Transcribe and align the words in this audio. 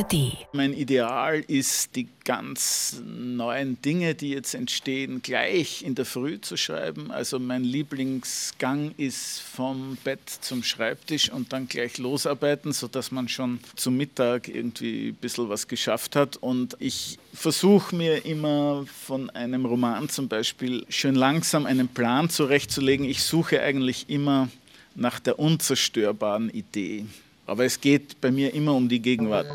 ARD. 0.00 0.46
Mein 0.52 0.72
Ideal 0.72 1.40
ist, 1.46 1.94
die 1.94 2.08
ganz 2.24 3.02
neuen 3.04 3.80
Dinge, 3.82 4.14
die 4.14 4.30
jetzt 4.30 4.54
entstehen, 4.54 5.20
gleich 5.22 5.82
in 5.82 5.94
der 5.94 6.04
Früh 6.04 6.40
zu 6.40 6.56
schreiben. 6.56 7.10
Also 7.10 7.38
mein 7.38 7.64
Lieblingsgang 7.64 8.94
ist 8.96 9.40
vom 9.40 9.98
Bett 10.02 10.20
zum 10.28 10.62
Schreibtisch 10.62 11.30
und 11.30 11.52
dann 11.52 11.68
gleich 11.68 11.98
losarbeiten, 11.98 12.72
sodass 12.72 13.10
man 13.10 13.28
schon 13.28 13.60
zum 13.76 13.96
Mittag 13.96 14.48
irgendwie 14.48 15.08
ein 15.08 15.14
bisschen 15.16 15.48
was 15.48 15.68
geschafft 15.68 16.16
hat. 16.16 16.36
Und 16.36 16.76
ich 16.78 17.18
versuche 17.34 17.94
mir 17.94 18.24
immer 18.24 18.86
von 18.86 19.28
einem 19.30 19.66
Roman 19.66 20.08
zum 20.08 20.28
Beispiel 20.28 20.84
schön 20.88 21.14
langsam 21.14 21.66
einen 21.66 21.88
Plan 21.88 22.30
zurechtzulegen. 22.30 23.04
Ich 23.04 23.22
suche 23.22 23.60
eigentlich 23.60 24.08
immer 24.08 24.48
nach 24.94 25.20
der 25.20 25.38
unzerstörbaren 25.38 26.50
Idee. 26.50 27.06
Aber 27.50 27.64
es 27.64 27.80
geht 27.80 28.20
bei 28.20 28.30
mir 28.30 28.54
immer 28.54 28.76
um 28.76 28.88
die 28.88 29.02
Gegenwart. 29.02 29.48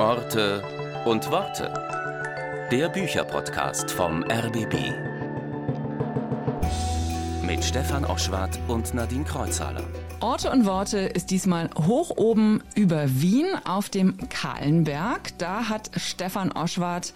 Orte 0.00 0.64
und 1.04 1.30
Worte. 1.30 1.72
Der 2.72 2.88
Bücherpodcast 2.88 3.92
vom 3.92 4.24
RBB. 4.24 4.74
Mit 7.46 7.64
Stefan 7.64 8.04
Oschwart 8.04 8.58
und 8.66 8.92
Nadine 8.92 9.22
Kreuzhaler. 9.22 9.84
Orte 10.18 10.50
und 10.50 10.66
Worte 10.66 10.98
ist 10.98 11.30
diesmal 11.30 11.70
hoch 11.78 12.10
oben 12.16 12.60
über 12.74 13.04
Wien 13.08 13.46
auf 13.64 13.88
dem 13.88 14.16
Kahlenberg. 14.28 15.38
Da 15.38 15.68
hat 15.68 15.92
Stefan 15.96 16.50
Oschwart 16.50 17.14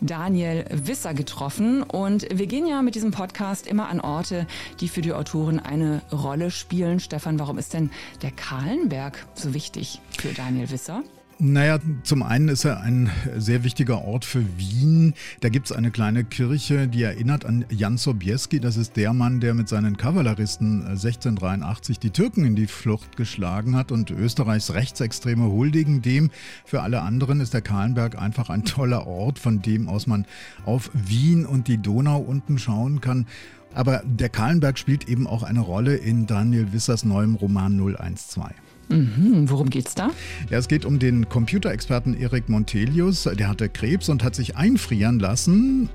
Daniel 0.00 0.64
Wisser 0.70 1.14
getroffen. 1.14 1.82
Und 1.82 2.26
wir 2.32 2.46
gehen 2.46 2.66
ja 2.66 2.82
mit 2.82 2.94
diesem 2.94 3.10
Podcast 3.10 3.66
immer 3.66 3.88
an 3.88 4.00
Orte, 4.00 4.46
die 4.80 4.88
für 4.88 5.02
die 5.02 5.12
Autoren 5.12 5.60
eine 5.60 6.02
Rolle 6.12 6.50
spielen. 6.50 7.00
Stefan, 7.00 7.38
warum 7.38 7.58
ist 7.58 7.74
denn 7.74 7.90
der 8.22 8.30
Kahlenberg 8.30 9.26
so 9.34 9.54
wichtig 9.54 10.00
für 10.18 10.32
Daniel 10.32 10.70
Wisser? 10.70 11.02
Naja, 11.42 11.78
zum 12.02 12.22
einen 12.22 12.48
ist 12.48 12.66
er 12.66 12.82
ein 12.82 13.10
sehr 13.38 13.64
wichtiger 13.64 14.04
Ort 14.04 14.26
für 14.26 14.44
Wien. 14.58 15.14
Da 15.40 15.48
gibt 15.48 15.70
es 15.70 15.72
eine 15.72 15.90
kleine 15.90 16.22
Kirche, 16.22 16.86
die 16.86 17.02
erinnert 17.02 17.46
an 17.46 17.64
Jan 17.70 17.96
Sobieski. 17.96 18.60
Das 18.60 18.76
ist 18.76 18.94
der 18.98 19.14
Mann, 19.14 19.40
der 19.40 19.54
mit 19.54 19.66
seinen 19.66 19.96
Kavalleristen 19.96 20.82
1683 20.86 21.98
die 21.98 22.10
Türken 22.10 22.44
in 22.44 22.56
die 22.56 22.66
Flucht 22.66 23.16
geschlagen 23.16 23.74
hat 23.74 23.90
und 23.90 24.10
Österreichs 24.10 24.74
Rechtsextreme 24.74 25.44
huldigen 25.44 26.02
dem. 26.02 26.30
Für 26.66 26.82
alle 26.82 27.00
anderen 27.00 27.40
ist 27.40 27.54
der 27.54 27.62
Kahlenberg 27.62 28.20
einfach 28.20 28.50
ein 28.50 28.66
toller 28.66 29.06
Ort, 29.06 29.38
von 29.38 29.62
dem 29.62 29.88
aus 29.88 30.06
man 30.06 30.26
auf 30.66 30.90
Wien 30.92 31.46
und 31.46 31.68
die 31.68 31.78
Donau 31.78 32.18
unten 32.18 32.58
schauen 32.58 33.00
kann. 33.00 33.26
Aber 33.72 34.02
der 34.04 34.28
Kahlenberg 34.28 34.78
spielt 34.78 35.08
eben 35.08 35.26
auch 35.26 35.42
eine 35.42 35.60
Rolle 35.60 35.96
in 35.96 36.26
Daniel 36.26 36.74
Wissers 36.74 37.02
neuem 37.06 37.34
Roman 37.34 37.78
012. 37.78 38.50
Mhm, 38.90 39.48
worum 39.48 39.70
geht's 39.70 39.94
da? 39.94 40.10
Ja, 40.50 40.58
es 40.58 40.68
geht 40.68 40.84
um 40.84 40.98
den 40.98 41.28
Computerexperten 41.28 42.14
Erik 42.14 42.48
Montelius. 42.48 43.22
Der 43.22 43.48
hatte 43.48 43.68
Krebs 43.68 44.08
und 44.08 44.24
hat 44.24 44.34
sich 44.34 44.56
einfrieren 44.56 45.20
lassen 45.20 45.88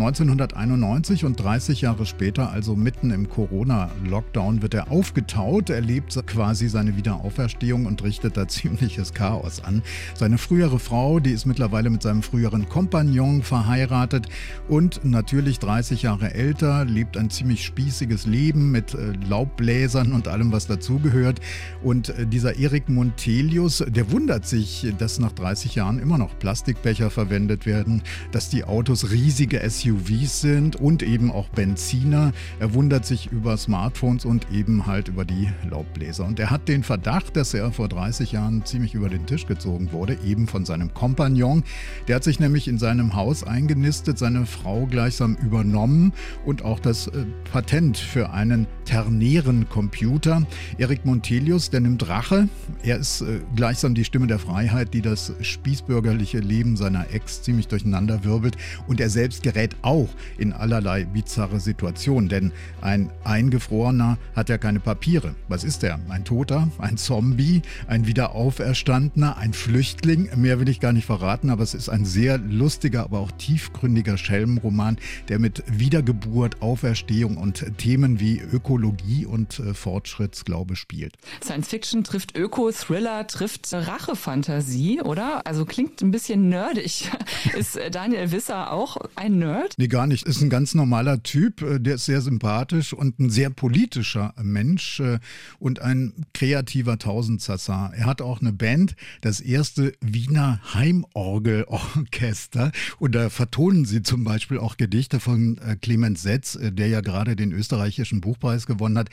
1991 0.00 1.26
und 1.26 1.38
30 1.38 1.82
Jahre 1.82 2.06
später, 2.06 2.50
also 2.50 2.74
mitten 2.74 3.10
im 3.10 3.28
Corona-Lockdown, 3.28 4.62
wird 4.62 4.72
er 4.72 4.90
aufgetaut, 4.90 5.68
erlebt 5.68 6.18
quasi 6.26 6.70
seine 6.70 6.96
Wiederauferstehung 6.96 7.84
und 7.84 8.02
richtet 8.02 8.38
da 8.38 8.48
ziemliches 8.48 9.12
Chaos 9.12 9.62
an. 9.62 9.82
Seine 10.14 10.38
frühere 10.38 10.78
Frau, 10.78 11.20
die 11.20 11.32
ist 11.32 11.44
mittlerweile 11.44 11.90
mit 11.90 12.02
seinem 12.02 12.22
früheren 12.22 12.66
Kompagnon 12.66 13.42
verheiratet 13.42 14.26
und 14.68 15.04
natürlich 15.04 15.58
30 15.58 16.00
Jahre 16.02 16.32
älter, 16.32 16.86
lebt 16.86 17.18
ein 17.18 17.28
ziemlich 17.28 17.62
spießiges 17.62 18.24
Leben 18.24 18.70
mit 18.70 18.94
äh, 18.94 19.12
Laubbläsern 19.28 20.12
und 20.12 20.28
allem, 20.28 20.50
was 20.50 20.66
dazugehört. 20.66 21.40
Und 21.82 22.08
äh, 22.08 22.26
dieser 22.26 22.56
Erik 22.56 22.88
Montelius, 22.88 23.84
der 23.86 24.10
wundert 24.10 24.46
sich, 24.46 24.94
dass 24.96 25.18
nach 25.18 25.32
30 25.32 25.74
Jahren 25.74 25.98
immer 25.98 26.16
noch 26.16 26.38
Plastikbecher 26.38 27.10
verwendet 27.10 27.66
werden, 27.66 28.02
dass 28.32 28.48
die 28.48 28.64
Autos 28.64 29.10
riesige 29.10 29.60
SUVs 29.68 29.89
SUVs 29.90 30.40
sind 30.40 30.76
und 30.76 31.02
eben 31.02 31.30
auch 31.30 31.48
Benziner. 31.48 32.32
Er 32.58 32.74
wundert 32.74 33.04
sich 33.04 33.30
über 33.32 33.56
Smartphones 33.56 34.24
und 34.24 34.46
eben 34.52 34.86
halt 34.86 35.08
über 35.08 35.24
die 35.24 35.48
Laubbläser. 35.68 36.24
Und 36.24 36.38
er 36.38 36.50
hat 36.50 36.68
den 36.68 36.82
Verdacht, 36.82 37.36
dass 37.36 37.54
er 37.54 37.72
vor 37.72 37.88
30 37.88 38.32
Jahren 38.32 38.64
ziemlich 38.64 38.94
über 38.94 39.08
den 39.08 39.26
Tisch 39.26 39.46
gezogen 39.46 39.92
wurde, 39.92 40.18
eben 40.24 40.46
von 40.46 40.64
seinem 40.64 40.94
Kompagnon. 40.94 41.64
Der 42.08 42.16
hat 42.16 42.24
sich 42.24 42.40
nämlich 42.40 42.68
in 42.68 42.78
seinem 42.78 43.14
Haus 43.14 43.44
eingenistet, 43.44 44.18
seine 44.18 44.46
Frau 44.46 44.86
gleichsam 44.86 45.36
übernommen 45.36 46.12
und 46.44 46.64
auch 46.64 46.80
das 46.80 47.08
äh, 47.08 47.24
Patent 47.52 47.98
für 47.98 48.30
einen 48.30 48.66
ternären 48.84 49.68
Computer. 49.68 50.46
Erik 50.78 51.04
Montelius, 51.04 51.70
der 51.70 51.80
nimmt 51.80 52.08
Rache. 52.08 52.48
Er 52.82 52.98
ist 52.98 53.22
äh, 53.22 53.40
gleichsam 53.56 53.94
die 53.94 54.04
Stimme 54.04 54.26
der 54.26 54.38
Freiheit, 54.38 54.94
die 54.94 55.02
das 55.02 55.32
spießbürgerliche 55.40 56.38
Leben 56.38 56.76
seiner 56.76 57.12
Ex 57.12 57.42
ziemlich 57.42 57.68
durcheinander 57.68 58.24
wirbelt. 58.24 58.56
Und 58.86 59.00
er 59.00 59.10
selbst 59.10 59.42
gerät 59.42 59.76
auch 59.82 60.08
in 60.38 60.52
allerlei 60.52 61.04
bizarre 61.04 61.60
Situationen, 61.60 62.28
denn 62.28 62.52
ein 62.80 63.10
Eingefrorener 63.24 64.18
hat 64.34 64.48
ja 64.48 64.58
keine 64.58 64.80
Papiere. 64.80 65.34
Was 65.48 65.64
ist 65.64 65.84
er? 65.84 66.00
Ein 66.08 66.24
Toter, 66.24 66.68
ein 66.78 66.96
Zombie, 66.96 67.62
ein 67.86 68.06
Wiederauferstandener, 68.06 69.36
ein 69.36 69.52
Flüchtling? 69.52 70.30
Mehr 70.36 70.60
will 70.60 70.68
ich 70.68 70.80
gar 70.80 70.92
nicht 70.92 71.06
verraten, 71.06 71.50
aber 71.50 71.62
es 71.62 71.74
ist 71.74 71.88
ein 71.88 72.04
sehr 72.04 72.38
lustiger, 72.38 73.04
aber 73.04 73.20
auch 73.20 73.30
tiefgründiger 73.32 74.16
Schelmenroman, 74.16 74.98
der 75.28 75.38
mit 75.38 75.62
Wiedergeburt, 75.66 76.62
Auferstehung 76.62 77.36
und 77.36 77.78
Themen 77.78 78.20
wie 78.20 78.40
Ökologie 78.40 79.26
und 79.26 79.58
äh, 79.58 79.74
Fortschrittsglaube 79.74 80.76
spielt. 80.76 81.16
Science 81.42 81.68
Fiction 81.68 82.04
trifft 82.04 82.36
Öko, 82.36 82.70
Thriller 82.72 83.26
trifft 83.26 83.72
Rachefantasie, 83.72 85.00
oder? 85.02 85.46
Also 85.46 85.64
klingt 85.64 86.00
ein 86.02 86.10
bisschen 86.10 86.48
nerdig. 86.48 87.10
ist 87.56 87.78
Daniel 87.90 88.30
Wisser 88.32 88.72
auch 88.72 88.96
ein 89.16 89.38
Nerd? 89.38 89.59
Nee, 89.76 89.88
gar 89.88 90.06
nicht. 90.06 90.26
Ist 90.26 90.40
ein 90.40 90.50
ganz 90.50 90.74
normaler 90.74 91.22
Typ, 91.22 91.62
äh, 91.62 91.78
der 91.78 91.96
ist 91.96 92.04
sehr 92.06 92.20
sympathisch 92.20 92.92
und 92.92 93.18
ein 93.18 93.30
sehr 93.30 93.50
politischer 93.50 94.34
Mensch 94.42 95.00
äh, 95.00 95.18
und 95.58 95.80
ein 95.80 96.26
kreativer 96.34 96.98
Tausendsassa. 96.98 97.92
Er 97.94 98.06
hat 98.06 98.22
auch 98.22 98.40
eine 98.40 98.52
Band, 98.52 98.94
das 99.20 99.40
erste 99.40 99.92
Wiener 100.00 100.60
Heimorgelorchester. 100.74 102.72
Und 102.98 103.14
da 103.14 103.30
vertonen 103.30 103.84
sie 103.84 104.02
zum 104.02 104.24
Beispiel 104.24 104.58
auch 104.58 104.76
Gedichte 104.76 105.20
von 105.20 105.58
äh, 105.58 105.76
Clemens 105.76 106.22
Setz, 106.22 106.58
der 106.60 106.88
ja 106.88 107.00
gerade 107.00 107.36
den 107.36 107.52
österreichischen 107.52 108.20
Buchpreis 108.20 108.66
gewonnen 108.66 108.98
hat. 108.98 109.08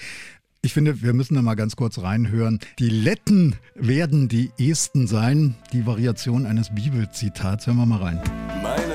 Ich 0.61 0.73
finde, 0.73 1.01
wir 1.01 1.13
müssen 1.13 1.35
da 1.35 1.41
mal 1.41 1.55
ganz 1.55 1.75
kurz 1.75 1.99
reinhören. 1.99 2.59
Die 2.79 2.89
Letten 2.89 3.55
werden 3.75 4.27
die 4.27 4.51
Esten 4.59 5.07
sein. 5.07 5.55
Die 5.71 5.85
Variation 5.85 6.45
eines 6.45 6.73
Bibelzitats. 6.73 7.67
Hören 7.67 7.77
wir 7.77 7.85
mal 7.85 8.01
rein. 8.01 8.19
Meine 8.61 8.86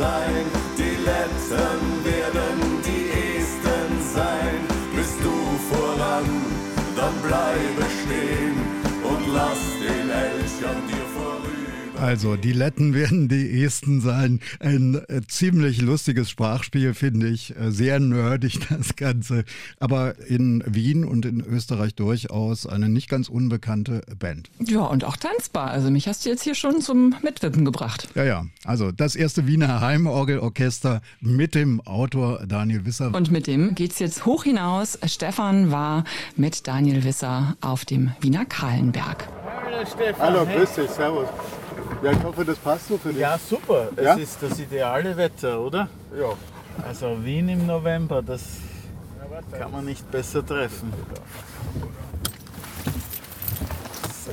Esten 0.00 0.39
Also, 12.00 12.36
die 12.36 12.52
Letten 12.52 12.94
werden 12.94 13.28
die 13.28 13.62
Esten 13.62 14.00
sein. 14.00 14.40
Ein 14.58 15.02
äh, 15.08 15.20
ziemlich 15.28 15.82
lustiges 15.82 16.30
Sprachspiel, 16.30 16.94
finde 16.94 17.28
ich. 17.28 17.54
Äh, 17.56 17.70
sehr 17.70 18.00
nerdig 18.00 18.58
das 18.70 18.96
Ganze. 18.96 19.44
Aber 19.78 20.18
in 20.26 20.64
Wien 20.66 21.04
und 21.04 21.26
in 21.26 21.40
Österreich 21.40 21.94
durchaus 21.94 22.66
eine 22.66 22.88
nicht 22.88 23.10
ganz 23.10 23.28
unbekannte 23.28 24.00
Band. 24.18 24.50
Ja, 24.66 24.80
und 24.80 25.04
auch 25.04 25.16
tanzbar. 25.18 25.70
Also 25.70 25.90
mich 25.90 26.08
hast 26.08 26.24
du 26.24 26.30
jetzt 26.30 26.42
hier 26.42 26.54
schon 26.54 26.80
zum 26.80 27.14
Mitwippen 27.22 27.66
gebracht. 27.66 28.08
Ja, 28.14 28.24
ja. 28.24 28.46
Also, 28.64 28.92
das 28.92 29.14
erste 29.14 29.46
Wiener 29.46 29.82
Heimorgelorchester 29.82 31.02
mit 31.20 31.54
dem 31.54 31.82
Autor 31.82 32.46
Daniel 32.46 32.86
Wisser. 32.86 33.14
Und 33.14 33.30
mit 33.30 33.46
dem 33.46 33.74
geht's 33.74 33.98
jetzt 33.98 34.24
hoch 34.24 34.44
hinaus. 34.44 34.98
Stefan 35.04 35.70
war 35.70 36.04
mit 36.34 36.66
Daniel 36.66 37.04
Wisser 37.04 37.56
auf 37.60 37.84
dem 37.84 38.12
Wiener 38.20 38.46
Kahlenberg. 38.46 39.28
Hallo 39.66 39.84
Stefan. 39.86 40.20
Hallo, 40.20 40.46
grüß 40.46 40.72
dich, 40.74 40.90
servus. 40.90 41.28
Ja, 42.02 42.12
ich 42.12 42.22
hoffe, 42.22 42.44
das 42.44 42.58
passt 42.58 42.88
so 42.88 42.96
für 42.96 43.10
dich. 43.10 43.18
Ja, 43.20 43.38
super. 43.38 43.88
Ja? 44.00 44.14
Es 44.14 44.22
ist 44.22 44.42
das 44.42 44.58
ideale 44.58 45.16
Wetter, 45.16 45.60
oder? 45.60 45.88
Ja. 46.18 46.32
Also 46.86 47.22
Wien 47.22 47.48
im 47.48 47.66
November, 47.66 48.22
das 48.22 48.42
kann 49.58 49.70
man 49.70 49.84
nicht 49.84 50.10
besser 50.10 50.44
treffen. 50.44 50.92
So. 54.24 54.32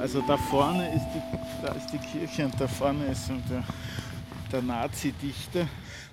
Also 0.00 0.22
da 0.26 0.36
vorne 0.36 0.94
ist 0.94 1.06
die 1.14 1.20
Da 1.62 1.72
ist 1.72 1.88
die 1.92 1.98
Kirche 1.98 2.46
und 2.46 2.58
da 2.58 2.66
vorne 2.66 3.06
ist 3.06 3.28
der, 3.28 3.62
der 4.50 4.62
Nazi-Dichter. 4.62 5.68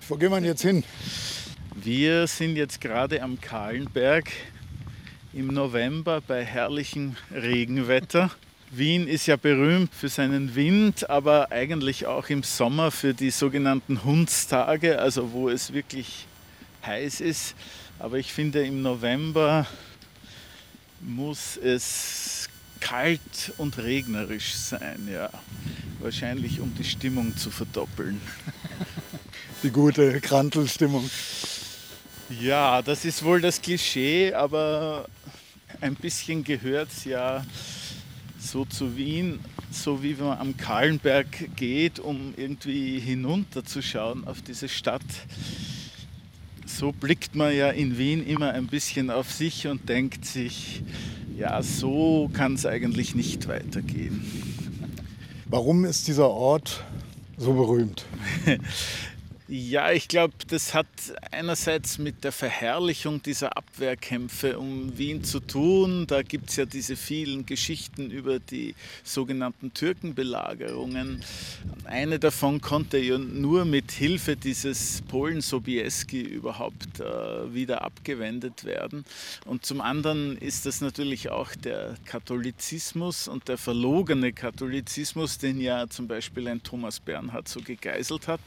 Wo 0.10 0.16
gehen 0.16 0.32
wir 0.32 0.42
jetzt 0.42 0.62
hin? 0.62 0.84
Wir 1.74 2.28
sind 2.28 2.58
jetzt 2.58 2.82
gerade 2.82 3.22
am 3.22 3.40
Kahlenberg 3.40 4.30
im 5.34 5.48
November 5.48 6.22
bei 6.26 6.44
herrlichem 6.44 7.16
Regenwetter. 7.32 8.30
Wien 8.70 9.08
ist 9.08 9.28
ja 9.28 9.38
berühmt 9.38 9.94
für 9.94 10.10
seinen 10.10 10.54
Wind, 10.54 11.10
aber 11.10 11.52
eigentlich 11.52 12.06
auch 12.06 12.28
im 12.28 12.44
Sommer 12.44 12.92
für 12.92 13.14
die 13.14 13.32
sogenannten 13.32 14.04
Hundstage, 14.04 15.00
also 15.00 15.32
wo 15.32 15.50
es 15.50 15.72
wirklich 15.72 16.26
heiß 16.86 17.22
ist. 17.22 17.56
Aber 17.98 18.18
ich 18.18 18.34
finde, 18.34 18.66
im 18.66 18.82
November 18.82 19.66
muss 21.00 21.56
es 21.56 22.50
kalt 22.82 23.54
und 23.58 23.78
regnerisch 23.78 24.54
sein, 24.54 25.08
ja. 25.12 25.30
Wahrscheinlich 26.00 26.60
um 26.60 26.76
die 26.76 26.84
Stimmung 26.84 27.36
zu 27.38 27.50
verdoppeln. 27.50 28.22
Die 29.64 29.72
gute 29.72 30.22
Krantelstimmung. 30.22 31.10
Ja, 32.30 32.84
das 32.84 33.06
ist 33.06 33.24
wohl 33.24 33.42
das 33.42 33.60
Klischee, 33.60 34.32
aber 34.32 35.08
ein 35.82 35.96
bisschen 35.96 36.44
gehört 36.44 36.90
es 36.92 37.06
ja 37.06 37.44
so 38.40 38.66
zu 38.66 38.98
Wien, 38.98 39.40
so 39.72 40.04
wie 40.04 40.14
man 40.14 40.38
am 40.38 40.58
Kahlenberg 40.58 41.56
geht, 41.56 42.00
um 42.00 42.34
irgendwie 42.38 43.00
hinunterzuschauen 43.00 44.28
auf 44.28 44.42
diese 44.42 44.70
Stadt. 44.70 45.02
So 46.66 46.92
blickt 46.92 47.36
man 47.36 47.56
ja 47.56 47.70
in 47.70 47.98
Wien 47.98 48.26
immer 48.26 48.52
ein 48.52 48.68
bisschen 48.68 49.10
auf 49.10 49.32
sich 49.32 49.68
und 49.68 49.90
denkt 49.90 50.26
sich, 50.26 50.84
ja, 51.38 51.62
so 51.62 52.30
kann 52.34 52.56
es 52.56 52.66
eigentlich 52.66 53.16
nicht 53.16 53.48
weitergehen. 53.48 54.24
Warum 55.46 55.86
ist 55.86 56.08
dieser 56.08 56.30
Ort 56.30 56.84
so 57.38 57.54
berühmt? 57.54 58.06
Ja, 59.50 59.94
ich 59.94 60.10
glaube, 60.10 60.34
das 60.50 60.74
hat 60.74 60.88
einerseits 61.32 62.00
mit 62.00 62.26
der 62.26 62.34
Verherrlichung 62.34 63.24
dieser 63.24 63.56
Abwehrkämpfe 63.56 64.60
um 64.60 64.98
Wien 64.98 65.24
zu 65.24 65.40
tun. 65.40 66.06
Da 66.06 66.22
gibt 66.22 66.50
es 66.50 66.58
ja 66.58 66.66
diese 66.66 66.98
vielen 66.98 67.46
Geschichten 67.46 68.12
über 68.12 68.40
die 68.40 68.76
sogenannten 69.06 69.74
Türkenbelagerungen. 69.74 71.24
Eine 71.86 72.20
davon 72.20 72.60
konnte 72.60 72.98
ja 72.98 73.18
nur 73.18 73.64
mit 73.64 73.92
Hilfe 73.92 74.36
dieses 74.36 75.02
Polen 75.04 75.40
Sobieski 75.40 76.20
überhaupt 76.24 77.00
äh, 77.00 77.54
wieder 77.54 77.84
abgewendet 77.84 78.66
werden. 78.66 79.06
Und 79.46 79.66
zum 79.66 79.80
anderen 79.80 80.38
ist 80.38 80.66
das 80.66 80.82
natürlich 80.82 81.30
auch 81.30 81.56
der 81.56 81.96
Katholizismus 82.04 83.30
und 83.30 83.48
der 83.48 83.58
verlogene 83.58 84.34
Katholizismus, 84.34 85.38
den 85.38 85.62
ja 85.62 85.88
zum 85.88 86.10
Beispiel 86.10 86.50
ein 86.50 86.62
Thomas 86.62 87.00
Bernhard 87.00 87.48
so 87.48 87.62
gegeißelt 87.62 88.28
hat. 88.28 88.42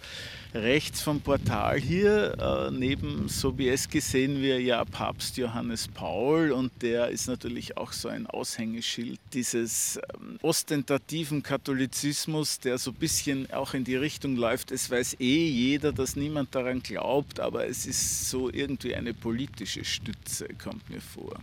Rechts 0.91 1.03
vom 1.03 1.21
Portal 1.21 1.79
hier, 1.79 2.37
äh, 2.37 2.71
neben 2.73 3.29
Sobieski, 3.29 4.01
sehen 4.01 4.43
wir 4.43 4.61
ja 4.61 4.85
Papst 4.85 5.37
Johannes 5.37 5.87
Paul 5.87 6.51
und 6.51 6.73
der 6.83 7.11
ist 7.11 7.29
natürlich 7.29 7.77
auch 7.77 7.93
so 7.93 8.09
ein 8.09 8.27
Aushängeschild 8.27 9.21
dieses 9.33 10.01
ähm, 10.15 10.41
ostentativen 10.43 11.45
Katholizismus, 11.45 12.59
der 12.59 12.77
so 12.77 12.91
ein 12.91 12.97
bisschen 12.97 13.49
auch 13.53 13.75
in 13.75 13.85
die 13.85 13.95
Richtung 13.95 14.35
läuft. 14.35 14.73
Es 14.73 14.91
weiß 14.91 15.21
eh 15.21 15.49
jeder, 15.49 15.93
dass 15.93 16.17
niemand 16.17 16.57
daran 16.57 16.83
glaubt, 16.83 17.39
aber 17.39 17.69
es 17.69 17.87
ist 17.87 18.29
so 18.29 18.51
irgendwie 18.51 18.97
eine 18.97 19.15
politische 19.15 19.85
Stütze, 19.85 20.49
kommt 20.61 20.91
mir 20.91 21.01
vor. 21.01 21.37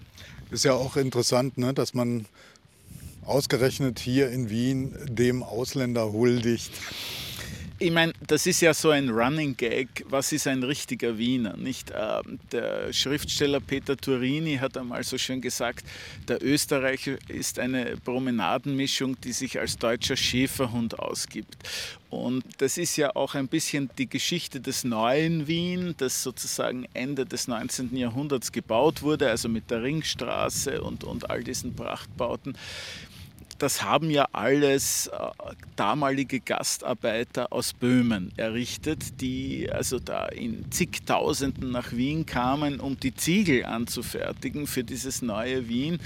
Ist 0.52 0.66
ja 0.66 0.74
auch 0.74 0.98
interessant, 0.98 1.58
ne, 1.58 1.74
dass 1.74 1.94
man 1.94 2.26
ausgerechnet 3.24 4.00
hier 4.00 4.30
in 4.30 4.50
Wien 4.50 4.94
dem 5.08 5.42
Ausländer 5.42 6.12
huldigt. 6.12 6.74
Ich 7.80 7.92
meine, 7.92 8.12
das 8.26 8.48
ist 8.48 8.62
ja 8.62 8.74
so 8.74 8.90
ein 8.90 9.10
Running 9.10 9.56
Gag. 9.56 10.04
Was 10.10 10.32
ist 10.32 10.48
ein 10.48 10.64
richtiger 10.64 11.20
Wiener? 11.20 11.56
Nicht? 11.58 11.94
Ähm, 11.96 12.40
der 12.52 12.92
Schriftsteller 12.92 13.60
Peter 13.60 13.96
Turini 13.96 14.58
hat 14.58 14.76
einmal 14.78 15.04
so 15.04 15.20
schön 15.20 15.42
gesagt, 15.42 15.86
der 16.28 16.44
Österreicher 16.44 17.18
ist 17.28 17.60
eine 17.60 17.96
Promenadenmischung, 18.04 19.22
die 19.22 19.32
sich 19.32 19.60
als 19.60 19.78
deutscher 19.78 20.16
Schäferhund 20.16 20.98
ausgibt. 20.98 21.56
Und 22.10 22.44
das 22.58 22.80
ist 22.80 22.96
ja 22.96 23.16
auch 23.16 23.36
ein 23.36 23.48
bisschen 23.48 23.92
die 24.00 24.10
Geschichte 24.10 24.60
des 24.60 24.84
neuen 24.84 25.46
Wien, 25.46 25.94
das 25.98 26.24
sozusagen 26.24 26.88
Ende 26.94 27.26
des 27.26 27.48
19. 27.48 27.96
Jahrhunderts 27.96 28.52
gebaut 28.52 29.04
wurde, 29.04 29.30
also 29.30 29.50
mit 29.50 29.70
der 29.70 29.84
Ringstraße 29.84 30.82
und, 30.82 31.04
und 31.04 31.30
all 31.30 31.44
diesen 31.44 31.76
Prachtbauten 31.76 32.58
das 33.58 33.84
haben 33.84 34.10
ja 34.10 34.28
alles 34.32 35.08
äh, 35.08 35.18
damalige 35.76 36.40
Gastarbeiter 36.40 37.52
aus 37.52 37.74
Böhmen 37.74 38.32
errichtet, 38.38 39.22
die 39.22 39.70
also 39.72 40.00
da 40.00 40.28
in 40.28 40.72
zigtausenden 40.72 41.72
nach 41.72 41.92
Wien 41.92 42.26
kamen, 42.26 42.80
um 42.80 43.00
die 43.00 43.16
Ziegel 43.16 43.66
anzufertigen 43.66 44.68
für 44.68 44.84
dieses 44.84 45.22
neue 45.22 45.68
Wien. 45.68 46.00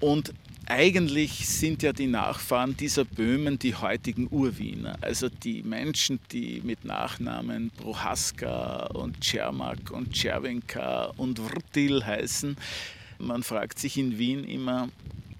Und 0.00 0.32
eigentlich 0.66 1.48
sind 1.48 1.82
ja 1.82 1.92
die 1.92 2.06
Nachfahren 2.06 2.76
dieser 2.76 3.04
Böhmen 3.04 3.58
die 3.58 3.74
heutigen 3.74 4.28
Urwiener, 4.30 4.96
also 5.00 5.28
die 5.28 5.62
Menschen, 5.62 6.20
die 6.30 6.62
mit 6.64 6.84
Nachnamen 6.84 7.70
Prohaska 7.70 8.86
und 8.94 9.20
Czermak 9.20 9.90
und 9.90 10.12
Czerwenka 10.12 11.12
und 11.16 11.38
Vrtil 11.38 12.04
heißen. 12.04 12.56
Man 13.18 13.42
fragt 13.42 13.78
sich 13.78 13.98
in 13.98 14.18
Wien 14.18 14.44
immer, 14.44 14.88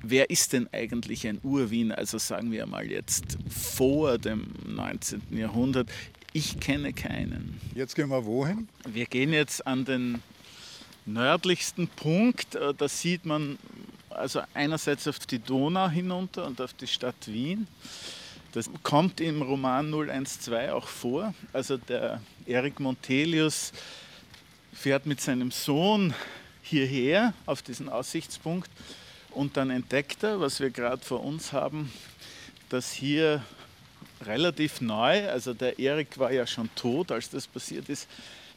wer 0.03 0.31
ist 0.31 0.53
denn 0.53 0.69
eigentlich 0.73 1.27
ein 1.27 1.39
Urwien, 1.43 1.93
also 1.93 2.19
sagen 2.19 2.51
wir 2.53 2.67
mal 2.67 2.91
jetzt 2.91 3.39
vor 3.49 4.19
dem 4.19 4.49
19. 4.67 5.23
Jahrhundert? 5.31 5.89
Ich 6.33 6.61
kenne 6.61 6.93
keinen. 6.93 7.61
Jetzt 7.75 7.95
gehen 7.95 8.09
wir 8.09 8.25
wohin? 8.25 8.69
Wir 8.89 9.07
gehen 9.07 9.33
jetzt 9.33 9.67
an 9.67 9.85
den 9.85 10.23
nördlichsten 11.05 11.89
Punkt. 11.89 12.55
Äh, 12.55 12.75
da 12.75 12.89
sieht 12.89 13.27
man 13.27 13.59
also 14.11 14.43
einerseits 14.55 15.09
auf 15.09 15.19
die 15.21 15.39
Donau 15.39 15.89
hinunter 15.89 16.47
und 16.47 16.61
auf 16.61 16.73
die 16.75 16.87
Stadt 16.87 17.27
Wien. 17.27 17.67
Das 18.53 18.71
kommt 18.83 19.21
im 19.21 19.41
Roman 19.41 19.91
012 19.91 20.73
auch 20.73 20.87
vor. 20.87 21.35
Also 21.53 21.77
der 21.77 22.21
Erik 22.47 22.81
Montelius 22.81 23.73
fährt 24.73 25.07
mit 25.07 25.21
seinem 25.21 25.51
Sohn 25.51 26.15
hierher 26.63 27.35
auf 27.47 27.63
diesen 27.63 27.89
Aussichtspunkt 27.89 28.71
und 29.35 29.57
dann 29.57 29.71
entdeckt 29.71 30.23
er, 30.23 30.41
was 30.41 30.61
wir 30.61 30.71
gerade 30.71 31.03
vor 31.05 31.25
uns 31.25 31.53
haben, 31.53 31.93
dass 32.69 32.93
hier 32.93 33.43
relativ 34.23 34.81
neu, 34.81 35.29
also 35.29 35.55
der 35.55 35.79
Erik 35.79 36.19
war 36.19 36.33
ja 36.33 36.47
schon 36.47 36.71
tot, 36.75 37.13
als 37.13 37.31
das 37.31 37.47
passiert 37.47 37.89
ist, 37.89 38.09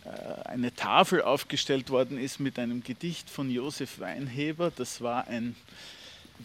äh, 0.05 0.49
eine 0.49 0.73
Tafel 0.73 1.21
aufgestellt 1.21 1.89
worden 1.89 2.17
ist 2.17 2.39
mit 2.39 2.59
einem 2.59 2.83
Gedicht 2.83 3.29
von 3.29 3.49
Josef 3.49 3.99
Weinheber. 3.99 4.71
Das 4.75 5.01
war 5.01 5.27
ein 5.27 5.55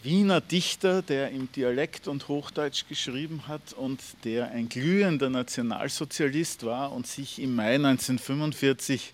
Wiener 0.03 0.41
Dichter, 0.41 1.03
der 1.03 1.31
im 1.31 1.51
Dialekt 1.53 2.07
und 2.07 2.29
Hochdeutsch 2.29 2.85
geschrieben 2.89 3.49
hat 3.49 3.73
und 3.73 4.01
der 4.25 4.51
ein 4.53 4.69
glühender 4.69 5.29
Nationalsozialist 5.31 6.65
war 6.65 6.93
und 6.93 7.07
sich 7.07 7.41
im 7.41 7.57
Mai 7.57 7.75
1945 7.75 9.13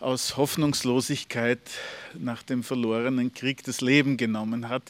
aus 0.00 0.36
Hoffnungslosigkeit 0.36 1.60
nach 2.18 2.42
dem 2.42 2.62
verlorenen 2.62 3.32
Krieg 3.32 3.62
das 3.64 3.80
Leben 3.80 4.16
genommen 4.16 4.68
hat. 4.68 4.82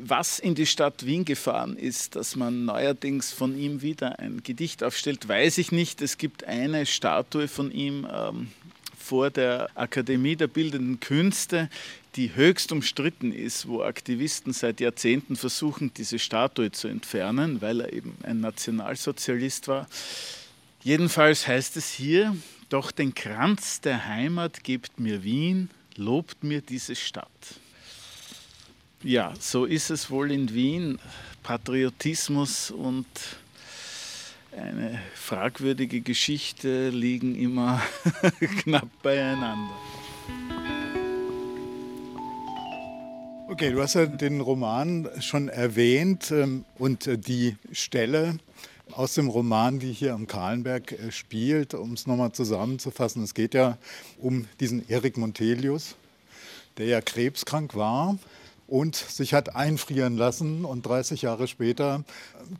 Was 0.00 0.40
in 0.40 0.54
die 0.54 0.66
Stadt 0.66 1.06
Wien 1.06 1.24
gefahren 1.24 1.76
ist, 1.76 2.16
dass 2.16 2.34
man 2.34 2.64
neuerdings 2.64 3.32
von 3.32 3.56
ihm 3.56 3.80
wieder 3.80 4.18
ein 4.18 4.42
Gedicht 4.42 4.82
aufstellt, 4.82 5.28
weiß 5.28 5.58
ich 5.58 5.70
nicht. 5.70 6.02
Es 6.02 6.18
gibt 6.18 6.44
eine 6.44 6.84
Statue 6.84 7.46
von 7.46 7.70
ihm 7.70 8.06
ähm, 8.12 8.48
vor 8.98 9.30
der 9.30 9.68
Akademie 9.74 10.34
der 10.34 10.48
Bildenden 10.48 10.98
Künste, 10.98 11.68
die 12.16 12.34
höchst 12.34 12.72
umstritten 12.72 13.32
ist, 13.32 13.68
wo 13.68 13.82
Aktivisten 13.82 14.52
seit 14.52 14.80
Jahrzehnten 14.80 15.36
versuchen, 15.36 15.92
diese 15.94 16.18
Statue 16.18 16.72
zu 16.72 16.88
entfernen, 16.88 17.60
weil 17.60 17.80
er 17.80 17.92
eben 17.92 18.16
ein 18.22 18.40
Nationalsozialist 18.40 19.68
war. 19.68 19.86
Jedenfalls 20.82 21.46
heißt 21.46 21.76
es 21.76 21.90
hier, 21.90 22.36
doch 22.74 22.90
den 22.90 23.14
Kranz 23.14 23.80
der 23.80 24.08
Heimat 24.08 24.64
gibt 24.64 24.98
mir 24.98 25.22
Wien, 25.22 25.70
lobt 25.94 26.42
mir 26.42 26.60
diese 26.60 26.96
Stadt. 26.96 27.30
Ja, 29.00 29.32
so 29.38 29.64
ist 29.64 29.90
es 29.90 30.10
wohl 30.10 30.32
in 30.32 30.52
Wien. 30.52 30.98
Patriotismus 31.44 32.72
und 32.72 33.06
eine 34.56 35.00
fragwürdige 35.14 36.00
Geschichte 36.00 36.88
liegen 36.88 37.36
immer 37.36 37.80
knapp 38.64 38.88
beieinander. 39.04 39.74
Okay, 43.46 43.70
du 43.70 43.80
hast 43.80 43.94
ja 43.94 44.06
den 44.06 44.40
Roman 44.40 45.08
schon 45.20 45.48
erwähnt 45.48 46.32
ähm, 46.32 46.64
und 46.76 47.06
äh, 47.06 47.18
die 47.18 47.54
Stelle, 47.70 48.38
aus 48.92 49.14
dem 49.14 49.28
Roman, 49.28 49.78
die 49.78 49.92
hier 49.92 50.14
am 50.14 50.26
Kahlenberg 50.26 50.92
äh, 50.92 51.12
spielt, 51.12 51.74
um 51.74 51.92
es 51.94 52.06
nochmal 52.06 52.32
zusammenzufassen. 52.32 53.22
Es 53.22 53.34
geht 53.34 53.54
ja 53.54 53.78
um 54.18 54.46
diesen 54.60 54.88
Erik 54.88 55.16
Montelius, 55.16 55.96
der 56.76 56.86
ja 56.86 57.00
krebskrank 57.00 57.74
war 57.74 58.18
und 58.66 58.96
sich 58.96 59.34
hat 59.34 59.56
einfrieren 59.56 60.16
lassen. 60.16 60.64
Und 60.64 60.86
30 60.86 61.22
Jahre 61.22 61.48
später 61.48 62.04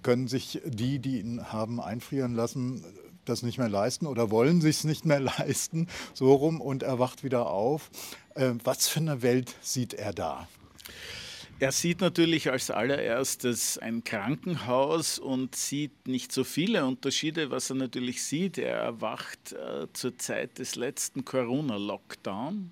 können 0.03 0.29
sich 0.29 0.61
die, 0.65 0.99
die 0.99 1.21
ihn 1.21 1.53
haben 1.53 1.81
einfrieren 1.81 2.35
lassen, 2.35 2.85
das 3.25 3.43
nicht 3.43 3.59
mehr 3.59 3.69
leisten 3.69 4.07
oder 4.07 4.31
wollen 4.31 4.61
sich 4.61 4.79
es 4.79 4.85
nicht 4.85 5.05
mehr 5.05 5.21
leisten, 5.39 5.89
so 6.13 6.35
rum 6.35 6.61
und 6.61 6.83
er 6.83 6.99
wacht 6.99 7.25
wieder 7.25 7.47
auf. 7.47 7.91
Äh, 8.35 8.53
was 8.65 8.89
für 8.89 9.01
eine 9.01 9.23
Welt 9.23 9.55
sieht 9.63 9.95
er 9.95 10.13
da? 10.13 10.49
Er 11.65 11.73
sieht 11.73 12.03
natürlich 12.03 12.51
als 12.51 12.71
allererstes 12.71 13.79
ein 13.79 14.05
Krankenhaus 14.05 15.19
und 15.19 15.57
sieht 15.57 16.07
nicht 16.07 16.31
so 16.31 16.45
viele 16.45 16.85
Unterschiede. 16.85 17.51
Was 17.51 17.71
er 17.71 17.77
natürlich 17.77 18.23
sieht, 18.23 18.59
er 18.59 18.77
erwacht 18.77 19.55
äh, 19.55 19.87
zur 19.95 20.19
Zeit 20.19 20.59
des 20.59 20.77
letzten 20.77 21.25
Corona-Lockdown 21.25 22.71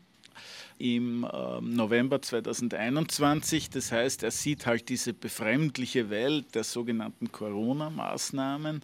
im 0.76 1.24
äh, 1.24 1.60
November 1.62 2.20
2021. 2.20 3.70
Das 3.70 3.92
heißt, 3.92 4.24
er 4.24 4.30
sieht 4.30 4.66
halt 4.66 4.90
diese 4.90 5.14
befremdliche 5.14 6.10
Welt 6.10 6.54
der 6.54 6.64
sogenannten 6.64 7.32
Corona-Maßnahmen. 7.32 8.82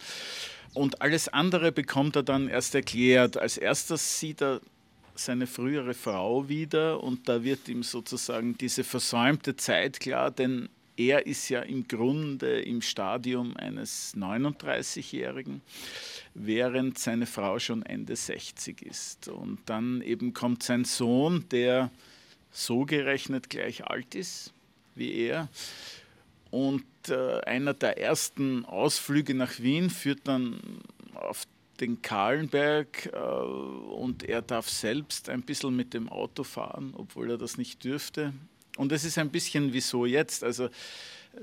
Und 0.73 1.03
alles 1.03 1.29
andere 1.29 1.71
bekommt 1.71 2.17
er 2.17 2.23
dann 2.23 2.49
erst 2.49 2.75
erklärt. 2.75 3.37
Als 3.37 3.59
erstes 3.59 4.21
sieht 4.21 4.41
er 4.41 4.63
seine 5.19 5.47
frühere 5.47 5.95
Frau 5.95 6.49
wieder 6.49 7.03
und 7.03 7.29
da 7.29 7.43
wird 7.43 7.69
ihm 7.69 7.83
sozusagen 7.83 8.57
diese 8.57 8.85
versäumte 8.85 9.57
Zeit 9.57 10.01
klar, 10.01 10.31
denn 10.31 10.69
er 10.97 11.27
ist 11.27 11.49
ja 11.49 11.61
im 11.61 11.87
Grunde 11.87 12.61
im 12.61 12.83
Stadium 12.83 13.57
eines 13.57 14.15
39-Jährigen, 14.17 15.63
während 16.35 16.99
seine 16.99 17.27
Frau 17.27 17.59
schon 17.61 17.85
Ende 17.85 18.17
60 18.17 18.83
ist. 18.83 19.29
Und 19.29 19.61
dann 19.67 20.03
eben 20.03 20.35
kommt 20.35 20.65
sein 20.65 20.85
Sohn, 20.85 21.45
der 21.51 21.93
so 22.51 22.85
gerechnet 22.85 23.49
gleich 23.49 23.87
alt 23.87 24.17
ist 24.17 24.53
wie 24.99 25.15
er. 25.15 25.49
Und 26.51 26.85
äh, 27.09 27.41
einer 27.41 27.75
der 27.75 27.99
ersten 27.99 28.65
Ausflüge 28.65 29.35
nach 29.35 29.61
Wien 29.61 29.91
führt 29.91 30.21
dann 30.25 30.61
auf 31.15 31.47
den 31.81 32.03
Kahlenberg 32.03 33.11
äh, 33.13 33.19
und 33.19 34.23
er 34.23 34.43
darf 34.43 34.69
selbst 34.69 35.29
ein 35.29 35.43
bisschen 35.43 35.77
mit 35.77 35.95
dem 35.95 36.09
Auto 36.09 36.45
fahren, 36.45 36.93
obwohl 36.97 37.31
er 37.31 37.39
das 37.39 37.59
nicht 37.59 37.85
dürfte. 37.85 38.33
Und 38.77 38.93
es 38.93 39.05
ist 39.05 39.19
ein 39.19 39.31
bisschen 39.31 39.73
wie 39.73 39.81
so 39.81 40.07
jetzt. 40.07 40.45
Also 40.45 40.69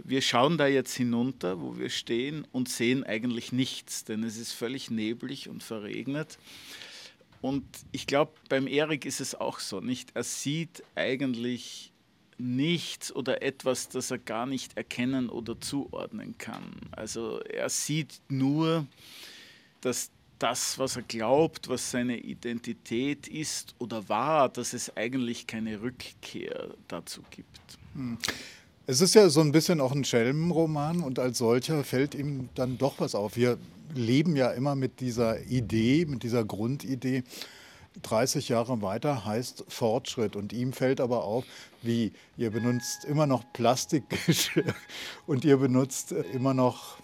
wir 0.03 0.21
schauen 0.21 0.57
da 0.57 0.67
jetzt 0.67 0.95
hinunter, 0.95 1.61
wo 1.61 1.77
wir 1.77 1.89
stehen 1.89 2.45
und 2.51 2.69
sehen 2.69 3.03
eigentlich 3.03 3.51
nichts, 3.51 4.03
denn 4.03 4.23
es 4.23 4.37
ist 4.37 4.53
völlig 4.53 4.89
neblig 4.89 5.49
und 5.49 5.63
verregnet. 5.63 6.37
Und 7.41 7.65
ich 7.91 8.07
glaube, 8.07 8.33
beim 8.49 8.67
Erik 8.67 9.05
ist 9.05 9.21
es 9.21 9.35
auch 9.35 9.59
so, 9.59 9.79
nicht? 9.79 10.11
Er 10.15 10.23
sieht 10.23 10.83
eigentlich 10.95 11.91
nichts 12.37 13.15
oder 13.15 13.41
etwas, 13.43 13.87
das 13.87 14.11
er 14.11 14.17
gar 14.17 14.45
nicht 14.45 14.75
erkennen 14.77 15.29
oder 15.29 15.59
zuordnen 15.59 16.37
kann. 16.37 16.73
Also 16.91 17.39
er 17.41 17.69
sieht 17.69 18.19
nur, 18.29 18.87
dass 19.81 20.09
das, 20.39 20.77
was 20.79 20.95
er 20.95 21.03
glaubt, 21.03 21.69
was 21.69 21.91
seine 21.91 22.17
Identität 22.17 23.27
ist 23.27 23.75
oder 23.79 24.07
war, 24.09 24.49
dass 24.49 24.73
es 24.73 24.95
eigentlich 24.95 25.47
keine 25.47 25.81
Rückkehr 25.81 26.69
dazu 26.87 27.21
gibt. 27.29 27.59
Hm. 27.93 28.17
Es 28.87 29.01
ist 29.01 29.15
ja 29.15 29.29
so 29.29 29.41
ein 29.41 29.51
bisschen 29.51 29.81
auch 29.81 29.93
ein 29.93 30.03
Schelmenroman 30.03 31.01
und 31.01 31.17
als 31.17 31.39
solcher 31.39 31.83
fällt 31.83 32.13
ihm 32.13 32.49
dann 32.53 32.77
doch 32.77 32.99
was 32.99 33.15
auf. 33.15 33.35
Wir 33.35 33.57
leben 33.95 34.35
ja 34.35 34.51
immer 34.51 34.75
mit 34.75 34.99
dieser 34.99 35.41
Idee, 35.45 36.05
mit 36.05 36.21
dieser 36.21 36.45
Grundidee. 36.45 37.23
30 38.03 38.49
Jahre 38.49 38.81
weiter 38.81 39.25
heißt 39.25 39.65
Fortschritt 39.69 40.35
und 40.35 40.53
ihm 40.53 40.73
fällt 40.73 40.99
aber 40.99 41.23
auf, 41.23 41.45
wie 41.81 42.11
ihr 42.37 42.51
benutzt 42.51 43.05
immer 43.05 43.25
noch 43.25 43.43
Plastikgeschirr 43.53 44.75
und 45.25 45.45
ihr 45.45 45.57
benutzt 45.57 46.11
immer 46.11 46.53
noch 46.53 46.97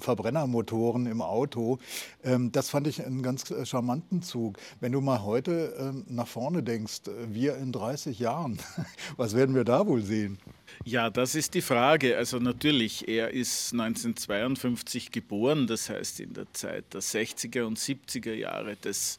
Verbrennermotoren 0.00 1.06
im 1.06 1.22
Auto. 1.22 1.78
Ähm, 2.22 2.52
das 2.52 2.70
fand 2.70 2.86
ich 2.86 3.04
einen 3.04 3.22
ganz 3.22 3.50
äh, 3.50 3.66
charmanten 3.66 4.22
Zug. 4.22 4.58
Wenn 4.80 4.92
du 4.92 5.00
mal 5.00 5.22
heute 5.22 5.74
ähm, 5.78 6.04
nach 6.08 6.28
vorne 6.28 6.62
denkst, 6.62 7.08
äh, 7.08 7.34
wir 7.34 7.56
in 7.56 7.72
30 7.72 8.18
Jahren, 8.18 8.58
was 9.16 9.34
werden 9.34 9.54
wir 9.54 9.64
da 9.64 9.86
wohl 9.86 10.02
sehen? 10.02 10.38
Ja, 10.84 11.10
das 11.10 11.34
ist 11.34 11.54
die 11.54 11.62
Frage. 11.62 12.16
Also 12.16 12.38
natürlich, 12.38 13.08
er 13.08 13.30
ist 13.30 13.72
1952 13.72 15.10
geboren, 15.10 15.66
das 15.66 15.88
heißt 15.88 16.20
in 16.20 16.34
der 16.34 16.52
Zeit 16.52 16.92
der 16.94 17.02
60er 17.02 17.64
und 17.64 17.78
70er 17.78 18.34
Jahre 18.34 18.76
des 18.76 19.18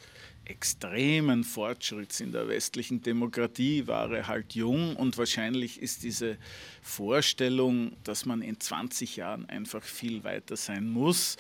extremen 0.49 1.43
Fortschritts 1.43 2.19
in 2.19 2.31
der 2.31 2.47
westlichen 2.47 3.01
Demokratie 3.01 3.87
war 3.87 4.11
er 4.11 4.27
halt 4.27 4.55
jung 4.55 4.95
und 4.95 5.17
wahrscheinlich 5.17 5.81
ist 5.81 6.03
diese 6.03 6.37
Vorstellung, 6.81 7.95
dass 8.03 8.25
man 8.25 8.41
in 8.41 8.59
20 8.59 9.17
Jahren 9.17 9.47
einfach 9.49 9.83
viel 9.83 10.23
weiter 10.23 10.55
sein 10.55 10.87
muss, 10.89 11.37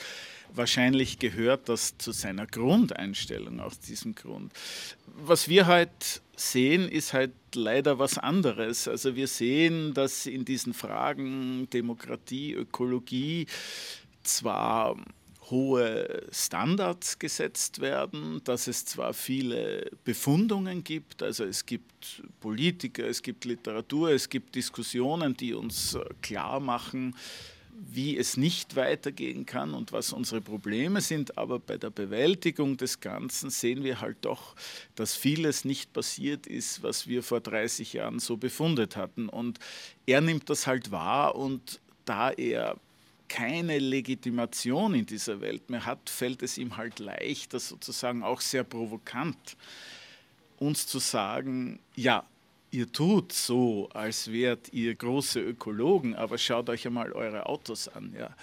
wahrscheinlich 0.53 1.19
gehört 1.19 1.69
das 1.69 1.97
zu 1.97 2.11
seiner 2.11 2.47
Grundeinstellung 2.47 3.59
aus 3.59 3.79
diesem 3.79 4.15
Grund. 4.15 4.51
Was 5.05 5.47
wir 5.47 5.67
halt 5.67 6.21
sehen, 6.35 6.87
ist 6.89 7.13
halt 7.13 7.33
leider 7.55 7.99
was 7.99 8.17
anderes. 8.17 8.87
Also 8.87 9.15
wir 9.15 9.27
sehen, 9.27 9.93
dass 9.93 10.25
in 10.25 10.45
diesen 10.45 10.73
Fragen 10.73 11.67
Demokratie, 11.71 12.53
Ökologie 12.53 13.47
zwar 14.23 14.97
hohe 15.49 16.23
Standards 16.31 17.19
gesetzt 17.19 17.79
werden, 17.79 18.41
dass 18.43 18.67
es 18.67 18.85
zwar 18.85 19.13
viele 19.13 19.89
Befundungen 20.03 20.83
gibt, 20.83 21.23
also 21.23 21.43
es 21.43 21.65
gibt 21.65 22.21
Politiker, 22.39 23.05
es 23.05 23.21
gibt 23.21 23.45
Literatur, 23.45 24.09
es 24.11 24.29
gibt 24.29 24.55
Diskussionen, 24.55 25.35
die 25.35 25.53
uns 25.53 25.97
klar 26.21 26.59
machen, 26.59 27.15
wie 27.79 28.17
es 28.17 28.37
nicht 28.37 28.75
weitergehen 28.75 29.45
kann 29.45 29.73
und 29.73 29.91
was 29.91 30.11
unsere 30.11 30.41
Probleme 30.41 31.01
sind, 31.01 31.37
aber 31.37 31.59
bei 31.59 31.77
der 31.77 31.91
Bewältigung 31.91 32.75
des 32.77 32.99
Ganzen 32.99 33.49
sehen 33.49 33.83
wir 33.83 34.01
halt 34.01 34.17
doch, 34.21 34.55
dass 34.95 35.15
vieles 35.15 35.63
nicht 35.63 35.93
passiert 35.93 36.47
ist, 36.47 36.81
was 36.81 37.07
wir 37.07 37.21
vor 37.21 37.39
30 37.39 37.93
Jahren 37.93 38.19
so 38.19 38.37
befundet 38.37 38.95
hatten. 38.95 39.29
Und 39.29 39.59
er 40.05 40.21
nimmt 40.21 40.49
das 40.49 40.65
halt 40.65 40.91
wahr 40.91 41.35
und 41.35 41.79
da 42.05 42.31
er 42.31 42.77
keine 43.27 43.79
Legitimation 43.79 44.93
in 44.93 45.05
dieser 45.05 45.41
Welt 45.41 45.69
mehr 45.69 45.85
hat, 45.85 46.09
fällt 46.09 46.43
es 46.43 46.57
ihm 46.57 46.77
halt 46.77 46.99
leicht, 46.99 47.53
das 47.53 47.69
sozusagen 47.69 48.23
auch 48.23 48.41
sehr 48.41 48.63
provokant, 48.63 49.57
uns 50.57 50.87
zu 50.87 50.99
sagen, 50.99 51.79
ja, 51.95 52.25
ihr 52.71 52.91
tut 52.91 53.31
so, 53.31 53.89
als 53.93 54.31
wärt 54.31 54.73
ihr 54.73 54.93
große 54.95 55.39
Ökologen, 55.39 56.15
aber 56.15 56.37
schaut 56.37 56.69
euch 56.69 56.85
einmal 56.85 57.11
eure 57.11 57.45
Autos 57.45 57.87
an. 57.87 58.13
Ja. 58.17 58.35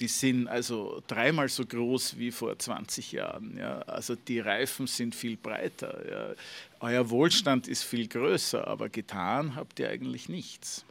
Die 0.00 0.08
sind 0.08 0.48
also 0.48 1.02
dreimal 1.06 1.48
so 1.48 1.66
groß 1.66 2.18
wie 2.18 2.30
vor 2.30 2.58
20 2.58 3.12
Jahren. 3.12 3.56
Ja. 3.58 3.80
Also 3.80 4.14
die 4.14 4.40
Reifen 4.40 4.86
sind 4.86 5.14
viel 5.14 5.36
breiter. 5.36 6.10
Ja. 6.10 6.34
Euer 6.80 7.10
Wohlstand 7.10 7.68
ist 7.68 7.84
viel 7.84 8.08
größer, 8.08 8.66
aber 8.66 8.88
getan 8.88 9.54
habt 9.54 9.78
ihr 9.80 9.90
eigentlich 9.90 10.28
nichts. 10.28 10.84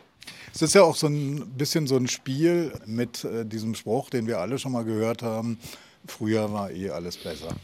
Es 0.54 0.62
ist 0.62 0.76
ja 0.76 0.84
auch 0.84 0.96
so 0.96 1.08
ein 1.08 1.48
bisschen 1.58 1.88
so 1.88 1.98
ein 1.98 2.08
Spiel 2.08 2.74
mit 2.86 3.24
äh, 3.24 3.46
diesem 3.46 3.76
Spruch, 3.76 4.10
den 4.10 4.28
wir 4.28 4.40
alle 4.40 4.58
schon 4.60 4.72
mal 4.72 4.84
gehört 4.84 5.22
haben. 5.22 5.60
Früher 6.08 6.52
war 6.52 6.72
eh 6.72 6.90
alles 6.90 7.18
besser. 7.18 7.56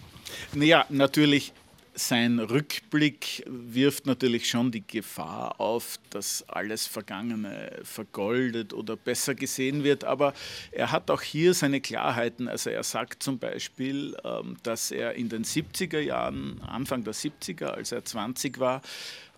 Naja, 0.53 0.85
natürlich, 0.89 1.53
sein 1.95 2.39
Rückblick 2.39 3.43
wirft 3.45 4.05
natürlich 4.05 4.49
schon 4.49 4.71
die 4.71 4.85
Gefahr 4.85 5.59
auf, 5.59 5.99
dass 6.09 6.43
alles 6.49 6.87
Vergangene 6.87 7.79
vergoldet 7.83 8.73
oder 8.73 8.95
besser 8.95 9.35
gesehen 9.35 9.83
wird. 9.83 10.03
Aber 10.03 10.33
er 10.71 10.91
hat 10.91 11.11
auch 11.11 11.21
hier 11.21 11.53
seine 11.53 11.81
Klarheiten. 11.81 12.47
Also 12.47 12.69
er 12.69 12.83
sagt 12.83 13.21
zum 13.21 13.37
Beispiel, 13.37 14.15
ähm, 14.23 14.57
dass 14.63 14.91
er 14.91 15.13
in 15.13 15.29
den 15.29 15.43
70er 15.43 15.99
Jahren, 15.99 16.61
Anfang 16.61 17.03
der 17.03 17.13
70er, 17.13 17.67
als 17.67 17.91
er 17.91 18.03
20 18.03 18.59
war, 18.59 18.81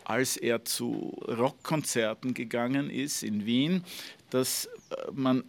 als 0.06 0.38
er 0.38 0.66
zu 0.66 1.18
Rockkonzerten 1.28 2.34
gegangen 2.34 2.90
ist 2.90 3.24
in 3.24 3.46
Wien, 3.46 3.84
dass 4.30 4.66
äh, 4.66 4.96
man 5.14 5.44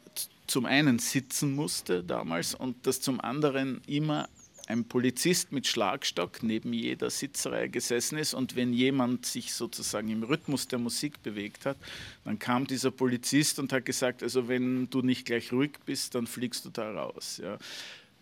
zum 0.46 0.64
einen 0.64 0.98
sitzen 0.98 1.54
musste 1.54 2.04
damals 2.04 2.54
und 2.54 2.86
dass 2.86 3.00
zum 3.00 3.20
anderen 3.20 3.80
immer 3.86 4.28
ein 4.66 4.84
Polizist 4.84 5.52
mit 5.52 5.66
Schlagstock 5.66 6.42
neben 6.42 6.72
jeder 6.72 7.08
Sitzreihe 7.10 7.68
gesessen 7.68 8.18
ist 8.18 8.34
und 8.34 8.56
wenn 8.56 8.72
jemand 8.72 9.24
sich 9.24 9.54
sozusagen 9.54 10.08
im 10.08 10.24
Rhythmus 10.24 10.66
der 10.66 10.78
Musik 10.78 11.22
bewegt 11.22 11.66
hat, 11.66 11.76
dann 12.24 12.38
kam 12.38 12.66
dieser 12.66 12.90
Polizist 12.90 13.58
und 13.58 13.72
hat 13.72 13.84
gesagt, 13.84 14.22
also 14.22 14.48
wenn 14.48 14.90
du 14.90 15.02
nicht 15.02 15.24
gleich 15.24 15.52
ruhig 15.52 15.72
bist, 15.84 16.14
dann 16.14 16.26
fliegst 16.26 16.64
du 16.64 16.70
da 16.70 16.90
raus. 16.90 17.40
Ja. 17.42 17.58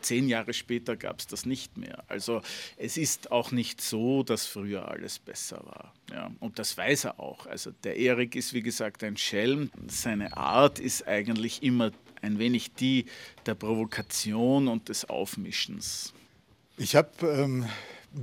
Zehn 0.04 0.28
Jahre 0.28 0.52
später 0.52 0.96
gab 0.96 1.20
es 1.20 1.26
das 1.26 1.46
nicht 1.46 1.78
mehr. 1.78 2.04
Also 2.08 2.42
es 2.76 2.96
ist 2.96 3.32
auch 3.32 3.52
nicht 3.52 3.80
so, 3.80 4.23
dass 4.23 4.46
früher 4.46 4.88
alles 4.88 5.18
besser 5.18 5.64
war. 5.64 5.94
Ja, 6.11 6.30
und 6.40 6.58
das 6.58 6.76
weiß 6.76 7.04
er 7.04 7.20
auch. 7.20 7.46
Also 7.46 7.70
der 7.84 7.96
Erik 7.96 8.37
ist 8.37 8.52
wie 8.52 8.62
gesagt 8.62 9.02
ein 9.02 9.16
Schelm. 9.16 9.70
Seine 9.88 10.37
Art 10.37 10.78
ist 10.78 11.08
eigentlich 11.08 11.62
immer 11.62 11.90
ein 12.20 12.38
wenig 12.38 12.75
die 12.75 13.06
der 13.46 13.54
Provokation 13.54 14.68
und 14.68 14.88
des 14.88 15.08
Aufmischens. 15.08 16.12
Ich 16.76 16.96
habe 16.96 17.11
ähm, 17.26 17.66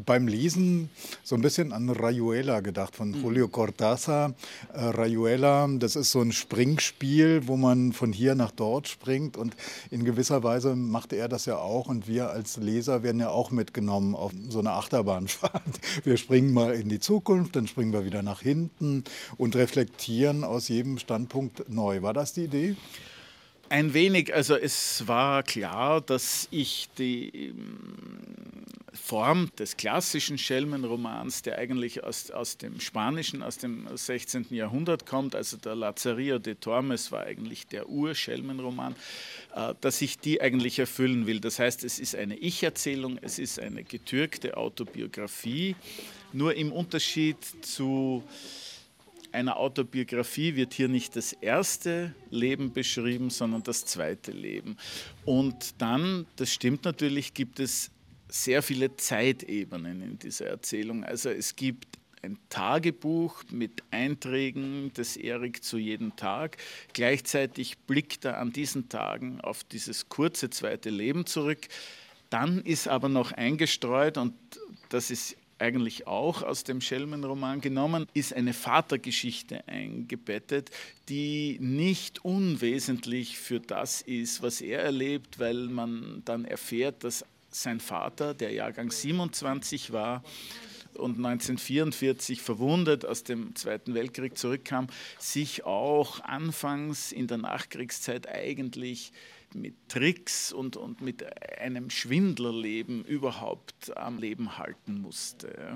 beim 0.06 0.28
Lesen 0.28 0.90
so 1.24 1.36
ein 1.36 1.42
bisschen 1.42 1.72
an 1.74 1.90
Rayuela 1.90 2.62
gedacht 2.62 2.96
von 2.96 3.12
mhm. 3.12 3.22
Julio 3.22 3.48
Cortázar. 3.48 4.34
Äh, 4.74 4.86
Rayuela, 4.86 5.68
das 5.80 5.96
ist 5.96 6.12
so 6.12 6.22
ein 6.22 6.32
Springspiel, 6.32 7.48
wo 7.48 7.58
man 7.58 7.94
von 7.94 8.14
hier 8.14 8.36
nach 8.36 8.52
dort 8.52 8.88
springt 8.88 9.38
und 9.38 9.56
in 9.90 10.06
gewisser 10.06 10.44
Weise 10.44 10.76
machte 10.76 11.16
er 11.16 11.28
das 11.28 11.46
ja 11.46 11.58
auch 11.58 11.88
und 11.88 12.08
wir 12.08 12.30
als 12.30 12.58
Leser 12.58 13.04
werden 13.04 13.20
ja 13.20 13.30
auch 13.30 13.52
mitgenommen 13.52 14.16
auf 14.16 14.32
so 14.50 14.60
eine 14.60 14.72
Achterbahnfahrt. 14.72 15.62
Wir 16.04 16.18
springen 16.18 16.54
mal 16.54 16.74
in 16.74 16.90
die 16.90 17.00
Zukunft, 17.00 17.56
dann 17.56 17.68
springen 17.68 17.94
wir 17.94 18.06
wieder 18.06 18.24
nach 18.24 18.42
hinten 18.42 19.04
und 19.38 19.56
reflektieren 19.56 20.44
aus 20.44 20.68
jedem 20.68 20.98
Standpunkt 20.98 21.70
neu. 21.70 22.02
War 22.02 22.14
das 22.14 22.34
die 22.34 22.46
Idee? 22.46 22.76
Ein 23.72 23.94
wenig, 23.94 24.36
also 24.36 24.58
es 24.58 25.08
war 25.08 25.44
klar, 25.44 26.02
dass 26.02 26.50
ich 26.52 26.90
die 26.98 27.54
Form 28.92 29.50
des 29.58 29.78
klassischen 29.78 30.38
Schelmenromans, 30.38 31.42
der 31.44 31.58
eigentlich 31.58 32.04
aus, 32.04 32.32
aus 32.32 32.58
dem 32.58 32.82
Spanischen, 32.82 33.42
aus 33.42 33.60
dem 33.60 33.88
16. 33.96 34.48
Jahrhundert 34.50 35.06
kommt, 35.06 35.36
also 35.36 35.56
der 35.56 35.76
Lazarillo 35.76 36.38
de 36.38 36.56
Tormes 36.56 37.14
war 37.14 37.24
eigentlich 37.24 37.66
der 37.66 37.88
Ur-Schelmenroman, 37.88 38.94
äh, 39.56 39.74
dass 39.80 40.02
ich 40.02 40.20
die 40.20 40.42
eigentlich 40.42 40.78
erfüllen 40.78 41.26
will. 41.26 41.40
Das 41.40 41.58
heißt, 41.58 41.86
es 41.86 41.98
ist 41.98 42.14
eine 42.14 42.36
Ich-Erzählung, 42.36 43.20
es 43.22 43.40
ist 43.40 43.58
eine 43.58 43.86
getürkte 43.86 44.58
Autobiografie, 44.58 45.78
nur 46.34 46.56
im 46.56 46.74
Unterschied 46.74 47.38
zu 47.62 48.22
einer 49.32 49.58
Autobiografie 49.58 50.56
wird 50.56 50.74
hier 50.74 50.88
nicht 50.88 51.16
das 51.16 51.34
erste 51.34 52.14
Leben 52.30 52.74
beschrieben, 52.74 53.30
sondern 53.30 53.64
das 53.64 53.86
zweite 53.86 54.32
Leben. 54.32 54.78
Und 55.26 55.82
dann, 55.82 56.26
das 56.36 56.54
stimmt 56.54 56.86
natürlich, 56.86 57.34
gibt 57.34 57.60
es 57.60 57.92
sehr 58.28 58.62
viele 58.62 58.96
Zeitebenen 58.96 60.02
in 60.02 60.20
dieser 60.20 60.48
Erzählung. 60.48 61.04
Also 61.04 61.30
es 61.30 61.56
gibt 61.56 62.00
ein 62.24 62.38
Tagebuch 62.50 63.44
mit 63.50 63.84
Einträgen 63.92 64.94
des 64.94 65.18
Erik 65.18 65.64
zu 65.64 65.78
jedem 65.78 66.16
Tag. 66.16 66.58
Gleichzeitig 66.94 67.78
blickt 67.80 68.26
er 68.26 68.38
an 68.38 68.54
diesen 68.54 68.90
Tagen 68.90 69.42
auf 69.42 69.64
dieses 69.64 70.08
kurze 70.08 70.50
zweite 70.50 70.90
Leben 70.90 71.26
zurück. 71.26 71.68
Dann 72.30 72.62
ist 72.62 72.88
aber 72.88 73.10
noch 73.10 73.32
eingestreut, 73.32 74.18
und 74.18 74.34
das 74.90 75.12
ist 75.12 75.36
eigentlich 75.62 76.08
auch 76.08 76.42
aus 76.42 76.64
dem 76.64 76.82
Schelmenroman 76.82 77.62
genommen, 77.62 78.08
ist 78.14 78.34
eine 78.34 78.54
Vatergeschichte 78.54 79.68
eingebettet, 79.68 80.72
die 81.08 81.58
nicht 81.62 82.26
unwesentlich 82.26 83.38
für 83.38 83.60
das 83.60 84.02
ist, 84.02 84.42
was 84.42 84.60
er 84.62 84.82
erlebt, 84.82 85.40
weil 85.40 85.68
man 85.68 86.24
dann 86.26 86.46
erfährt, 86.46 87.04
dass 87.04 87.24
sein 87.52 87.80
Vater, 87.80 88.34
der 88.34 88.52
Jahrgang 88.52 88.92
27 88.92 89.92
war 89.92 90.24
und 90.96 91.18
1944 91.18 92.42
verwundet 92.42 93.06
aus 93.06 93.24
dem 93.24 93.56
Zweiten 93.56 93.94
Weltkrieg 93.94 94.38
zurückkam, 94.38 94.88
sich 95.20 95.64
auch 95.66 96.20
anfangs 96.22 97.12
in 97.12 97.28
der 97.28 97.38
Nachkriegszeit 97.38 98.28
eigentlich 98.28 99.12
mit 99.56 99.76
Tricks 99.88 100.52
und, 100.52 100.78
und 100.78 101.02
mit 101.02 101.26
einem 101.60 101.90
Schwindlerleben 101.90 103.04
überhaupt 103.06 103.96
am 103.98 104.18
Leben 104.18 104.58
halten 104.58 105.02
musste. 105.02 105.76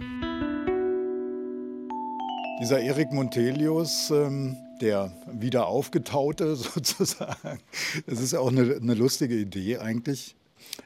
Dieser 2.62 2.80
Erik 2.80 3.12
Montelius, 3.12 4.12
ähm, 4.12 4.56
der 4.80 5.12
wieder 5.32 5.68
aufgetaute 5.68 6.56
sozusagen, 6.56 7.60
das 8.06 8.22
ist 8.22 8.32
ja 8.32 8.40
auch 8.40 8.50
eine, 8.50 8.76
eine 8.76 8.94
lustige 8.94 9.36
Idee 9.36 9.78
eigentlich. 9.78 10.36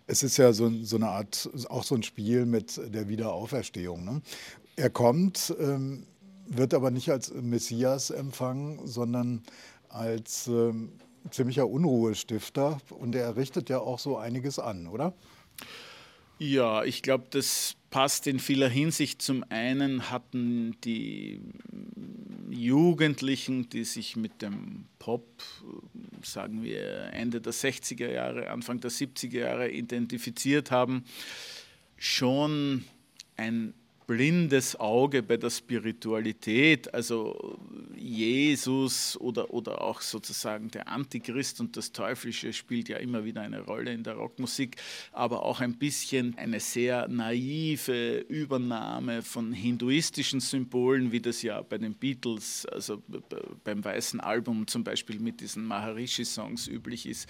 Es 0.07 0.23
ist 0.23 0.37
ja 0.37 0.51
so, 0.51 0.71
so, 0.83 0.95
eine 0.95 1.09
Art, 1.09 1.49
auch 1.69 1.83
so 1.83 1.95
ein 1.95 2.03
Spiel 2.03 2.45
mit 2.45 2.81
der 2.93 3.07
Wiederauferstehung. 3.07 4.03
Ne? 4.03 4.21
Er 4.75 4.89
kommt, 4.89 5.55
ähm, 5.59 6.05
wird 6.47 6.73
aber 6.73 6.89
nicht 6.89 7.11
als 7.11 7.31
Messias 7.33 8.09
empfangen, 8.09 8.87
sondern 8.87 9.43
als 9.89 10.47
ähm, 10.47 10.93
ziemlicher 11.31 11.67
Unruhestifter. 11.67 12.79
Und 12.89 13.15
er 13.15 13.35
richtet 13.35 13.69
ja 13.69 13.79
auch 13.79 13.99
so 13.99 14.17
einiges 14.17 14.59
an, 14.59 14.87
oder? 14.87 15.13
Ja, 16.39 16.85
ich 16.85 17.01
glaube, 17.01 17.25
das 17.29 17.75
passt 17.89 18.25
in 18.27 18.39
vieler 18.39 18.69
Hinsicht. 18.69 19.21
Zum 19.21 19.43
einen 19.49 20.09
hatten 20.09 20.79
die 20.85 21.41
Jugendlichen, 22.49 23.69
die 23.69 23.83
sich 23.83 24.15
mit 24.15 24.41
dem 24.41 24.85
Pop, 24.99 25.27
sagen 26.23 26.63
wir 26.63 27.11
Ende 27.13 27.41
der 27.41 27.53
60er 27.53 28.09
Jahre, 28.09 28.49
Anfang 28.49 28.79
der 28.79 28.91
70er 28.91 29.39
Jahre 29.39 29.69
identifiziert 29.69 30.71
haben, 30.71 31.03
schon 31.97 32.85
ein 33.35 33.73
blindes 34.09 34.75
Auge 34.75 35.21
bei 35.21 35.37
der 35.37 35.51
Spiritualität, 35.51 36.91
also 36.95 37.59
Jesus 37.95 39.15
oder, 39.21 39.53
oder 39.53 39.83
auch 39.83 40.01
sozusagen 40.01 40.71
der 40.71 40.87
Antichrist 40.87 41.59
und 41.59 41.77
das 41.77 41.91
Teuflische 41.91 42.51
spielt 42.51 42.89
ja 42.89 42.97
immer 42.97 43.23
wieder 43.23 43.41
eine 43.41 43.61
Rolle 43.61 43.93
in 43.93 44.01
der 44.01 44.15
Rockmusik, 44.15 44.77
aber 45.11 45.43
auch 45.45 45.61
ein 45.61 45.77
bisschen 45.77 46.35
eine 46.39 46.59
sehr 46.59 47.07
naive 47.07 48.25
Übernahme 48.27 49.21
von 49.21 49.53
hinduistischen 49.53 50.39
Symbolen, 50.39 51.11
wie 51.11 51.19
das 51.19 51.43
ja 51.43 51.61
bei 51.61 51.77
den 51.77 51.93
Beatles, 51.93 52.65
also 52.65 53.03
beim 53.63 53.85
Weißen 53.85 54.19
Album 54.21 54.65
zum 54.65 54.83
Beispiel 54.83 55.19
mit 55.19 55.39
diesen 55.39 55.65
Maharishi-Songs 55.65 56.67
üblich 56.67 57.05
ist. 57.05 57.29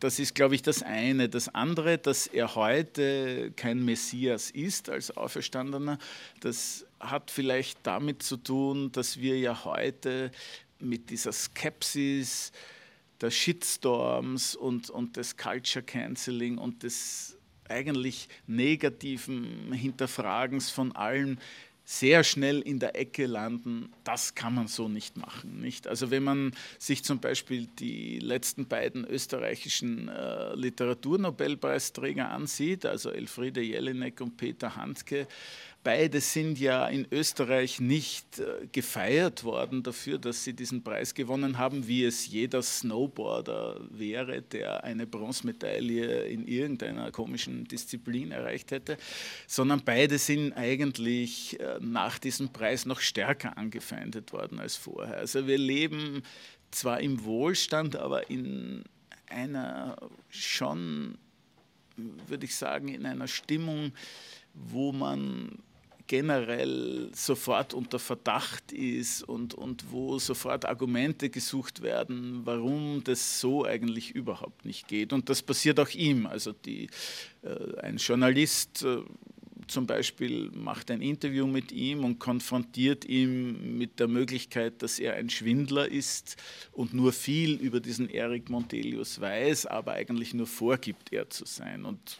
Das 0.00 0.18
ist, 0.18 0.34
glaube 0.34 0.54
ich, 0.54 0.62
das 0.62 0.82
eine. 0.82 1.28
Das 1.28 1.54
andere, 1.54 1.98
dass 1.98 2.26
er 2.26 2.54
heute 2.54 3.52
kein 3.54 3.84
Messias 3.84 4.50
ist 4.50 4.88
als 4.88 5.14
Auferstandener, 5.14 5.98
das 6.40 6.86
hat 6.98 7.30
vielleicht 7.30 7.78
damit 7.82 8.22
zu 8.22 8.38
tun, 8.38 8.90
dass 8.92 9.20
wir 9.20 9.38
ja 9.38 9.64
heute 9.64 10.30
mit 10.78 11.10
dieser 11.10 11.32
Skepsis, 11.32 12.50
der 13.20 13.30
Shitstorms 13.30 14.56
und, 14.56 14.88
und 14.88 15.18
des 15.18 15.36
Culture 15.36 15.84
Canceling 15.84 16.56
und 16.56 16.82
des 16.82 17.36
eigentlich 17.68 18.28
negativen 18.46 19.72
Hinterfragens 19.72 20.70
von 20.70 20.96
allem 20.96 21.38
sehr 21.90 22.22
schnell 22.22 22.60
in 22.60 22.78
der 22.78 22.94
Ecke 22.94 23.26
landen, 23.26 23.90
das 24.04 24.36
kann 24.36 24.54
man 24.54 24.68
so 24.68 24.88
nicht 24.88 25.16
machen. 25.16 25.60
Nicht? 25.60 25.88
Also 25.88 26.12
wenn 26.12 26.22
man 26.22 26.52
sich 26.78 27.02
zum 27.02 27.18
Beispiel 27.18 27.66
die 27.80 28.20
letzten 28.20 28.68
beiden 28.68 29.04
österreichischen 29.04 30.06
äh, 30.08 30.54
Literaturnobelpreisträger 30.54 32.30
ansieht, 32.30 32.86
also 32.86 33.10
Elfriede 33.10 33.60
Jelinek 33.60 34.20
und 34.20 34.36
Peter 34.36 34.76
Handke, 34.76 35.26
Beide 35.82 36.20
sind 36.20 36.58
ja 36.60 36.86
in 36.88 37.06
Österreich 37.10 37.80
nicht 37.80 38.38
äh, 38.38 38.66
gefeiert 38.70 39.44
worden 39.44 39.82
dafür, 39.82 40.18
dass 40.18 40.44
sie 40.44 40.52
diesen 40.52 40.82
Preis 40.84 41.14
gewonnen 41.14 41.56
haben, 41.56 41.86
wie 41.86 42.04
es 42.04 42.26
jeder 42.26 42.60
Snowboarder 42.60 43.80
wäre, 43.90 44.42
der 44.42 44.84
eine 44.84 45.06
Bronzemedaille 45.06 46.24
in 46.24 46.46
irgendeiner 46.46 47.10
komischen 47.10 47.64
Disziplin 47.64 48.30
erreicht 48.30 48.72
hätte, 48.72 48.98
sondern 49.46 49.80
beide 49.82 50.18
sind 50.18 50.52
eigentlich 50.52 51.58
äh, 51.60 51.78
nach 51.80 52.18
diesem 52.18 52.50
Preis 52.50 52.84
noch 52.84 53.00
stärker 53.00 53.56
angefeindet 53.56 54.34
worden 54.34 54.60
als 54.60 54.76
vorher. 54.76 55.16
Also 55.16 55.46
wir 55.46 55.56
leben 55.56 56.22
zwar 56.70 57.00
im 57.00 57.24
Wohlstand, 57.24 57.96
aber 57.96 58.28
in 58.28 58.84
einer 59.30 59.96
schon, 60.28 61.16
würde 61.96 62.44
ich 62.44 62.54
sagen, 62.54 62.88
in 62.88 63.06
einer 63.06 63.28
Stimmung, 63.28 63.92
wo 64.52 64.92
man 64.92 65.58
generell 66.10 67.08
sofort 67.14 67.72
unter 67.72 68.00
Verdacht 68.00 68.72
ist 68.72 69.22
und, 69.22 69.54
und 69.54 69.92
wo 69.92 70.18
sofort 70.18 70.64
Argumente 70.64 71.30
gesucht 71.30 71.82
werden, 71.82 72.40
warum 72.42 73.04
das 73.04 73.38
so 73.38 73.64
eigentlich 73.64 74.10
überhaupt 74.10 74.64
nicht 74.64 74.88
geht. 74.88 75.12
Und 75.12 75.28
das 75.28 75.40
passiert 75.40 75.78
auch 75.78 75.90
ihm. 75.90 76.26
Also 76.26 76.50
die, 76.50 76.88
äh, 77.42 77.78
ein 77.82 77.98
Journalist 77.98 78.82
äh, 78.82 79.02
zum 79.68 79.86
Beispiel 79.86 80.50
macht 80.50 80.90
ein 80.90 81.00
Interview 81.00 81.46
mit 81.46 81.70
ihm 81.70 82.02
und 82.02 82.18
konfrontiert 82.18 83.04
ihn 83.04 83.78
mit 83.78 84.00
der 84.00 84.08
Möglichkeit, 84.08 84.82
dass 84.82 84.98
er 84.98 85.14
ein 85.14 85.30
Schwindler 85.30 85.86
ist 85.86 86.36
und 86.72 86.92
nur 86.92 87.12
viel 87.12 87.54
über 87.54 87.78
diesen 87.78 88.10
Eric 88.10 88.50
Montelius 88.50 89.20
weiß, 89.20 89.66
aber 89.66 89.92
eigentlich 89.92 90.34
nur 90.34 90.48
vorgibt, 90.48 91.12
er 91.12 91.30
zu 91.30 91.44
sein. 91.44 91.84
Und 91.84 92.18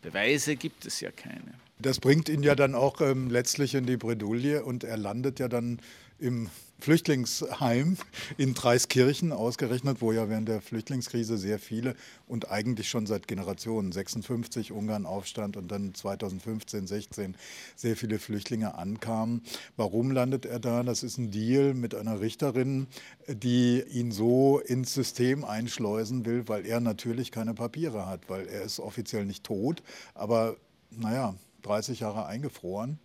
Beweise 0.00 0.56
gibt 0.56 0.86
es 0.86 1.00
ja 1.00 1.10
keine. 1.10 1.52
Das 1.82 2.00
bringt 2.00 2.28
ihn 2.28 2.42
ja 2.42 2.54
dann 2.54 2.74
auch 2.74 3.00
ähm, 3.00 3.30
letztlich 3.30 3.74
in 3.74 3.86
die 3.86 3.96
Bredouille 3.96 4.64
und 4.64 4.84
er 4.84 4.96
landet 4.96 5.38
ja 5.38 5.48
dann 5.48 5.80
im 6.18 6.50
Flüchtlingsheim 6.80 7.96
in 8.38 8.54
Dreiskirchen 8.54 9.32
ausgerechnet, 9.32 10.00
wo 10.00 10.12
ja 10.12 10.28
während 10.28 10.48
der 10.48 10.60
Flüchtlingskrise 10.60 11.36
sehr 11.36 11.58
viele 11.58 11.94
und 12.26 12.50
eigentlich 12.50 12.88
schon 12.88 13.06
seit 13.06 13.28
Generationen, 13.28 13.92
56 13.92 14.72
Ungarn 14.72 15.06
Aufstand 15.06 15.56
und 15.56 15.68
dann 15.68 15.94
2015, 15.94 16.86
16 16.86 17.36
sehr 17.76 17.96
viele 17.96 18.18
Flüchtlinge 18.18 18.76
ankamen. 18.76 19.42
Warum 19.76 20.10
landet 20.10 20.46
er 20.46 20.58
da? 20.58 20.82
Das 20.82 21.02
ist 21.02 21.18
ein 21.18 21.30
Deal 21.30 21.74
mit 21.74 21.94
einer 21.94 22.20
Richterin, 22.20 22.86
die 23.28 23.82
ihn 23.82 24.10
so 24.10 24.58
ins 24.58 24.94
System 24.94 25.44
einschleusen 25.44 26.24
will, 26.24 26.48
weil 26.48 26.66
er 26.66 26.80
natürlich 26.80 27.30
keine 27.30 27.54
Papiere 27.54 28.06
hat, 28.06 28.28
weil 28.28 28.46
er 28.46 28.62
ist 28.62 28.80
offiziell 28.80 29.26
nicht 29.26 29.44
tot, 29.44 29.82
aber 30.14 30.56
naja, 30.90 31.34
30 31.62 32.00
Jahre 32.00 32.26
eingefroren. 32.26 32.98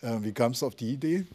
Äh, 0.00 0.18
wie 0.20 0.32
kam 0.32 0.52
es 0.52 0.62
auf 0.62 0.74
die 0.74 0.92
Idee? 0.92 1.26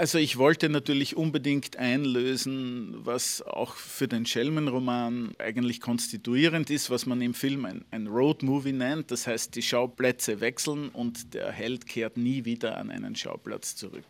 Also 0.00 0.16
ich 0.16 0.38
wollte 0.38 0.70
natürlich 0.70 1.14
unbedingt 1.14 1.76
einlösen, 1.76 2.94
was 3.04 3.42
auch 3.42 3.74
für 3.74 4.08
den 4.08 4.24
Schelmenroman 4.24 5.34
eigentlich 5.38 5.82
konstituierend 5.82 6.70
ist, 6.70 6.88
was 6.88 7.04
man 7.04 7.20
im 7.20 7.34
Film 7.34 7.66
ein, 7.66 7.84
ein 7.90 8.06
Road-Movie 8.06 8.72
nennt. 8.72 9.10
Das 9.10 9.26
heißt, 9.26 9.54
die 9.54 9.60
Schauplätze 9.60 10.40
wechseln 10.40 10.88
und 10.88 11.34
der 11.34 11.52
Held 11.52 11.86
kehrt 11.86 12.16
nie 12.16 12.46
wieder 12.46 12.78
an 12.78 12.90
einen 12.90 13.14
Schauplatz 13.14 13.76
zurück. 13.76 14.06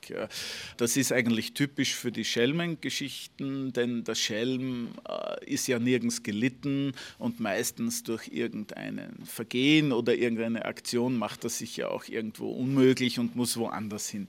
Das 0.76 0.96
ist 0.96 1.10
eigentlich 1.10 1.54
typisch 1.54 1.96
für 1.96 2.12
die 2.12 2.24
Schelmengeschichten, 2.24 3.72
denn 3.72 4.04
der 4.04 4.14
Schelm 4.14 4.90
äh, 5.08 5.44
ist 5.44 5.66
ja 5.66 5.80
nirgends 5.80 6.22
gelitten 6.22 6.92
und 7.18 7.40
meistens 7.40 8.04
durch 8.04 8.28
irgendein 8.28 9.18
Vergehen 9.24 9.90
oder 9.90 10.14
irgendeine 10.14 10.66
Aktion 10.66 11.18
macht 11.18 11.42
er 11.42 11.50
sich 11.50 11.76
ja 11.78 11.88
auch 11.88 12.04
irgendwo 12.06 12.52
unmöglich 12.52 13.18
und 13.18 13.34
muss 13.34 13.56
woanders 13.56 14.08
hin. 14.08 14.28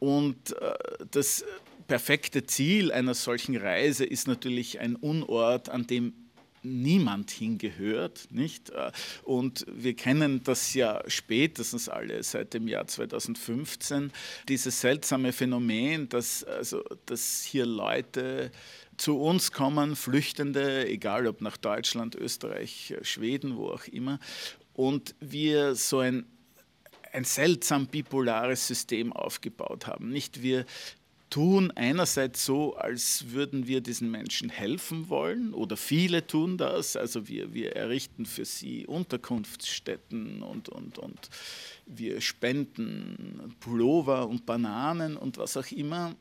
Und 0.00 0.50
äh, 0.60 0.74
das 1.10 1.44
perfekte 1.86 2.46
Ziel 2.46 2.92
einer 2.92 3.14
solchen 3.14 3.56
Reise 3.56 4.04
ist 4.04 4.26
natürlich 4.26 4.80
ein 4.80 4.96
Unort, 4.96 5.68
an 5.68 5.86
dem 5.86 6.14
niemand 6.62 7.30
hingehört, 7.30 8.28
nicht? 8.30 8.72
Und 9.22 9.64
wir 9.72 9.94
kennen 9.94 10.42
das 10.42 10.74
ja 10.74 11.02
spätestens 11.06 11.88
alle 11.88 12.22
seit 12.22 12.54
dem 12.54 12.68
Jahr 12.68 12.86
2015, 12.86 14.12
dieses 14.48 14.80
seltsame 14.80 15.32
Phänomen, 15.32 16.08
dass, 16.08 16.44
also, 16.44 16.82
dass 17.06 17.42
hier 17.44 17.66
Leute 17.66 18.50
zu 18.96 19.20
uns 19.20 19.52
kommen, 19.52 19.94
Flüchtende, 19.94 20.88
egal 20.88 21.26
ob 21.26 21.40
nach 21.40 21.56
Deutschland, 21.56 22.14
Österreich, 22.14 22.94
Schweden, 23.02 23.56
wo 23.56 23.68
auch 23.68 23.86
immer, 23.86 24.18
und 24.74 25.14
wir 25.20 25.74
so 25.74 26.00
ein 26.00 26.26
ein 27.16 27.24
seltsam 27.24 27.86
bipolares 27.86 28.66
System 28.66 29.12
aufgebaut 29.12 29.86
haben. 29.86 30.10
Nicht 30.10 30.42
wir 30.42 30.66
tun 31.30 31.72
einerseits 31.74 32.44
so, 32.44 32.76
als 32.76 33.30
würden 33.30 33.66
wir 33.66 33.80
diesen 33.80 34.10
Menschen 34.10 34.48
helfen 34.48 35.08
wollen 35.08 35.54
oder 35.54 35.76
viele 35.76 36.26
tun 36.26 36.56
das, 36.56 36.94
also 36.94 37.26
wir, 37.26 37.52
wir 37.52 37.74
errichten 37.74 38.26
für 38.26 38.44
sie 38.44 38.86
Unterkunftsstätten 38.86 40.42
und, 40.42 40.68
und, 40.68 40.98
und 40.98 41.30
wir 41.86 42.20
spenden 42.20 43.54
Pullover 43.60 44.28
und 44.28 44.46
Bananen 44.46 45.16
und 45.16 45.38
was 45.38 45.56
auch 45.56 45.70
immer. 45.72 46.14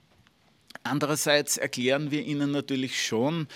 Andererseits 0.84 1.58
erklären 1.58 2.10
wir 2.10 2.24
ihnen 2.24 2.52
natürlich 2.52 3.06
schon, 3.06 3.48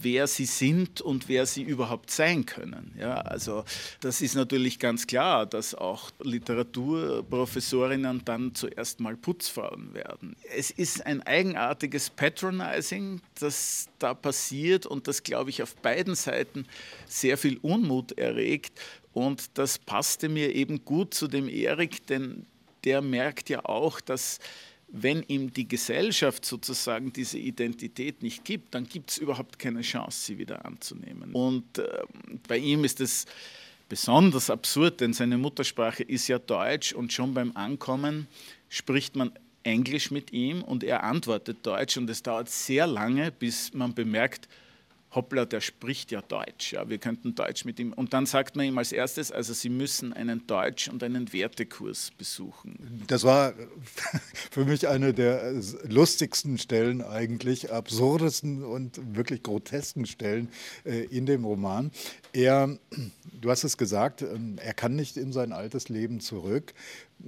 wer 0.00 0.26
sie 0.26 0.44
sind 0.44 1.00
und 1.00 1.28
wer 1.28 1.46
sie 1.46 1.62
überhaupt 1.62 2.10
sein 2.10 2.46
können. 2.46 2.94
Ja, 2.98 3.16
also 3.16 3.64
das 4.00 4.20
ist 4.20 4.34
natürlich 4.34 4.78
ganz 4.78 5.06
klar, 5.06 5.46
dass 5.46 5.74
auch 5.74 6.10
Literaturprofessorinnen 6.22 8.24
dann 8.24 8.54
zuerst 8.54 9.00
mal 9.00 9.16
Putzfrauen 9.16 9.94
werden. 9.94 10.36
Es 10.54 10.70
ist 10.70 11.04
ein 11.06 11.22
eigenartiges 11.22 12.10
Patronizing, 12.10 13.20
das 13.38 13.88
da 13.98 14.14
passiert 14.14 14.86
und 14.86 15.08
das, 15.08 15.22
glaube 15.22 15.50
ich, 15.50 15.62
auf 15.62 15.74
beiden 15.76 16.14
Seiten 16.14 16.66
sehr 17.06 17.38
viel 17.38 17.58
Unmut 17.58 18.18
erregt. 18.18 18.78
Und 19.12 19.58
das 19.58 19.78
passte 19.78 20.28
mir 20.28 20.54
eben 20.54 20.84
gut 20.84 21.14
zu 21.14 21.26
dem 21.26 21.48
Erik, 21.48 22.06
denn 22.06 22.46
der 22.84 23.02
merkt 23.02 23.48
ja 23.48 23.64
auch, 23.64 24.00
dass 24.00 24.38
wenn 24.90 25.22
ihm 25.24 25.52
die 25.52 25.68
Gesellschaft 25.68 26.44
sozusagen 26.44 27.12
diese 27.12 27.38
Identität 27.38 28.22
nicht 28.22 28.44
gibt, 28.44 28.74
dann 28.74 28.88
gibt 28.88 29.10
es 29.10 29.18
überhaupt 29.18 29.58
keine 29.58 29.82
Chance, 29.82 30.24
sie 30.24 30.38
wieder 30.38 30.64
anzunehmen. 30.64 31.32
Und 31.32 31.78
äh, 31.78 32.04
bei 32.46 32.58
ihm 32.58 32.84
ist 32.84 33.00
es 33.00 33.26
besonders 33.88 34.50
absurd, 34.50 35.00
denn 35.00 35.12
seine 35.12 35.36
Muttersprache 35.38 36.02
ist 36.02 36.28
ja 36.28 36.38
Deutsch 36.38 36.92
und 36.92 37.12
schon 37.12 37.34
beim 37.34 37.52
Ankommen 37.54 38.28
spricht 38.68 39.16
man 39.16 39.32
Englisch 39.62 40.10
mit 40.10 40.32
ihm 40.32 40.62
und 40.62 40.84
er 40.84 41.04
antwortet 41.04 41.58
Deutsch 41.62 41.96
und 41.96 42.08
es 42.08 42.22
dauert 42.22 42.48
sehr 42.48 42.86
lange, 42.86 43.30
bis 43.30 43.74
man 43.74 43.94
bemerkt, 43.94 44.48
hoppla, 45.14 45.46
der 45.46 45.60
spricht 45.60 46.10
ja 46.10 46.20
Deutsch, 46.20 46.72
ja, 46.72 46.88
wir 46.88 46.98
könnten 46.98 47.34
Deutsch 47.34 47.64
mit 47.64 47.80
ihm. 47.80 47.92
Und 47.92 48.12
dann 48.12 48.26
sagt 48.26 48.56
man 48.56 48.66
ihm 48.66 48.76
als 48.76 48.92
erstes, 48.92 49.32
also 49.32 49.54
Sie 49.54 49.70
müssen 49.70 50.12
einen 50.12 50.46
Deutsch- 50.46 50.88
und 50.88 51.02
einen 51.02 51.32
Wertekurs 51.32 52.10
besuchen. 52.18 53.04
Das 53.06 53.24
war 53.24 53.54
für 54.50 54.64
mich 54.64 54.86
eine 54.86 55.14
der 55.14 55.54
lustigsten 55.84 56.58
Stellen 56.58 57.02
eigentlich, 57.02 57.72
absurdesten 57.72 58.62
und 58.64 59.16
wirklich 59.16 59.42
grotesken 59.42 60.06
Stellen 60.06 60.48
äh, 60.84 61.04
in 61.04 61.26
dem 61.26 61.44
Roman. 61.44 61.90
Er, 62.32 62.78
du 63.40 63.50
hast 63.50 63.64
es 63.64 63.78
gesagt, 63.78 64.22
ähm, 64.22 64.56
er 64.62 64.74
kann 64.74 64.94
nicht 64.94 65.16
in 65.16 65.32
sein 65.32 65.52
altes 65.52 65.88
Leben 65.88 66.20
zurück. 66.20 66.74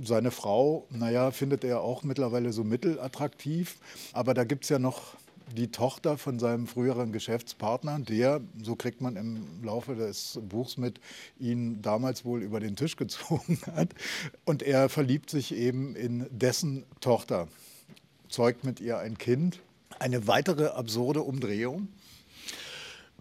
Seine 0.03 0.31
Frau, 0.31 0.87
naja, 0.91 1.31
findet 1.33 1.65
er 1.65 1.81
auch 1.81 2.05
mittlerweile 2.05 2.53
so 2.53 2.63
mittelattraktiv, 2.63 3.77
aber 4.13 4.35
da 4.35 4.45
gibt 4.45 4.65
es 4.65 4.69
ja 4.69 4.79
noch 4.79 5.17
die 5.53 5.71
Tochter 5.71 6.19
von 6.19 6.39
seinem 6.39 6.67
früheren 6.67 7.13
Geschäftspartner, 7.13 7.99
der, 8.01 8.41
so 8.63 8.77
kriegt 8.77 9.01
man 9.01 9.17
im 9.17 9.63
Laufe 9.63 9.95
des 9.95 10.39
Buchs 10.43 10.77
mit, 10.77 11.01
ihn 11.39 11.83
damals 11.83 12.25
wohl 12.25 12.43
über 12.43 12.61
den 12.61 12.77
Tisch 12.77 12.97
gezogen 12.97 13.59
hat. 13.75 13.95
Und 14.45 14.63
er 14.63 14.89
verliebt 14.89 15.31
sich 15.31 15.55
eben 15.55 15.97
in 15.97 16.27
dessen 16.31 16.85
Tochter, 17.01 17.49
zeugt 18.29 18.65
mit 18.65 18.81
ihr 18.81 18.99
ein 18.99 19.19
Kind. 19.19 19.61
Eine 19.99 20.27
weitere 20.27 20.67
absurde 20.67 21.23
Umdrehung. 21.23 21.89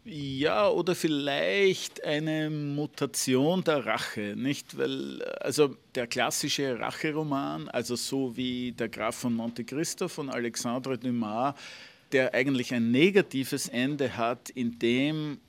Ja, 0.05 0.69
oder 0.69 0.95
vielleicht 0.95 2.03
eine 2.03 2.49
Mutation 2.49 3.63
der 3.63 3.85
Rache, 3.85 4.33
nicht? 4.35 4.77
Weil, 4.77 5.21
also 5.39 5.75
der 5.93 6.07
klassische 6.07 6.79
Racheroman, 6.79 7.67
also 7.69 7.95
so 7.95 8.35
wie 8.35 8.71
Der 8.71 8.89
Graf 8.89 9.17
von 9.17 9.33
Monte 9.33 9.65
Cristo 9.65 10.07
von 10.07 10.29
Alexandre 10.29 10.97
Dumas, 10.97 11.53
der 12.12 12.34
eigentlich 12.34 12.74
ein 12.74 12.91
negatives 12.91 13.67
Ende 13.67 14.17
hat, 14.17 14.50
in 14.50 14.80
dem 14.80 15.39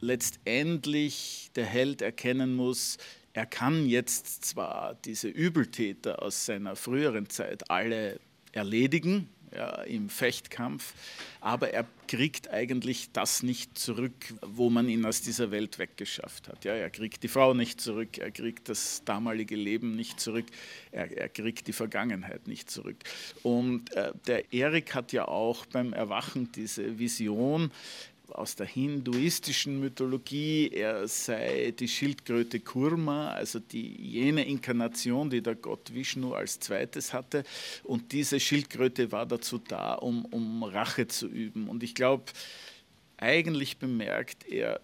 letztendlich 0.00 1.50
der 1.56 1.64
Held 1.66 2.02
erkennen 2.02 2.54
muss, 2.54 2.98
er 3.32 3.46
kann 3.46 3.86
jetzt 3.86 4.44
zwar 4.44 4.94
diese 5.04 5.28
Übeltäter 5.28 6.22
aus 6.22 6.46
seiner 6.46 6.74
früheren 6.74 7.28
Zeit 7.28 7.70
alle 7.70 8.18
erledigen, 8.52 9.28
ja, 9.56 9.82
im 9.82 10.08
Fechtkampf, 10.08 10.92
aber 11.40 11.70
er 11.70 11.86
kriegt 12.06 12.50
eigentlich 12.50 13.10
das 13.12 13.42
nicht 13.42 13.78
zurück, 13.78 14.34
wo 14.42 14.70
man 14.70 14.88
ihn 14.88 15.04
aus 15.04 15.22
dieser 15.22 15.50
Welt 15.50 15.78
weggeschafft 15.78 16.48
hat. 16.48 16.64
Ja, 16.64 16.74
er 16.74 16.90
kriegt 16.90 17.22
die 17.22 17.28
Frau 17.28 17.54
nicht 17.54 17.80
zurück, 17.80 18.18
er 18.18 18.30
kriegt 18.30 18.68
das 18.68 19.02
damalige 19.04 19.56
Leben 19.56 19.96
nicht 19.96 20.20
zurück, 20.20 20.46
er, 20.92 21.16
er 21.16 21.28
kriegt 21.28 21.66
die 21.66 21.72
Vergangenheit 21.72 22.46
nicht 22.46 22.70
zurück. 22.70 22.98
Und 23.42 23.92
äh, 23.94 24.12
der 24.26 24.52
Erik 24.52 24.94
hat 24.94 25.12
ja 25.12 25.26
auch 25.26 25.66
beim 25.66 25.92
Erwachen 25.92 26.52
diese 26.52 26.98
Vision, 26.98 27.70
aus 28.30 28.56
der 28.56 28.66
hinduistischen 28.66 29.80
Mythologie, 29.80 30.68
er 30.68 31.06
sei 31.08 31.72
die 31.78 31.88
Schildkröte 31.88 32.60
Kurma, 32.60 33.30
also 33.30 33.58
die 33.58 33.96
jene 34.00 34.46
Inkarnation, 34.46 35.30
die 35.30 35.42
der 35.42 35.54
Gott 35.54 35.92
Vishnu 35.92 36.34
als 36.34 36.58
zweites 36.60 37.12
hatte. 37.12 37.44
Und 37.84 38.12
diese 38.12 38.40
Schildkröte 38.40 39.12
war 39.12 39.26
dazu 39.26 39.58
da, 39.58 39.94
um, 39.94 40.24
um 40.26 40.62
Rache 40.62 41.06
zu 41.06 41.28
üben. 41.28 41.68
Und 41.68 41.82
ich 41.82 41.94
glaube, 41.94 42.24
eigentlich 43.16 43.78
bemerkt 43.78 44.46
er, 44.48 44.80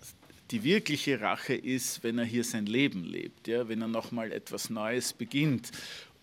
die 0.51 0.65
wirkliche 0.65 1.21
Rache 1.21 1.55
ist, 1.55 2.05
wenn 2.05 2.19
er 2.19 2.25
hier 2.25 2.45
sein 2.45 2.67
Leben 2.67 3.05
lebt, 3.05 3.49
ja, 3.49 3.69
wenn 3.69 3.81
er 3.81 3.89
nochmal 3.89 4.33
etwas 4.33 4.69
Neues 4.71 5.13
beginnt. 5.13 5.71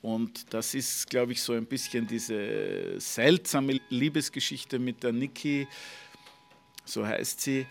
Und 0.01 0.53
das 0.53 0.75
ist, 0.75 1.09
glaube 1.09 1.33
ich, 1.33 1.41
so 1.41 1.53
ein 1.53 1.65
bisschen 1.65 2.07
diese 2.07 2.99
seltsame 2.99 3.81
Liebesgeschichte 3.89 4.79
mit 4.79 5.03
der 5.03 5.11
Niki, 5.11 5.67
so 6.89 7.05
heißt 7.05 7.41
sie, 7.41 7.67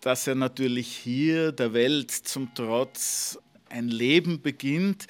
dass 0.00 0.26
er 0.26 0.34
natürlich 0.34 0.88
hier 0.88 1.52
der 1.52 1.72
Welt 1.72 2.10
zum 2.10 2.54
Trotz 2.54 3.38
ein 3.68 3.88
Leben 3.88 4.40
beginnt. 4.40 5.06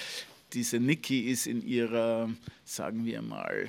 Diese 0.53 0.81
Niki 0.81 1.31
ist 1.31 1.47
in 1.47 1.63
ihrer, 1.63 2.31
sagen 2.65 3.05
wir 3.05 3.21
mal, 3.21 3.69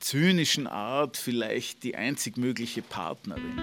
zynischen 0.00 0.66
Art 0.66 1.16
vielleicht 1.16 1.82
die 1.82 1.96
einzig 1.96 2.36
mögliche 2.36 2.82
Partnerin. 2.82 3.58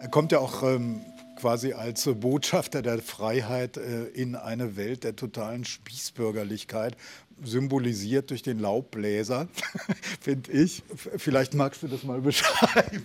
Er 0.00 0.08
kommt 0.08 0.32
ja 0.32 0.38
auch 0.38 0.62
ähm, 0.62 1.02
quasi 1.36 1.74
als 1.74 2.08
Botschafter 2.14 2.80
der 2.80 3.00
Freiheit 3.00 3.76
äh, 3.76 4.04
in 4.06 4.36
eine 4.36 4.76
Welt 4.76 5.04
der 5.04 5.16
totalen 5.16 5.64
Spießbürgerlichkeit. 5.64 6.96
Symbolisiert 7.44 8.30
durch 8.30 8.42
den 8.42 8.58
Laubbläser, 8.58 9.48
finde 10.20 10.52
ich. 10.52 10.82
Vielleicht 11.16 11.54
magst 11.54 11.82
du 11.82 11.88
das 11.88 12.02
mal 12.02 12.20
beschreiben. 12.20 13.04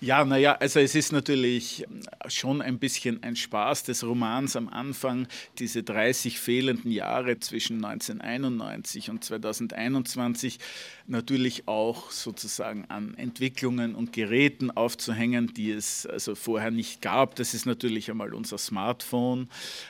Ja, 0.00 0.24
naja, 0.24 0.54
also 0.54 0.80
es 0.80 0.94
ist 0.94 1.12
natürlich 1.12 1.86
schon 2.28 2.62
ein 2.62 2.78
bisschen 2.78 3.22
ein 3.22 3.36
Spaß 3.36 3.84
des 3.84 4.04
Romans 4.04 4.56
am 4.56 4.68
Anfang, 4.68 5.26
diese 5.58 5.82
30 5.82 6.38
fehlenden 6.38 6.90
Jahre 6.90 7.40
zwischen 7.40 7.84
1991 7.84 9.10
und 9.10 9.24
2021 9.24 10.58
natürlich 11.06 11.66
auch 11.66 12.10
sozusagen 12.10 12.84
an 12.88 13.14
Entwicklungen 13.14 13.94
und 13.94 14.12
Geräten 14.12 14.70
aufzuhängen, 14.70 15.52
die 15.54 15.72
es 15.72 16.06
also 16.06 16.34
vorher 16.34 16.70
nicht 16.70 17.00
gab. 17.00 17.34
Das 17.36 17.54
ist 17.54 17.66
natürlich 17.66 18.10
einmal 18.10 18.34
unser 18.34 18.58
Smartphone, 18.58 19.48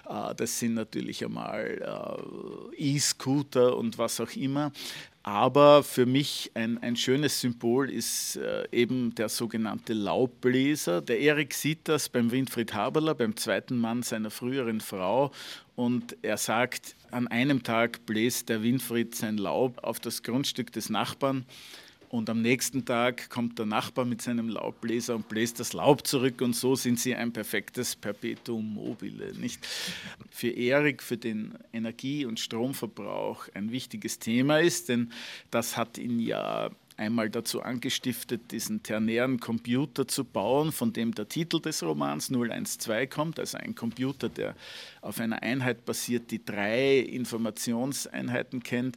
äh, 0.09 0.35
das 0.35 0.59
sind 0.59 0.75
natürlich 0.75 1.25
einmal 1.25 2.23
äh, 2.77 2.77
E-Scooter 2.77 3.68
und 3.77 3.99
was 3.99 4.21
auch 4.21 4.33
immer. 4.37 4.73
Aber 5.23 5.83
für 5.83 6.07
mich 6.07 6.51
ein, 6.55 6.79
ein 6.83 6.97
schönes 6.97 7.41
Symbol 7.41 7.91
ist 7.91 8.37
äh, 8.37 8.67
eben 8.73 9.15
der 9.15 9.29
sogenannte 9.29 9.93
Laubbläser. 9.93 11.03
Der 11.03 11.21
Erik 11.21 11.53
sieht 11.53 11.81
das 11.85 12.09
beim 12.09 12.31
Winfried 12.31 12.73
Haberler, 12.73 13.15
beim 13.15 13.37
zweiten 13.37 13.77
Mann 13.77 14.03
seiner 14.03 14.31
früheren 14.31 14.81
Frau. 14.81 15.31
Und 15.77 16.17
er 16.23 16.39
sagt, 16.39 16.97
an 17.11 17.29
einem 17.29 17.63
Tag 17.63 18.07
bläst 18.07 18.49
der 18.49 18.63
Winfried 18.63 19.15
sein 19.15 19.37
Laub 19.37 19.85
auf 19.85 20.01
das 20.01 20.23
Grundstück 20.23 20.73
des 20.73 20.89
Nachbarn. 20.89 21.45
Und 22.09 22.31
am 22.31 22.41
nächsten 22.41 22.85
Tag 22.87 23.29
kommt 23.29 23.59
der 23.59 23.67
Nachbar 23.67 24.07
mit 24.07 24.23
seinem 24.23 24.49
Laubbläser 24.49 25.15
und 25.15 25.29
bläst 25.29 25.61
das 25.61 25.75
Laub 25.75 26.07
zurück 26.07 26.41
und 26.41 26.57
so 26.57 26.75
sind 26.75 26.99
sie 26.99 27.15
ein 27.15 27.33
perfektes 27.33 27.97
Perpetuum 27.97 28.75
mobile. 28.75 29.35
Nicht? 29.35 29.67
Für 30.31 30.49
Erik, 30.49 31.03
für 31.03 31.19
den 31.19 31.59
Energie- 31.73 32.25
und 32.25 32.41
Stromverbrauch 32.41 33.49
ein 33.53 33.71
wichtiges 33.73 34.19
Thema 34.19 34.61
ist, 34.61 34.89
denn 34.89 35.13
das 35.51 35.77
hat 35.77 35.99
ihn 35.99 36.19
ja 36.19 36.71
einmal 36.99 37.31
dazu 37.31 37.63
angestiftet, 37.63 38.51
diesen 38.51 38.83
ternären 38.83 39.41
Computer 39.41 40.09
zu 40.09 40.25
bauen, 40.25 40.73
von 40.73 40.93
dem 40.93 41.15
der 41.15 41.29
Titel 41.29 41.61
des 41.61 41.83
Romans 41.83 42.29
012 42.29 43.09
kommt, 43.09 43.39
also 43.39 43.59
ein 43.59 43.75
Computer, 43.75 44.29
der 44.29 44.55
auf 45.01 45.21
einer 45.21 45.43
Einheit 45.43 45.85
basiert, 45.85 46.31
die 46.31 46.45
drei 46.45 46.99
Informationseinheiten 46.99 48.63
kennt. 48.63 48.97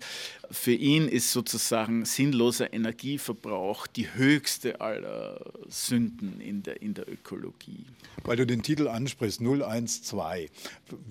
Für 0.50 0.74
ihn 0.74 1.08
ist 1.08 1.32
sozusagen 1.32 2.06
sinnloser 2.06 2.74
Energieverbrauch 2.74 3.88
die 3.88 4.14
höchste 4.14 4.82
aller 4.82 5.40
Sünden 5.70 6.42
in 6.42 6.64
der, 6.64 6.82
in 6.82 6.94
der 6.94 7.08
Ökologie. 7.08 7.86
Weil 8.24 8.38
du 8.38 8.46
den 8.46 8.64
Titel 8.64 8.88
ansprichst, 8.88 9.42
012. 9.42 10.50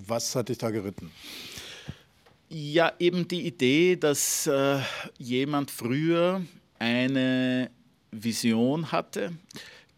Was 0.06 0.34
hat 0.34 0.48
dich 0.48 0.58
da 0.58 0.70
geritten? 0.70 1.10
Ja, 2.52 2.92
eben 2.98 3.28
die 3.28 3.46
Idee, 3.46 3.94
dass 3.94 4.48
äh, 4.48 4.80
jemand 5.18 5.70
früher 5.70 6.42
eine 6.80 7.70
Vision 8.10 8.90
hatte, 8.90 9.32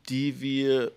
die 0.08 0.40
wir 0.42 0.92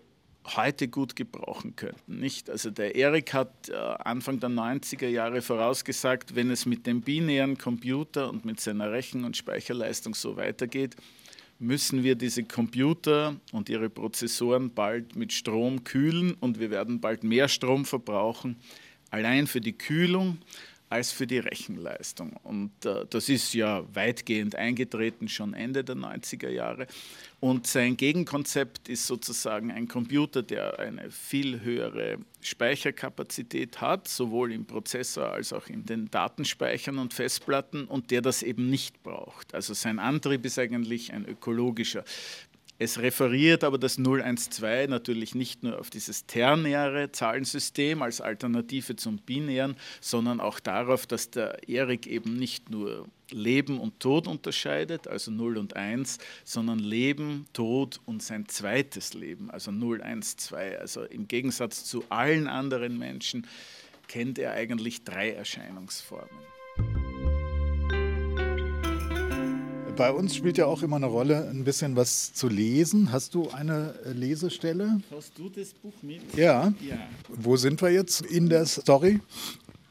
heute 0.56 0.88
gut 0.88 1.16
gebrauchen 1.16 1.76
könnten. 1.76 2.20
Nicht? 2.20 2.50
Also 2.50 2.70
der 2.70 2.96
Erik 2.96 3.34
hat 3.34 3.70
äh, 3.70 3.74
Anfang 3.74 4.40
der 4.40 4.50
90er 4.50 5.08
Jahre 5.08 5.42
vorausgesagt, 5.42 6.36
wenn 6.36 6.52
es 6.52 6.66
mit 6.66 6.86
dem 6.86 7.02
binären 7.02 7.58
Computer 7.58 8.30
und 8.30 8.46
mit 8.46 8.60
seiner 8.60 8.92
Rechen- 8.92 9.24
und 9.24 9.38
Speicherleistung 9.38 10.14
so 10.14 10.36
weitergeht, 10.36 10.96
müssen 11.58 12.04
wir 12.04 12.16
diese 12.16 12.44
Computer 12.44 13.36
und 13.54 13.70
ihre 13.70 13.90
Prozessoren 13.90 14.74
bald 14.74 15.16
mit 15.16 15.32
Strom 15.32 15.84
kühlen 15.84 16.36
und 16.40 16.60
wir 16.60 16.70
werden 16.70 17.00
bald 17.00 17.24
mehr 17.24 17.48
Strom 17.48 17.86
verbrauchen, 17.86 18.58
allein 19.10 19.48
für 19.48 19.62
die 19.62 19.78
Kühlung 19.78 20.40
als 20.96 21.12
für 21.12 21.28
die 21.28 21.40
Rechenleistung. 21.40 22.38
Und 22.44 22.86
äh, 22.86 23.06
das 23.10 23.28
ist 23.28 23.54
ja 23.54 23.84
weitgehend 23.94 24.56
eingetreten, 24.56 25.28
schon 25.28 25.54
Ende 25.54 25.84
der 25.84 25.96
90er 25.96 26.50
Jahre. 26.50 26.88
Und 27.42 27.68
sein 27.68 27.98
Gegenkonzept 27.98 28.88
ist 28.88 29.06
sozusagen 29.06 29.72
ein 29.72 29.90
Computer, 29.90 30.42
der 30.42 30.80
eine 30.80 31.12
viel 31.12 31.62
höhere 31.62 32.18
Speicherkapazität 32.40 33.82
hat, 33.82 34.08
sowohl 34.08 34.54
im 34.54 34.66
Prozessor 34.66 35.32
als 35.32 35.52
auch 35.52 35.68
in 35.68 35.86
den 35.86 36.10
Datenspeichern 36.10 36.98
und 36.98 37.14
Festplatten, 37.14 37.86
und 37.86 38.10
der 38.10 38.22
das 38.22 38.42
eben 38.42 38.70
nicht 38.70 39.04
braucht. 39.04 39.54
Also 39.54 39.74
sein 39.74 40.00
Antrieb 40.00 40.46
ist 40.46 40.58
eigentlich 40.58 41.12
ein 41.12 41.26
ökologischer. 41.26 42.06
Es 42.78 43.00
referiert 43.00 43.64
aber 43.64 43.78
das 43.78 43.96
012 43.96 44.90
natürlich 44.90 45.34
nicht 45.34 45.64
nur 45.64 45.80
auf 45.80 45.90
dieses 45.90 46.26
ternäre 46.26 47.12
Zahlensystem 47.12 48.02
als 48.02 48.20
Alternative 48.20 48.98
zum 48.98 49.18
binären, 49.18 49.78
sondern 50.02 50.42
auch 50.42 50.60
darauf, 50.60 51.08
dass 51.08 51.30
der 51.30 51.70
Erik 51.70 52.06
eben 52.06 52.36
nicht 52.38 52.70
nur 52.70 53.08
Leben 53.32 53.80
und 53.80 54.00
Tod 54.02 54.28
unterscheidet, 54.28 55.08
also 55.08 55.32
0 55.32 55.58
und 55.58 55.76
1, 55.76 56.18
sondern 56.44 56.80
Leben, 56.80 57.46
Tod 57.54 58.02
und 58.06 58.22
sein 58.22 58.48
zweites 58.48 59.14
Leben, 59.14 59.50
also 59.50 59.72
0, 59.72 60.02
1, 60.02 60.36
2. 60.36 60.80
Also 60.80 61.04
im 61.04 61.28
Gegensatz 61.30 61.86
zu 61.86 62.04
allen 62.10 62.48
anderen 62.48 62.98
Menschen 62.98 63.48
kennt 64.08 64.38
er 64.38 64.52
eigentlich 64.52 65.06
drei 65.06 65.32
Erscheinungsformen. 65.32 66.30
Bei 69.98 70.12
uns 70.12 70.36
spielt 70.36 70.58
ja 70.58 70.66
auch 70.66 70.84
immer 70.84 70.98
eine 70.98 71.06
Rolle, 71.06 71.48
ein 71.50 71.64
bisschen 71.64 71.96
was 71.96 72.34
zu 72.34 72.50
lesen. 72.50 73.14
Hast 73.14 73.34
du 73.34 73.50
eine 73.52 73.96
äh, 74.06 74.12
Lesestelle? 74.12 75.02
Hast 75.10 75.38
du 75.38 75.48
das 75.48 75.74
Buch 75.74 75.94
mit? 76.02 76.22
Ja. 76.36 76.74
ja. 76.82 76.98
Wo 77.30 77.56
sind 77.56 77.82
wir 77.82 77.92
jetzt 77.92 78.22
in 78.22 78.50
der 78.50 78.66
Story? 78.66 79.22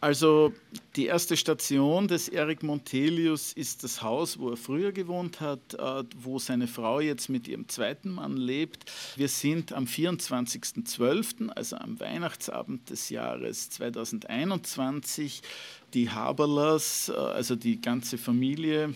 Also 0.03 0.53
die 0.97 1.07
erste 1.07 1.39
Station 1.39 2.07
des 2.07 2.29
Eric 2.29 2.63
Montelius 2.63 3.55
ist 3.55 3.83
das 3.83 4.03
Haus, 4.03 4.39
wo 4.39 4.51
er 4.51 4.59
früher 4.59 4.93
gewohnt 4.93 5.41
hat, 5.41 5.73
äh, 5.73 6.05
wo 6.19 6.39
seine 6.39 6.67
Frau 6.67 7.01
jetzt 7.01 7.31
mit 7.31 7.49
ihrem 7.49 7.71
zweiten 7.71 8.11
Mann 8.11 8.37
lebt. 8.37 8.93
Wir 9.17 9.29
sind 9.29 9.73
am 9.73 9.87
24.12., 9.87 11.49
also 11.49 11.77
am 11.77 11.99
Weihnachtsabend 11.99 12.91
des 12.91 13.09
Jahres 13.09 13.71
2021. 13.71 15.41
Die 15.95 16.11
Haberlers, 16.11 17.09
äh, 17.09 17.13
also 17.17 17.57
die 17.57 17.81
ganze 17.81 18.19
Familie, 18.19 18.95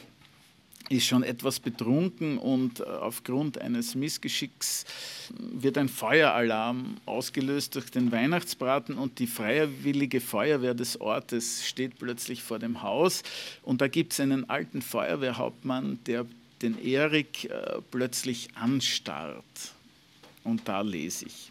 ist 0.89 1.07
schon 1.07 1.23
etwas 1.23 1.61
betrunken 1.61 2.39
und 2.39 2.81
äh, 2.81 2.85
aufgrund 2.85 3.61
eines 3.61 3.95
Missgeschicks 3.95 4.85
wird 5.39 5.77
ein 5.77 5.89
Feueralarm 5.89 6.97
ausgelöst 7.07 7.75
durch 7.75 7.91
den 7.91 8.11
Weihnachtsbraten 8.11 8.97
und 8.97 9.19
die 9.19 9.27
freiwillige 9.27 10.21
Feuerwehr 10.21 10.75
des 10.75 11.01
Ortes 11.01 11.67
steht 11.67 11.99
plötzlich 11.99 12.43
vor 12.43 12.59
dem 12.59 12.83
Haus 12.83 13.23
und 13.63 13.81
da 13.81 13.89
gibt 13.89 14.13
es 14.13 14.21
einen 14.21 14.49
alten 14.49 14.83
Feuerwehrhauptmann, 14.83 15.99
der 16.07 16.27
den 16.63 16.83
Erik 16.83 17.45
äh, 17.45 17.81
plötzlich 17.91 18.49
anstarrt. 18.55 19.45
Und 20.45 20.67
da 20.67 20.81
lese 20.81 21.27
ich. 21.27 21.51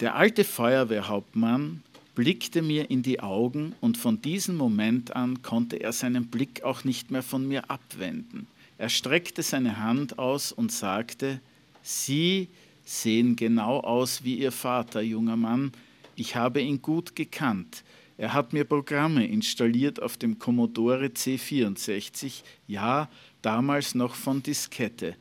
Der 0.00 0.14
alte 0.16 0.44
Feuerwehrhauptmann 0.44 1.82
blickte 2.14 2.62
mir 2.62 2.90
in 2.90 3.02
die 3.02 3.20
Augen 3.20 3.74
und 3.80 3.96
von 3.96 4.20
diesem 4.20 4.56
Moment 4.56 5.14
an 5.14 5.42
konnte 5.42 5.76
er 5.76 5.92
seinen 5.92 6.26
Blick 6.26 6.62
auch 6.62 6.84
nicht 6.84 7.10
mehr 7.10 7.22
von 7.22 7.46
mir 7.46 7.70
abwenden. 7.70 8.46
Er 8.78 8.88
streckte 8.88 9.42
seine 9.42 9.78
Hand 9.78 10.18
aus 10.18 10.52
und 10.52 10.72
sagte, 10.72 11.40
Sie 11.82 12.48
sehen 12.84 13.36
genau 13.36 13.80
aus 13.80 14.24
wie 14.24 14.38
Ihr 14.38 14.52
Vater, 14.52 15.00
junger 15.00 15.36
Mann. 15.36 15.72
Ich 16.16 16.36
habe 16.36 16.60
ihn 16.60 16.82
gut 16.82 17.14
gekannt. 17.14 17.84
Er 18.18 18.34
hat 18.34 18.52
mir 18.52 18.64
Programme 18.64 19.26
installiert 19.26 20.02
auf 20.02 20.18
dem 20.18 20.38
Commodore 20.38 21.06
C64, 21.06 22.42
ja, 22.66 23.08
damals 23.40 23.94
noch 23.94 24.14
von 24.14 24.42
Diskette. 24.42 25.16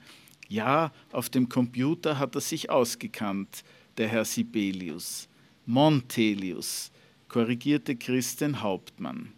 Ja, 0.49 0.91
auf 1.13 1.29
dem 1.29 1.47
Computer 1.47 2.19
hat 2.19 2.35
er 2.35 2.41
sich 2.41 2.69
ausgekannt, 2.69 3.63
der 3.97 4.09
Herr 4.09 4.25
Sibelius. 4.25 5.29
Montelius, 5.71 6.89
korrigierte 7.27 7.95
Christen 7.95 8.63
Hauptmann. 8.63 9.31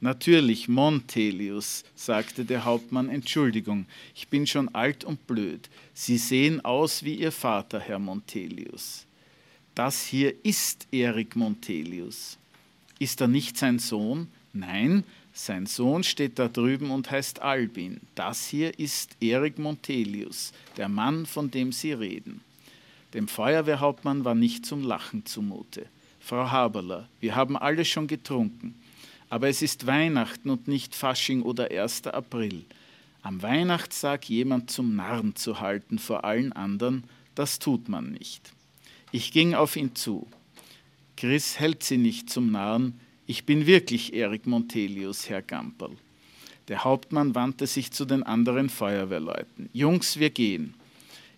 Natürlich, 0.00 0.66
Montelius, 0.66 1.84
sagte 1.94 2.44
der 2.44 2.64
Hauptmann, 2.64 3.08
Entschuldigung, 3.08 3.86
ich 4.12 4.26
bin 4.26 4.44
schon 4.48 4.74
alt 4.74 5.04
und 5.04 5.28
blöd. 5.28 5.70
Sie 5.94 6.18
sehen 6.18 6.64
aus 6.64 7.04
wie 7.04 7.14
Ihr 7.14 7.30
Vater, 7.30 7.78
Herr 7.78 8.00
Montelius. 8.00 9.06
Das 9.76 10.04
hier 10.04 10.34
ist 10.44 10.88
Erik 10.90 11.36
Montelius. 11.36 12.38
Ist 12.98 13.20
er 13.20 13.28
nicht 13.28 13.56
sein 13.56 13.78
Sohn? 13.78 14.26
Nein, 14.52 15.04
sein 15.32 15.66
Sohn 15.66 16.02
steht 16.02 16.40
da 16.40 16.48
drüben 16.48 16.90
und 16.90 17.08
heißt 17.08 17.40
Albin. 17.40 18.00
Das 18.16 18.48
hier 18.48 18.76
ist 18.80 19.16
Erik 19.20 19.60
Montelius, 19.60 20.52
der 20.76 20.88
Mann, 20.88 21.24
von 21.24 21.52
dem 21.52 21.70
Sie 21.70 21.92
reden. 21.92 22.40
Dem 23.14 23.28
Feuerwehrhauptmann 23.28 24.24
war 24.24 24.34
nicht 24.34 24.66
zum 24.66 24.82
Lachen 24.82 25.24
zumute. 25.24 25.86
Frau 26.20 26.50
Haberler, 26.50 27.08
wir 27.20 27.34
haben 27.34 27.56
alle 27.56 27.84
schon 27.84 28.06
getrunken. 28.06 28.74
Aber 29.30 29.48
es 29.48 29.62
ist 29.62 29.86
Weihnachten 29.86 30.50
und 30.50 30.68
nicht 30.68 30.94
Fasching 30.94 31.42
oder 31.42 31.70
1. 31.70 32.06
April. 32.06 32.64
Am 33.22 33.42
Weihnachtstag 33.42 34.28
jemand 34.28 34.70
zum 34.70 34.96
Narren 34.96 35.36
zu 35.36 35.60
halten 35.60 35.98
vor 35.98 36.24
allen 36.24 36.52
anderen, 36.52 37.04
das 37.34 37.58
tut 37.58 37.88
man 37.88 38.12
nicht. 38.12 38.52
Ich 39.12 39.32
ging 39.32 39.54
auf 39.54 39.76
ihn 39.76 39.94
zu. 39.94 40.26
Chris 41.16 41.58
hält 41.58 41.82
sie 41.82 41.98
nicht 41.98 42.30
zum 42.30 42.50
Narren, 42.50 43.00
Ich 43.30 43.44
bin 43.44 43.66
wirklich 43.66 44.14
Erik 44.14 44.46
Montelius, 44.46 45.28
Herr 45.28 45.42
Gamperl. 45.42 45.98
Der 46.68 46.84
Hauptmann 46.84 47.34
wandte 47.34 47.66
sich 47.66 47.90
zu 47.90 48.06
den 48.06 48.22
anderen 48.22 48.70
Feuerwehrleuten. 48.70 49.68
Jungs, 49.74 50.18
wir 50.18 50.30
gehen. 50.30 50.72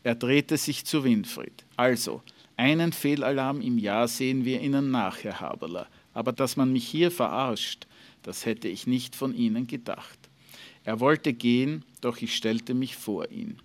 Er 0.02 0.14
drehte 0.14 0.56
sich 0.56 0.84
zu 0.84 1.04
Winfried. 1.04 1.64
Also, 1.76 2.22
einen 2.56 2.92
Fehlalarm 2.92 3.60
im 3.60 3.78
Jahr 3.78 4.08
sehen 4.08 4.44
wir 4.44 4.60
Ihnen 4.60 4.90
nach, 4.90 5.24
Herr 5.24 5.40
Haberler. 5.40 5.88
Aber 6.12 6.32
dass 6.32 6.56
man 6.56 6.72
mich 6.72 6.86
hier 6.86 7.10
verarscht, 7.10 7.86
das 8.22 8.44
hätte 8.44 8.68
ich 8.68 8.86
nicht 8.86 9.16
von 9.16 9.34
Ihnen 9.34 9.66
gedacht. 9.66 10.18
Er 10.84 11.00
wollte 11.00 11.32
gehen, 11.32 11.84
doch 12.00 12.18
ich 12.18 12.34
stellte 12.34 12.74
mich 12.74 12.96
vor 12.96 13.30
ihn. 13.30 13.58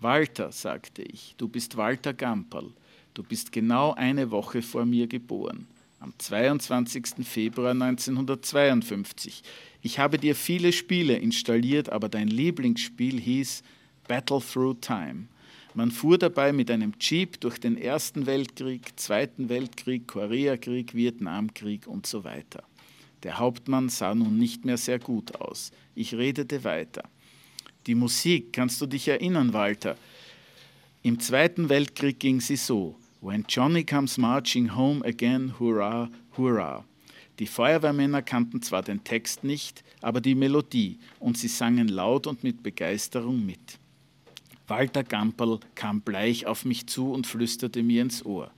Walter, 0.00 0.52
sagte 0.52 1.02
ich, 1.02 1.34
du 1.36 1.46
bist 1.48 1.76
Walter 1.76 2.14
Gamperl. 2.14 2.72
Du 3.14 3.22
bist 3.22 3.52
genau 3.52 3.92
eine 3.92 4.30
Woche 4.30 4.62
vor 4.62 4.86
mir 4.86 5.06
geboren, 5.06 5.66
am 6.00 6.14
22. 6.16 7.26
Februar 7.26 7.72
1952. 7.72 9.42
Ich 9.82 9.98
habe 9.98 10.18
dir 10.18 10.34
viele 10.34 10.72
Spiele 10.72 11.16
installiert, 11.18 11.90
aber 11.90 12.08
dein 12.08 12.28
Lieblingsspiel 12.28 13.20
hieß 13.20 13.62
Battle 14.08 14.40
Through 14.40 14.80
Time. 14.80 15.26
Man 15.74 15.90
fuhr 15.90 16.18
dabei 16.18 16.52
mit 16.52 16.70
einem 16.70 16.92
Jeep 17.00 17.40
durch 17.40 17.58
den 17.58 17.78
Ersten 17.78 18.26
Weltkrieg, 18.26 18.92
Zweiten 18.96 19.48
Weltkrieg, 19.48 20.06
Koreakrieg, 20.06 20.94
Vietnamkrieg 20.94 21.86
und 21.86 22.06
so 22.06 22.24
weiter. 22.24 22.62
Der 23.22 23.38
Hauptmann 23.38 23.88
sah 23.88 24.14
nun 24.14 24.38
nicht 24.38 24.66
mehr 24.66 24.76
sehr 24.76 24.98
gut 24.98 25.34
aus. 25.36 25.70
Ich 25.94 26.14
redete 26.14 26.64
weiter. 26.64 27.04
Die 27.86 27.94
Musik, 27.94 28.52
kannst 28.52 28.82
du 28.82 28.86
dich 28.86 29.08
erinnern, 29.08 29.54
Walter? 29.54 29.96
Im 31.02 31.18
Zweiten 31.20 31.70
Weltkrieg 31.70 32.20
ging 32.20 32.40
sie 32.40 32.56
so: 32.56 32.96
When 33.22 33.46
Johnny 33.48 33.84
comes 33.84 34.18
marching 34.18 34.76
home 34.76 35.02
again, 35.06 35.54
hurrah, 35.58 36.10
hurrah. 36.36 36.84
Die 37.38 37.46
Feuerwehrmänner 37.46 38.20
kannten 38.20 38.60
zwar 38.60 38.82
den 38.82 39.02
Text 39.04 39.42
nicht, 39.42 39.82
aber 40.02 40.20
die 40.20 40.34
Melodie 40.34 40.98
und 41.18 41.38
sie 41.38 41.48
sangen 41.48 41.88
laut 41.88 42.26
und 42.26 42.44
mit 42.44 42.62
Begeisterung 42.62 43.44
mit. 43.44 43.78
Walter 44.68 45.04
Gamperl 45.04 45.60
kam 45.74 46.00
bleich 46.00 46.46
auf 46.46 46.64
mich 46.64 46.86
zu 46.86 47.12
und 47.12 47.26
flüsterte 47.26 47.82
mir 47.82 48.02
ins 48.02 48.24
Ohr. 48.24 48.50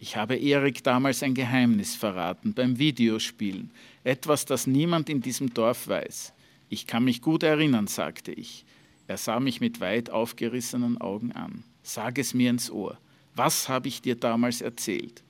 Ich 0.00 0.16
habe 0.16 0.36
Erik 0.36 0.84
damals 0.84 1.22
ein 1.22 1.34
Geheimnis 1.34 1.96
verraten 1.96 2.54
beim 2.54 2.78
Videospielen, 2.78 3.70
etwas, 4.04 4.44
das 4.44 4.66
niemand 4.66 5.08
in 5.08 5.20
diesem 5.20 5.52
Dorf 5.52 5.88
weiß. 5.88 6.32
Ich 6.68 6.86
kann 6.86 7.04
mich 7.04 7.22
gut 7.22 7.42
erinnern, 7.42 7.86
sagte 7.86 8.32
ich. 8.32 8.64
Er 9.06 9.16
sah 9.16 9.40
mich 9.40 9.60
mit 9.60 9.80
weit 9.80 10.10
aufgerissenen 10.10 11.00
Augen 11.00 11.32
an. 11.32 11.64
Sag 11.82 12.18
es 12.18 12.34
mir 12.34 12.50
ins 12.50 12.70
Ohr. 12.70 12.98
Was 13.34 13.68
habe 13.68 13.88
ich 13.88 14.02
dir 14.02 14.16
damals 14.16 14.60
erzählt? 14.60 15.22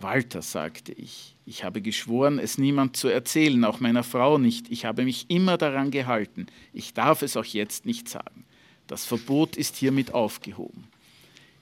Walter, 0.00 0.42
sagte 0.42 0.92
ich, 0.92 1.34
ich 1.44 1.64
habe 1.64 1.82
geschworen, 1.82 2.38
es 2.38 2.56
niemand 2.56 2.96
zu 2.96 3.08
erzählen, 3.08 3.64
auch 3.64 3.80
meiner 3.80 4.04
Frau 4.04 4.38
nicht. 4.38 4.70
Ich 4.70 4.84
habe 4.84 5.04
mich 5.04 5.28
immer 5.28 5.58
daran 5.58 5.90
gehalten. 5.90 6.46
Ich 6.72 6.94
darf 6.94 7.22
es 7.22 7.36
auch 7.36 7.44
jetzt 7.44 7.84
nicht 7.84 8.08
sagen. 8.08 8.44
Das 8.88 9.04
Verbot 9.04 9.56
ist 9.56 9.76
hiermit 9.76 10.12
aufgehoben. 10.12 10.84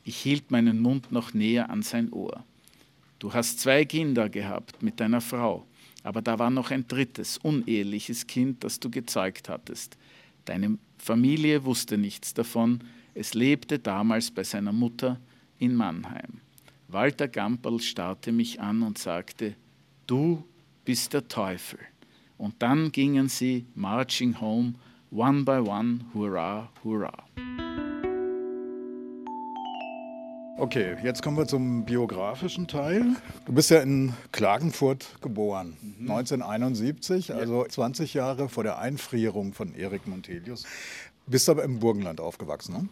Ich 0.04 0.16
hielt 0.16 0.50
meinen 0.50 0.80
Mund 0.80 1.12
noch 1.12 1.34
näher 1.34 1.68
an 1.68 1.82
sein 1.82 2.10
Ohr. 2.12 2.44
Du 3.18 3.34
hast 3.34 3.60
zwei 3.60 3.84
Kinder 3.84 4.28
gehabt 4.28 4.82
mit 4.82 5.00
deiner 5.00 5.20
Frau, 5.20 5.66
aber 6.04 6.22
da 6.22 6.38
war 6.38 6.50
noch 6.50 6.70
ein 6.70 6.86
drittes, 6.86 7.38
uneheliches 7.38 8.26
Kind, 8.26 8.62
das 8.62 8.78
du 8.78 8.90
gezeugt 8.90 9.48
hattest. 9.48 9.98
Deine 10.44 10.78
Familie 10.98 11.64
wusste 11.64 11.98
nichts 11.98 12.32
davon, 12.32 12.84
es 13.14 13.34
lebte 13.34 13.78
damals 13.78 14.30
bei 14.30 14.44
seiner 14.44 14.72
Mutter 14.72 15.18
in 15.58 15.74
Mannheim. 15.74 16.40
Walter 16.88 17.26
Gamperl 17.26 17.80
starrte 17.80 18.30
mich 18.30 18.60
an 18.60 18.82
und 18.82 18.98
sagte, 18.98 19.56
du 20.06 20.44
bist 20.84 21.12
der 21.12 21.26
Teufel. 21.26 21.80
Und 22.38 22.54
dann 22.60 22.92
gingen 22.92 23.28
sie 23.28 23.66
marching 23.74 24.40
home 24.40 24.74
One 25.12 25.44
by 25.44 25.60
one, 25.60 26.00
hurra, 26.14 26.68
hurra. 26.82 27.12
Okay, 30.58 30.96
jetzt 31.04 31.22
kommen 31.22 31.36
wir 31.36 31.46
zum 31.46 31.84
biografischen 31.84 32.66
Teil. 32.66 33.14
Du 33.44 33.52
bist 33.52 33.70
ja 33.70 33.80
in 33.80 34.14
Klagenfurt 34.32 35.20
geboren, 35.20 35.76
mhm. 35.80 36.10
1971, 36.10 37.32
also 37.32 37.62
ja. 37.62 37.68
20 37.68 38.14
Jahre 38.14 38.48
vor 38.48 38.64
der 38.64 38.78
Einfrierung 38.78 39.52
von 39.52 39.74
Erik 39.74 40.08
Montelius. 40.08 40.64
Bist 41.26 41.48
aber 41.48 41.62
im 41.62 41.78
Burgenland 41.78 42.20
aufgewachsen, 42.20 42.72
ne? 42.72 42.88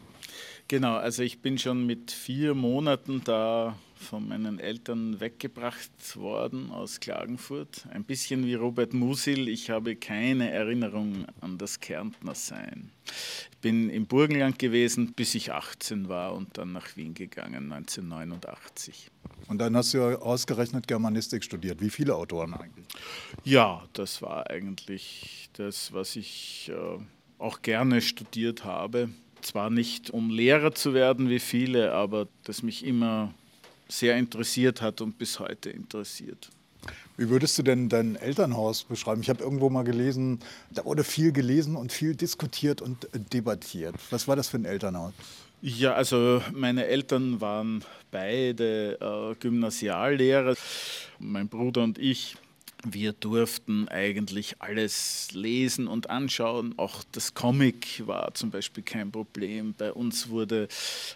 Genau, 0.69 0.95
also 0.95 1.23
ich 1.23 1.43
bin 1.43 1.59
schon 1.59 1.85
mit 1.85 2.13
vier 2.13 2.55
Monaten 2.55 3.23
da 3.25 3.77
von 4.05 4.29
meinen 4.29 4.61
Eltern 4.61 5.19
weggebracht 5.19 6.17
worden 6.17 6.71
aus 6.71 7.01
Klagenfurt. 7.01 7.87
Ein 7.91 8.05
bisschen 8.05 8.47
wie 8.47 8.55
Robert 8.55 8.95
Musil, 8.95 9.49
ich 9.49 9.71
habe 9.71 9.97
keine 9.97 10.51
Erinnerung 10.51 11.27
an 11.41 11.59
das 11.59 11.81
Kärntnersein. 11.81 12.91
Ich 13.51 13.59
bin 13.59 13.91
im 13.91 14.07
Burgenland 14.07 14.59
gewesen, 14.59 15.15
bis 15.15 15.35
ich 15.35 15.53
18 15.53 16.09
war 16.09 16.35
und 16.35 16.57
dann 16.59 16.73
nach 16.73 16.97
Wien 16.97 17.15
gegangen, 17.15 17.73
1989. 17.73 19.11
Und 19.49 19.59
dann 19.59 19.77
hast 19.77 19.95
du 19.95 19.99
ja 19.99 20.19
ausgerechnet 20.19 20.87
Germanistik 20.87 21.43
studiert. 21.43 21.81
Wie 21.81 21.91
viele 21.91 22.15
Autoren 22.15 22.55
eigentlich? 22.55 22.87
Ja, 23.43 23.83
das 23.95 24.23
war 24.23 24.49
eigentlich 24.51 25.49
das, 25.55 25.93
was 25.93 26.15
ich 26.15 26.71
äh, 26.73 27.03
auch 27.39 27.63
gerne 27.63 28.01
studiert 28.01 28.65
habe 28.65 29.09
zwar 29.45 29.71
nicht 29.71 30.11
um 30.11 30.31
Lehrer 30.31 30.73
zu 30.73 30.95
werden 30.95 31.29
wie 31.29 31.39
viele, 31.39 31.93
aber 31.93 32.29
das 32.45 32.63
mich 32.63 32.85
immer 32.85 33.35
sehr 33.89 34.17
interessiert 34.17 34.81
hat 34.83 35.01
und 35.01 35.19
bis 35.19 35.39
heute 35.39 35.71
interessiert. 35.71 36.51
Wie 37.17 37.29
würdest 37.29 37.57
du 37.59 37.63
denn 37.63 37.89
dein 37.89 38.17
Elternhaus 38.17 38.83
beschreiben? 38.85 39.21
Ich 39.23 39.31
habe 39.31 39.43
irgendwo 39.43 39.71
mal 39.71 39.85
gelesen, 39.85 40.41
da 40.71 40.85
wurde 40.85 41.05
viel 41.05 41.33
gelesen 41.33 41.77
und 41.77 41.93
viel 41.93 42.17
diskutiert 42.17 42.83
und 42.83 43.09
debattiert. 43.33 43.95
Was 44.11 44.27
war 44.27 44.35
das 44.35 44.49
für 44.49 44.57
ein 44.57 44.65
Elternhaus? 44.65 45.13
Ja, 45.63 45.95
also 45.95 46.43
meine 46.53 46.87
Eltern 46.87 47.41
waren 47.41 47.85
beide 48.11 48.99
äh, 49.01 49.35
Gymnasiallehrer. 49.41 50.57
Mein 51.19 51.49
Bruder 51.49 51.85
und 51.85 51.99
ich 51.99 52.37
wir 52.85 53.13
durften 53.13 53.89
eigentlich 53.89 54.57
alles 54.61 55.29
lesen 55.33 55.87
und 55.87 56.11
anschauen. 56.11 56.75
Auch 56.77 57.03
das 57.13 57.35
Comic 57.35 58.03
war 58.07 58.35
zum 58.35 58.51
Beispiel 58.51 58.83
kein 58.83 59.11
Problem. 59.11 59.75
Bei 59.77 59.93
uns 59.93 60.29
wurde 60.29 60.69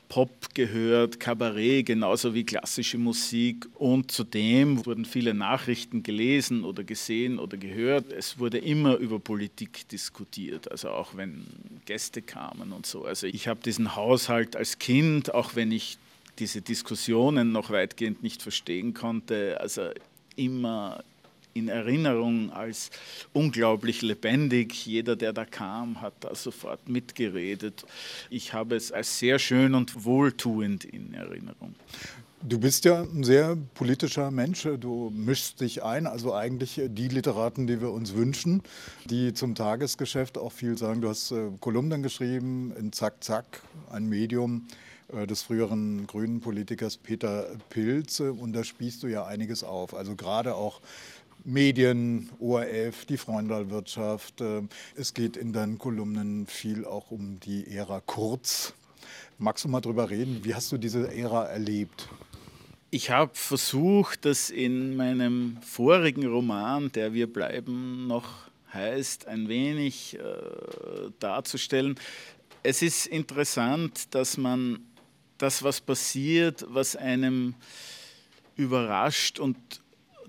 Pop 0.08 0.54
gehört, 0.54 1.20
Kabarett 1.20 1.86
genauso 1.86 2.34
wie 2.34 2.44
klassische 2.44 2.98
Musik. 2.98 3.66
Und 3.74 4.10
zudem 4.10 4.84
wurden 4.86 5.04
viele 5.04 5.34
Nachrichten 5.34 6.02
gelesen 6.02 6.64
oder 6.64 6.84
gesehen 6.84 7.38
oder 7.38 7.56
gehört. 7.56 8.12
Es 8.12 8.38
wurde 8.38 8.58
immer 8.58 8.96
über 8.96 9.18
Politik 9.18 9.88
diskutiert, 9.88 10.70
also 10.70 10.90
auch 10.90 11.16
wenn 11.16 11.46
Gäste 11.84 12.22
kamen 12.22 12.72
und 12.72 12.86
so. 12.86 13.04
Also 13.04 13.26
ich 13.26 13.48
habe 13.48 13.60
diesen 13.64 13.94
Haushalt 13.94 14.56
als 14.56 14.78
Kind, 14.78 15.34
auch 15.34 15.54
wenn 15.54 15.72
ich 15.72 15.98
diese 16.38 16.62
Diskussionen 16.62 17.52
noch 17.52 17.70
weitgehend 17.70 18.22
nicht 18.22 18.42
verstehen 18.42 18.94
konnte, 18.94 19.60
also 19.60 19.90
immer 20.36 21.02
in 21.54 21.68
Erinnerung 21.68 22.52
als 22.52 22.90
unglaublich 23.32 24.02
lebendig. 24.02 24.86
Jeder, 24.86 25.16
der 25.16 25.32
da 25.32 25.44
kam, 25.44 26.00
hat 26.00 26.14
da 26.20 26.34
sofort 26.34 26.88
mitgeredet. 26.88 27.84
Ich 28.30 28.52
habe 28.52 28.76
es 28.76 28.92
als 28.92 29.18
sehr 29.18 29.38
schön 29.38 29.74
und 29.74 30.04
wohltuend 30.04 30.84
in 30.84 31.14
Erinnerung. 31.14 31.74
Du 32.40 32.60
bist 32.60 32.84
ja 32.84 33.02
ein 33.02 33.24
sehr 33.24 33.56
politischer 33.74 34.30
Mensch. 34.30 34.68
Du 34.78 35.10
mischst 35.10 35.60
dich 35.60 35.82
ein, 35.82 36.06
also 36.06 36.34
eigentlich 36.34 36.80
die 36.86 37.08
Literaten, 37.08 37.66
die 37.66 37.80
wir 37.80 37.90
uns 37.90 38.14
wünschen, 38.14 38.62
die 39.06 39.34
zum 39.34 39.56
Tagesgeschäft 39.56 40.38
auch 40.38 40.52
viel 40.52 40.78
sagen. 40.78 41.00
Du 41.00 41.08
hast 41.08 41.32
äh, 41.32 41.50
Kolumnen 41.58 42.00
geschrieben 42.00 42.72
in 42.78 42.92
Zack 42.92 43.24
Zack, 43.24 43.62
ein 43.90 44.08
Medium 44.08 44.68
äh, 45.12 45.26
des 45.26 45.42
früheren 45.42 46.06
grünen 46.06 46.40
Politikers 46.40 46.96
Peter 46.96 47.48
Pilze 47.70 48.32
und 48.32 48.52
da 48.52 48.62
spießt 48.62 49.02
du 49.02 49.08
ja 49.08 49.26
einiges 49.26 49.64
auf. 49.64 49.92
Also 49.92 50.14
gerade 50.14 50.54
auch 50.54 50.80
Medien, 51.48 52.28
ORF, 52.40 53.06
die 53.06 53.16
Freundalwirtschaft. 53.16 54.42
Äh, 54.42 54.62
es 54.96 55.14
geht 55.14 55.34
in 55.34 55.54
deinen 55.54 55.78
Kolumnen 55.78 56.46
viel 56.46 56.84
auch 56.84 57.10
um 57.10 57.40
die 57.40 57.66
Ära 57.74 58.02
Kurz. 58.04 58.74
Magst 59.38 59.64
du 59.64 59.68
mal 59.68 59.80
drüber 59.80 60.10
reden? 60.10 60.44
Wie 60.44 60.54
hast 60.54 60.70
du 60.72 60.76
diese 60.76 61.10
Ära 61.10 61.46
erlebt? 61.46 62.06
Ich 62.90 63.10
habe 63.10 63.30
versucht, 63.32 64.26
das 64.26 64.50
in 64.50 64.94
meinem 64.94 65.56
vorigen 65.62 66.26
Roman, 66.26 66.92
der 66.92 67.14
Wir 67.14 67.32
bleiben 67.32 68.06
noch 68.06 68.28
heißt, 68.74 69.26
ein 69.26 69.48
wenig 69.48 70.18
äh, 70.18 71.10
darzustellen. 71.18 71.98
Es 72.62 72.82
ist 72.82 73.06
interessant, 73.06 74.14
dass 74.14 74.36
man 74.36 74.80
das, 75.38 75.62
was 75.62 75.80
passiert, 75.80 76.66
was 76.68 76.94
einem 76.94 77.54
überrascht 78.54 79.38
und 79.38 79.56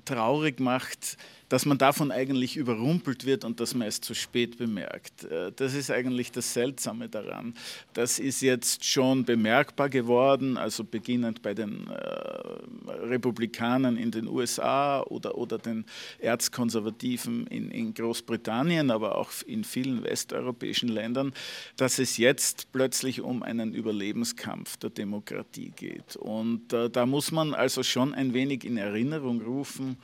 traurig 0.09 0.59
macht, 0.59 1.17
dass 1.49 1.65
man 1.65 1.77
davon 1.77 2.11
eigentlich 2.11 2.55
überrumpelt 2.55 3.25
wird 3.25 3.43
und 3.43 3.59
dass 3.59 3.73
man 3.73 3.87
es 3.87 3.99
zu 3.99 4.13
spät 4.13 4.57
bemerkt. 4.57 5.23
Äh, 5.25 5.51
das 5.55 5.73
ist 5.73 5.91
eigentlich 5.91 6.31
das 6.31 6.53
Seltsame 6.53 7.09
daran. 7.09 7.55
Das 7.93 8.19
ist 8.19 8.41
jetzt 8.41 8.85
schon 8.85 9.25
bemerkbar 9.25 9.89
geworden, 9.89 10.57
also 10.57 10.83
beginnend 10.83 11.41
bei 11.41 11.53
den 11.53 11.87
äh, 11.87 12.89
Republikanern 13.07 13.97
in 13.97 14.11
den 14.11 14.27
USA 14.27 15.01
oder, 15.01 15.37
oder 15.37 15.57
den 15.57 15.85
Erzkonservativen 16.19 17.47
in, 17.47 17.71
in 17.71 17.93
Großbritannien, 17.93 18.91
aber 18.91 19.17
auch 19.17 19.31
in 19.45 19.63
vielen 19.63 20.03
westeuropäischen 20.03 20.89
Ländern, 20.89 21.33
dass 21.77 21.97
es 21.97 22.17
jetzt 22.17 22.71
plötzlich 22.71 23.21
um 23.21 23.41
einen 23.41 23.73
Überlebenskampf 23.73 24.77
der 24.77 24.91
Demokratie 24.91 25.71
geht. 25.75 26.15
Und 26.15 26.71
äh, 26.73 26.89
da 26.89 27.07
muss 27.07 27.31
man 27.31 27.55
also 27.55 27.81
schon 27.81 28.13
ein 28.13 28.33
wenig 28.33 28.63
in 28.63 28.77
Erinnerung 28.77 29.41
rufen, 29.41 29.97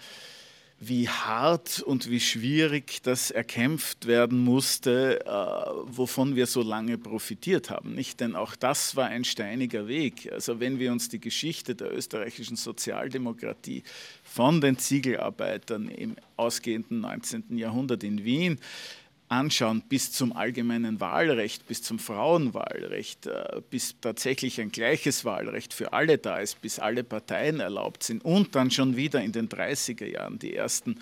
wie 0.80 1.08
hart 1.08 1.82
und 1.82 2.10
wie 2.10 2.20
schwierig 2.20 3.02
das 3.02 3.32
erkämpft 3.32 4.08
werden 4.08 4.40
musste, 4.40 5.26
äh, 5.26 5.30
wovon 5.86 6.36
wir 6.36 6.48
so 6.48 6.62
lange 6.62 6.98
profitiert 6.98 7.70
haben. 7.70 7.96
Nicht? 7.96 8.20
Denn 8.20 8.36
auch 8.36 8.56
das 8.56 8.96
war 8.96 9.06
ein 9.06 9.24
steiniger 9.24 9.88
Weg. 9.88 10.30
Also 10.32 10.60
wenn 10.60 10.78
wir 10.78 10.92
uns 10.92 11.08
die 11.08 11.22
Geschichte 11.22 11.76
der 11.76 11.94
österreichischen 11.94 12.58
Sozialdemokratie 12.58 13.84
von 14.24 14.60
den 14.60 14.78
Ziegelarbeitern 14.78 15.88
im 15.88 16.18
ausgehenden 16.36 17.00
19. 17.00 17.58
Jahrhundert 17.58 18.04
in 18.04 18.26
Wien 18.26 18.60
anschauen, 19.28 19.84
bis 19.88 20.12
zum 20.12 20.34
allgemeinen 20.34 21.00
Wahlrecht, 21.00 21.68
bis 21.68 21.82
zum 21.82 22.00
Frauenwahlrecht, 22.00 23.28
äh, 23.28 23.62
bis 23.70 23.96
tatsächlich 24.00 24.62
ein 24.62 24.72
gleiches 24.72 25.26
Wahlrecht 25.26 25.74
für 25.74 25.94
alle 25.94 26.18
da 26.18 26.38
ist, 26.38 26.62
bis 26.62 26.80
alle 26.80 27.04
Parteien 27.04 27.60
erlaubt 27.60 28.04
sind 28.04 28.24
und 28.24 28.56
dann 28.56 28.72
schon 28.72 28.96
wieder 28.96 29.22
in 29.22 29.32
den 29.32 29.50
30er 29.50 30.06
Jahren 30.06 30.40
die 30.40 30.56
ersten 30.56 31.00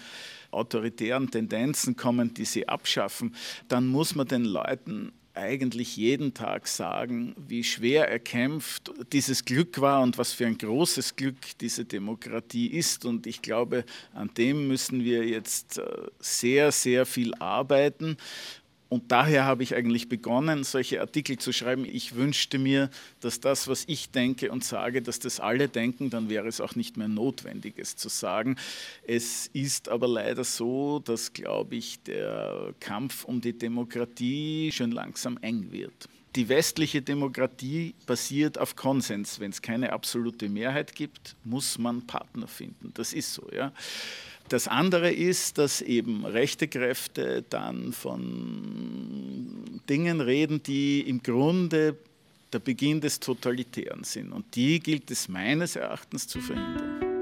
autoritären 0.51 1.31
Tendenzen 1.31 1.95
kommen, 1.95 2.33
die 2.33 2.45
sie 2.45 2.67
abschaffen, 2.67 3.35
dann 3.67 3.87
muss 3.87 4.15
man 4.15 4.27
den 4.27 4.45
Leuten 4.45 5.11
eigentlich 5.35 5.97
jeden 5.97 6.33
Tag 6.33 6.67
sagen, 6.67 7.35
wie 7.47 7.63
schwer 7.63 8.09
erkämpft 8.09 8.91
dieses 9.11 9.45
Glück 9.45 9.81
war 9.81 10.01
und 10.01 10.17
was 10.17 10.33
für 10.33 10.45
ein 10.45 10.57
großes 10.57 11.15
Glück 11.15 11.35
diese 11.59 11.85
Demokratie 11.85 12.67
ist. 12.67 13.05
Und 13.05 13.25
ich 13.25 13.41
glaube, 13.41 13.83
an 14.13 14.29
dem 14.37 14.67
müssen 14.67 15.03
wir 15.03 15.25
jetzt 15.25 15.79
äh, 15.79 15.85
sehr, 16.19 16.71
sehr 16.71 17.05
viel 17.05 17.33
arbeiten. 17.35 18.17
Und 18.93 19.11
daher 19.11 19.45
habe 19.45 19.63
ich 19.63 19.73
eigentlich 19.73 20.07
begonnen, 20.07 20.63
solche 20.63 21.01
Artikel 21.01 21.39
zu 21.39 21.51
schreiben. 21.51 21.83
Ich 21.83 22.13
wünschte 22.13 22.59
mir, 22.59 22.91
dass 23.21 23.39
das, 23.39 23.67
was 23.67 23.85
ich 23.87 24.11
denke 24.11 24.51
und 24.51 24.63
sage, 24.63 25.01
dass 25.01 25.17
das 25.17 25.39
alle 25.39 25.67
denken, 25.67 26.11
dann 26.11 26.29
wäre 26.29 26.47
es 26.47 26.61
auch 26.61 26.75
nicht 26.75 26.95
mehr 26.95 27.07
notwendig, 27.07 27.73
es 27.77 27.95
zu 27.95 28.07
sagen. 28.07 28.55
Es 29.01 29.47
ist 29.47 29.89
aber 29.89 30.07
leider 30.07 30.43
so, 30.43 30.99
dass, 30.99 31.33
glaube 31.33 31.75
ich, 31.75 32.03
der 32.03 32.75
Kampf 32.79 33.23
um 33.23 33.41
die 33.41 33.57
Demokratie 33.57 34.71
schon 34.71 34.91
langsam 34.91 35.39
eng 35.41 35.71
wird. 35.71 36.07
Die 36.35 36.47
westliche 36.47 37.01
Demokratie 37.01 37.95
basiert 38.05 38.59
auf 38.59 38.75
Konsens. 38.75 39.39
Wenn 39.39 39.49
es 39.49 39.63
keine 39.63 39.91
absolute 39.91 40.49
Mehrheit 40.49 40.93
gibt, 40.93 41.35
muss 41.43 41.79
man 41.79 42.05
Partner 42.05 42.47
finden. 42.47 42.91
Das 42.93 43.13
ist 43.13 43.33
so. 43.33 43.47
Ja. 43.51 43.71
Das 44.49 44.67
andere 44.67 45.11
ist, 45.11 45.57
dass 45.57 45.81
eben 45.81 46.25
rechte 46.25 46.67
Kräfte 46.67 47.43
dann 47.49 47.93
von 47.93 49.81
Dingen 49.89 50.21
reden, 50.21 50.61
die 50.63 51.01
im 51.01 51.23
Grunde 51.23 51.97
der 52.51 52.59
Beginn 52.59 53.01
des 53.01 53.19
Totalitären 53.19 54.03
sind. 54.03 54.31
Und 54.31 54.55
die 54.55 54.79
gilt 54.79 55.09
es 55.11 55.27
meines 55.27 55.75
Erachtens 55.75 56.27
zu 56.27 56.39
verhindern. 56.39 57.13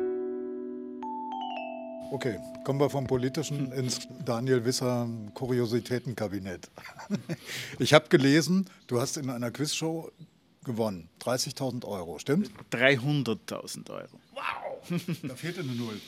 Okay, 2.12 2.38
kommen 2.66 2.82
wir 2.82 2.90
vom 2.90 3.08
Politischen 3.08 3.72
ins 3.72 4.06
Daniel 4.26 4.66
Wisser 4.66 5.10
Kuriositätenkabinett. 5.34 6.70
Ich 7.80 7.94
habe 7.94 8.10
gelesen, 8.10 8.70
du 8.88 9.00
hast 9.00 9.16
in 9.16 9.30
einer 9.30 9.50
Quizshow 9.50 10.12
gewonnen. 10.66 11.08
30.000 11.22 11.86
Euro, 11.86 12.20
stimmt? 12.20 12.52
300.000 12.72 13.90
Euro. 13.92 14.20
Wow! 14.34 15.02
Da 15.24 15.36
fehlte 15.36 15.62
eine 15.62 15.72
Null. 15.72 16.00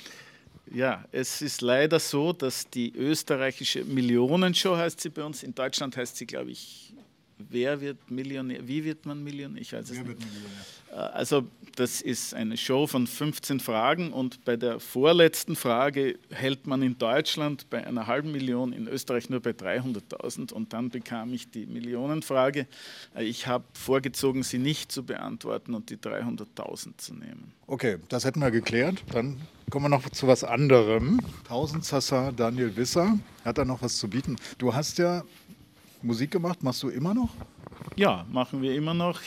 Ja, 0.72 1.04
es 1.12 1.42
ist 1.42 1.62
leider 1.62 2.00
so, 2.00 2.34
dass 2.34 2.70
die 2.70 2.94
österreichische 2.96 3.84
Millionenshow 3.84 4.78
heißt 4.78 5.02
sie 5.02 5.10
bei 5.10 5.24
uns, 5.24 5.44
in 5.44 5.54
Deutschland 5.54 5.98
heißt 5.98 6.16
sie, 6.16 6.26
glaube 6.26 6.52
ich, 6.52 6.93
Wer 7.50 7.82
wird 7.82 8.12
Millionär? 8.12 8.68
Wie 8.68 8.84
wird 8.84 9.06
man 9.06 9.24
Millionär? 9.24 9.62
Ich 9.62 9.74
weiß 9.74 9.90
es 9.90 9.98
Wer 9.98 10.04
nicht. 10.04 10.22
Äh, 10.92 10.96
also 10.96 11.48
das 11.76 12.02
ist 12.02 12.34
eine 12.34 12.56
Show 12.58 12.86
von 12.88 13.08
15 13.08 13.60
Fragen 13.60 14.14
und 14.14 14.46
bei 14.46 14.56
der 14.56 14.80
vorletzten 14.80 15.56
Frage 15.56 16.20
hält 16.30 16.68
man 16.68 16.82
in 16.84 16.98
Deutschland 16.98 17.70
bei 17.70 17.86
einer 17.86 18.06
halben 18.06 18.32
Million, 18.32 18.74
in 18.74 18.88
Österreich 18.88 19.30
nur 19.30 19.40
bei 19.40 19.52
300.000 19.52 20.54
und 20.54 20.74
dann 20.74 20.90
bekam 20.90 21.34
ich 21.34 21.50
die 21.50 21.66
Millionenfrage. 21.66 22.68
Äh, 23.16 23.24
ich 23.24 23.48
habe 23.48 23.66
vorgezogen, 23.74 24.44
sie 24.44 24.60
nicht 24.60 24.92
zu 24.92 25.04
beantworten 25.04 25.74
und 25.74 25.90
die 25.90 25.98
300.000 25.98 26.98
zu 26.98 27.14
nehmen. 27.14 27.52
Okay, 27.66 27.98
das 28.10 28.26
hätten 28.26 28.42
wir 28.42 28.52
geklärt. 28.52 29.04
Dann 29.12 29.42
kommen 29.70 29.86
wir 29.86 29.90
noch 29.90 30.08
zu 30.10 30.28
was 30.28 30.44
anderem. 30.44 31.20
Tausendsassa 31.48 32.32
Daniel 32.32 32.76
Wisser 32.76 33.18
hat 33.44 33.58
da 33.58 33.66
noch 33.66 33.82
was 33.82 33.98
zu 33.98 34.10
bieten. 34.10 34.36
Du 34.58 34.74
hast 34.74 34.98
ja 34.98 35.24
Musik 36.04 36.32
gemacht, 36.32 36.62
machst 36.64 36.84
du 36.84 36.90
immer 36.90 37.14
noch? 37.14 37.30
Ja, 37.96 38.26
machen 38.30 38.62
wir 38.62 38.76
immer 38.76 38.94
noch. 38.94 39.22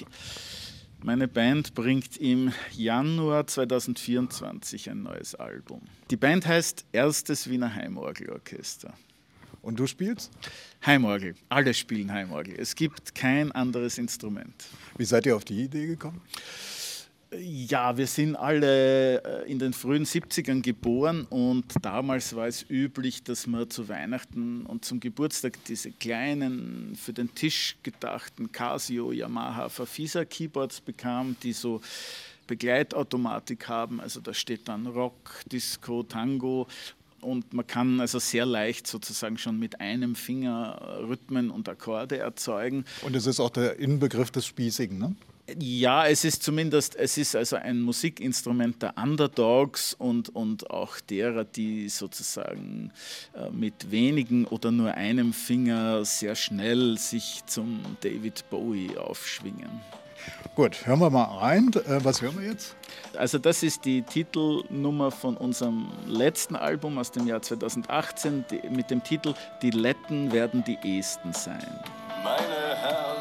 Meine 1.02 1.26
Band 1.26 1.74
bringt 1.74 2.18
im 2.18 2.52
Januar 2.72 3.46
2024 3.46 4.90
ein 4.90 5.02
neues 5.02 5.34
Album. 5.34 5.80
Die 6.10 6.16
Band 6.16 6.46
heißt 6.46 6.84
Erstes 6.92 7.48
Wiener 7.48 7.74
Heimorgelorchester. 7.74 8.92
Und 9.62 9.78
du 9.80 9.86
spielst? 9.86 10.30
Heimorgel. 10.84 11.34
Alle 11.48 11.72
spielen 11.72 12.12
Heimorgel. 12.12 12.54
Es 12.58 12.74
gibt 12.74 13.14
kein 13.14 13.52
anderes 13.52 13.96
Instrument. 13.96 14.66
Wie 14.98 15.04
seid 15.04 15.24
ihr 15.24 15.34
auf 15.34 15.44
die 15.44 15.64
Idee 15.64 15.86
gekommen? 15.86 16.20
Ja, 17.32 17.96
wir 17.96 18.06
sind 18.06 18.36
alle 18.36 19.20
äh, 19.22 19.50
in 19.50 19.58
den 19.58 19.72
frühen 19.72 20.04
70ern 20.04 20.62
geboren 20.62 21.26
und 21.28 21.64
damals 21.82 22.36
war 22.36 22.46
es 22.46 22.64
üblich, 22.70 23.24
dass 23.24 23.48
man 23.48 23.68
zu 23.68 23.88
Weihnachten 23.88 24.64
und 24.64 24.84
zum 24.84 25.00
Geburtstag 25.00 25.58
diese 25.64 25.90
kleinen, 25.90 26.94
für 26.94 27.12
den 27.12 27.34
Tisch 27.34 27.78
gedachten 27.82 28.52
Casio, 28.52 29.10
Yamaha, 29.10 29.68
Fafisa 29.68 30.24
Keyboards 30.24 30.80
bekam, 30.80 31.34
die 31.42 31.52
so 31.52 31.80
Begleitautomatik 32.46 33.66
haben. 33.68 34.00
Also 34.00 34.20
da 34.20 34.32
steht 34.32 34.68
dann 34.68 34.86
Rock, 34.86 35.42
Disco, 35.50 36.04
Tango 36.04 36.68
und 37.20 37.52
man 37.52 37.66
kann 37.66 38.00
also 38.00 38.20
sehr 38.20 38.46
leicht 38.46 38.86
sozusagen 38.86 39.36
schon 39.36 39.58
mit 39.58 39.80
einem 39.80 40.14
Finger 40.14 41.00
Rhythmen 41.08 41.50
und 41.50 41.68
Akkorde 41.68 42.18
erzeugen. 42.18 42.84
Und 43.02 43.16
es 43.16 43.26
ist 43.26 43.40
auch 43.40 43.50
der 43.50 43.80
Inbegriff 43.80 44.30
des 44.30 44.46
Spießigen, 44.46 44.96
ne? 44.96 45.16
Ja, 45.58 46.06
es 46.06 46.24
ist 46.24 46.42
zumindest, 46.42 46.96
es 46.96 47.16
ist 47.18 47.36
also 47.36 47.56
ein 47.56 47.80
Musikinstrument 47.80 48.82
der 48.82 48.98
Underdogs 48.98 49.94
und, 49.94 50.34
und 50.34 50.70
auch 50.70 50.98
derer, 50.98 51.44
die 51.44 51.88
sozusagen 51.88 52.90
äh, 53.32 53.50
mit 53.50 53.92
wenigen 53.92 54.46
oder 54.46 54.72
nur 54.72 54.92
einem 54.94 55.32
Finger 55.32 56.04
sehr 56.04 56.34
schnell 56.34 56.98
sich 56.98 57.42
zum 57.46 57.80
David 58.00 58.44
Bowie 58.50 58.96
aufschwingen. 58.96 59.70
Gut, 60.56 60.86
hören 60.86 60.98
wir 60.98 61.10
mal 61.10 61.24
rein. 61.24 61.70
Äh, 61.74 62.04
was 62.04 62.22
hören 62.22 62.40
wir 62.40 62.48
jetzt? 62.48 62.74
Also 63.16 63.38
das 63.38 63.62
ist 63.62 63.84
die 63.84 64.02
Titelnummer 64.02 65.12
von 65.12 65.36
unserem 65.36 65.92
letzten 66.06 66.56
Album 66.56 66.98
aus 66.98 67.12
dem 67.12 67.26
Jahr 67.26 67.42
2018 67.42 68.44
die, 68.50 68.68
mit 68.68 68.90
dem 68.90 69.04
Titel 69.04 69.34
Die 69.62 69.70
Letten 69.70 70.32
werden 70.32 70.64
die 70.64 70.98
Esten 70.98 71.32
sein. 71.32 71.80
Meine 72.24 72.76
Herren 72.76 73.15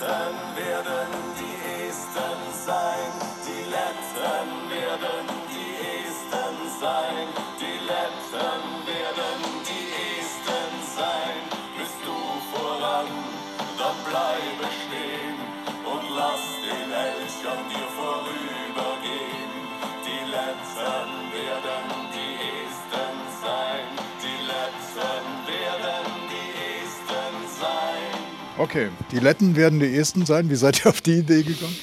Letzten 0.00 0.49
Okay, 28.70 28.88
die 29.10 29.18
Letten 29.18 29.56
werden 29.56 29.80
die 29.80 29.96
Esten 29.96 30.24
sein. 30.24 30.48
Wie 30.48 30.54
seid 30.54 30.84
ihr 30.84 30.90
auf 30.90 31.00
die 31.00 31.14
Idee 31.14 31.42
gekommen? 31.42 31.76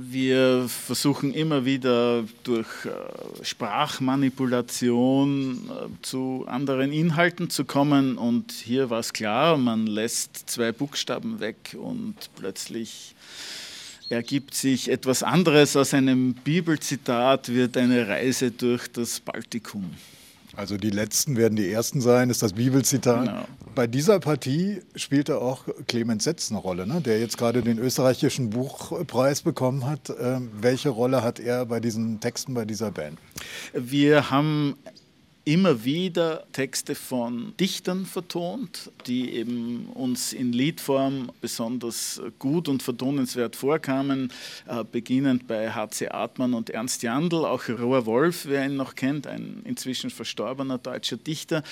Wir 0.00 0.66
versuchen 0.68 1.32
immer 1.32 1.64
wieder 1.64 2.24
durch 2.42 2.66
äh, 2.84 3.44
Sprachmanipulation 3.44 5.70
äh, 5.70 5.86
zu 6.02 6.44
anderen 6.48 6.92
Inhalten 6.92 7.48
zu 7.48 7.64
kommen 7.64 8.18
und 8.18 8.50
hier 8.50 8.90
war 8.90 8.98
es 8.98 9.12
klar, 9.12 9.56
man 9.56 9.86
lässt 9.86 10.50
zwei 10.50 10.72
Buchstaben 10.72 11.38
weg 11.38 11.76
und 11.80 12.16
plötzlich 12.34 13.14
ergibt 14.08 14.54
sich 14.54 14.90
etwas 14.90 15.22
anderes. 15.22 15.76
Aus 15.76 15.94
einem 15.94 16.34
Bibelzitat 16.34 17.50
wird 17.50 17.76
eine 17.76 18.08
Reise 18.08 18.50
durch 18.50 18.90
das 18.90 19.20
Baltikum. 19.20 19.92
Also 20.56 20.78
die 20.78 20.90
letzten 20.90 21.36
werden 21.36 21.54
die 21.56 21.70
ersten 21.70 22.00
sein, 22.00 22.30
ist 22.30 22.42
das 22.42 22.54
Bibelzitat. 22.54 23.26
Genau. 23.26 23.44
Bei 23.74 23.86
dieser 23.86 24.20
Partie 24.20 24.80
spielte 24.94 25.38
auch 25.38 25.64
Clemens 25.86 26.24
Setz 26.24 26.50
eine 26.50 26.58
Rolle, 26.58 26.86
ne? 26.86 27.02
der 27.02 27.20
jetzt 27.20 27.36
gerade 27.36 27.60
den 27.60 27.78
österreichischen 27.78 28.48
Buchpreis 28.48 29.42
bekommen 29.42 29.86
hat. 29.86 30.10
Ähm, 30.18 30.50
welche 30.58 30.88
Rolle 30.88 31.22
hat 31.22 31.38
er 31.38 31.66
bei 31.66 31.78
diesen 31.78 32.20
Texten 32.20 32.54
bei 32.54 32.64
dieser 32.64 32.90
Band? 32.90 33.18
Wir 33.74 34.30
haben 34.30 34.76
immer 35.46 35.84
wieder 35.84 36.44
Texte 36.50 36.96
von 36.96 37.54
Dichtern 37.58 38.04
vertont, 38.04 38.90
die 39.06 39.30
eben 39.30 39.86
uns 39.94 40.32
in 40.32 40.52
Liedform 40.52 41.30
besonders 41.40 42.20
gut 42.40 42.68
und 42.68 42.82
vertonenswert 42.82 43.54
vorkamen, 43.54 44.32
äh, 44.66 44.82
beginnend 44.82 45.46
bei 45.46 45.70
H.C. 45.70 46.08
Artmann 46.08 46.52
und 46.52 46.70
Ernst 46.70 47.04
Jandl, 47.04 47.44
auch 47.44 47.68
Rohr 47.68 48.06
Wolf, 48.06 48.46
wer 48.46 48.66
ihn 48.66 48.74
noch 48.74 48.96
kennt, 48.96 49.28
ein 49.28 49.62
inzwischen 49.64 50.10
verstorbener 50.10 50.78
deutscher 50.78 51.16
Dichter. 51.16 51.62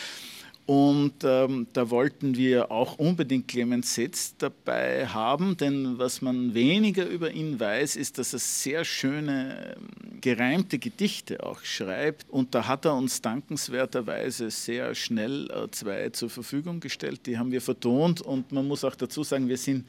Und 0.66 1.14
ähm, 1.24 1.66
da 1.72 1.90
wollten 1.90 2.36
wir 2.36 2.70
auch 2.70 2.96
unbedingt 2.96 3.48
Clemens 3.48 3.96
Setz 3.96 4.34
dabei 4.38 5.06
haben, 5.08 5.56
denn 5.56 5.98
was 5.98 6.22
man 6.22 6.54
weniger 6.54 7.06
über 7.06 7.32
ihn 7.32 7.60
weiß, 7.60 7.96
ist, 7.96 8.18
dass 8.18 8.32
er 8.32 8.38
sehr 8.38 8.84
schöne 8.84 9.76
ähm, 9.76 10.03
gereimte 10.24 10.78
Gedichte 10.78 11.44
auch 11.44 11.62
schreibt. 11.64 12.24
Und 12.30 12.54
da 12.54 12.66
hat 12.66 12.86
er 12.86 12.94
uns 12.94 13.20
dankenswerterweise 13.20 14.50
sehr 14.50 14.94
schnell 14.94 15.50
äh, 15.50 15.70
zwei 15.70 16.08
zur 16.08 16.30
Verfügung 16.30 16.80
gestellt. 16.80 17.26
Die 17.26 17.36
haben 17.36 17.52
wir 17.52 17.60
vertont 17.60 18.22
und 18.22 18.50
man 18.50 18.66
muss 18.66 18.84
auch 18.84 18.94
dazu 18.94 19.22
sagen, 19.22 19.50
wir 19.50 19.58
sind 19.58 19.86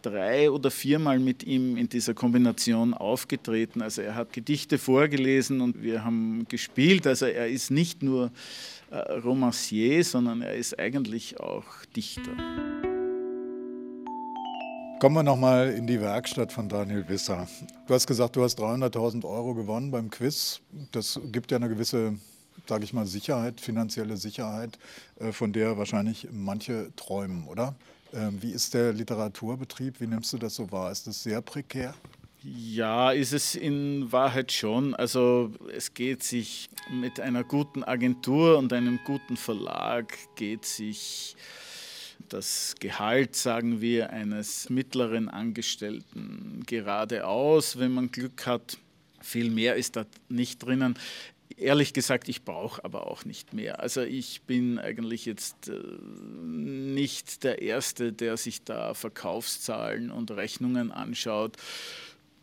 drei 0.00 0.50
oder 0.50 0.70
viermal 0.70 1.18
mit 1.18 1.42
ihm 1.42 1.76
in 1.76 1.90
dieser 1.90 2.14
Kombination 2.14 2.94
aufgetreten. 2.94 3.82
Also 3.82 4.00
er 4.00 4.14
hat 4.14 4.32
Gedichte 4.32 4.78
vorgelesen 4.78 5.60
und 5.60 5.82
wir 5.82 6.04
haben 6.06 6.46
gespielt. 6.48 7.06
Also 7.06 7.26
er 7.26 7.48
ist 7.48 7.70
nicht 7.70 8.02
nur 8.02 8.30
äh, 8.90 8.96
Romancier, 8.96 10.02
sondern 10.04 10.40
er 10.40 10.54
ist 10.54 10.78
eigentlich 10.78 11.38
auch 11.38 11.66
Dichter. 11.94 12.32
Kommen 15.00 15.16
wir 15.16 15.22
nochmal 15.22 15.70
in 15.70 15.86
die 15.86 15.98
Werkstatt 15.98 16.52
von 16.52 16.68
Daniel 16.68 17.08
Wisser. 17.08 17.48
Du 17.86 17.94
hast 17.94 18.06
gesagt, 18.06 18.36
du 18.36 18.42
hast 18.42 18.60
300.000 18.60 19.24
Euro 19.24 19.54
gewonnen 19.54 19.90
beim 19.90 20.10
Quiz. 20.10 20.60
Das 20.92 21.18
gibt 21.32 21.50
ja 21.50 21.56
eine 21.56 21.70
gewisse, 21.70 22.18
sage 22.68 22.84
ich 22.84 22.92
mal, 22.92 23.06
Sicherheit, 23.06 23.62
finanzielle 23.62 24.18
Sicherheit, 24.18 24.78
äh, 25.18 25.32
von 25.32 25.54
der 25.54 25.78
wahrscheinlich 25.78 26.28
manche 26.30 26.94
träumen, 26.96 27.48
oder? 27.48 27.74
Ähm, 28.12 28.42
wie 28.42 28.50
ist 28.50 28.74
der 28.74 28.92
Literaturbetrieb? 28.92 30.02
Wie 30.02 30.06
nimmst 30.06 30.34
du 30.34 30.36
das 30.36 30.56
so 30.56 30.70
wahr? 30.70 30.92
Ist 30.92 31.06
das 31.06 31.22
sehr 31.22 31.40
prekär? 31.40 31.94
Ja, 32.42 33.10
ist 33.10 33.32
es 33.32 33.54
in 33.54 34.12
Wahrheit 34.12 34.52
schon. 34.52 34.94
Also 34.94 35.50
es 35.74 35.94
geht 35.94 36.22
sich 36.22 36.68
mit 36.90 37.20
einer 37.20 37.42
guten 37.42 37.84
Agentur 37.84 38.58
und 38.58 38.70
einem 38.74 39.00
guten 39.06 39.38
Verlag 39.38 40.18
geht 40.36 40.66
sich 40.66 41.36
das 42.32 42.74
Gehalt, 42.80 43.36
sagen 43.36 43.80
wir, 43.80 44.10
eines 44.10 44.70
mittleren 44.70 45.28
Angestellten 45.28 46.62
geradeaus, 46.66 47.78
wenn 47.78 47.92
man 47.92 48.10
Glück 48.10 48.46
hat. 48.46 48.78
Viel 49.20 49.50
mehr 49.50 49.76
ist 49.76 49.96
da 49.96 50.06
nicht 50.28 50.62
drinnen. 50.62 50.98
Ehrlich 51.56 51.92
gesagt, 51.92 52.28
ich 52.28 52.44
brauche 52.44 52.82
aber 52.84 53.06
auch 53.06 53.24
nicht 53.24 53.52
mehr. 53.52 53.80
Also 53.80 54.00
ich 54.00 54.42
bin 54.42 54.78
eigentlich 54.78 55.26
jetzt 55.26 55.68
äh, 55.68 55.72
nicht 55.72 57.44
der 57.44 57.60
Erste, 57.60 58.12
der 58.12 58.36
sich 58.36 58.64
da 58.64 58.94
Verkaufszahlen 58.94 60.10
und 60.10 60.30
Rechnungen 60.30 60.90
anschaut, 60.90 61.56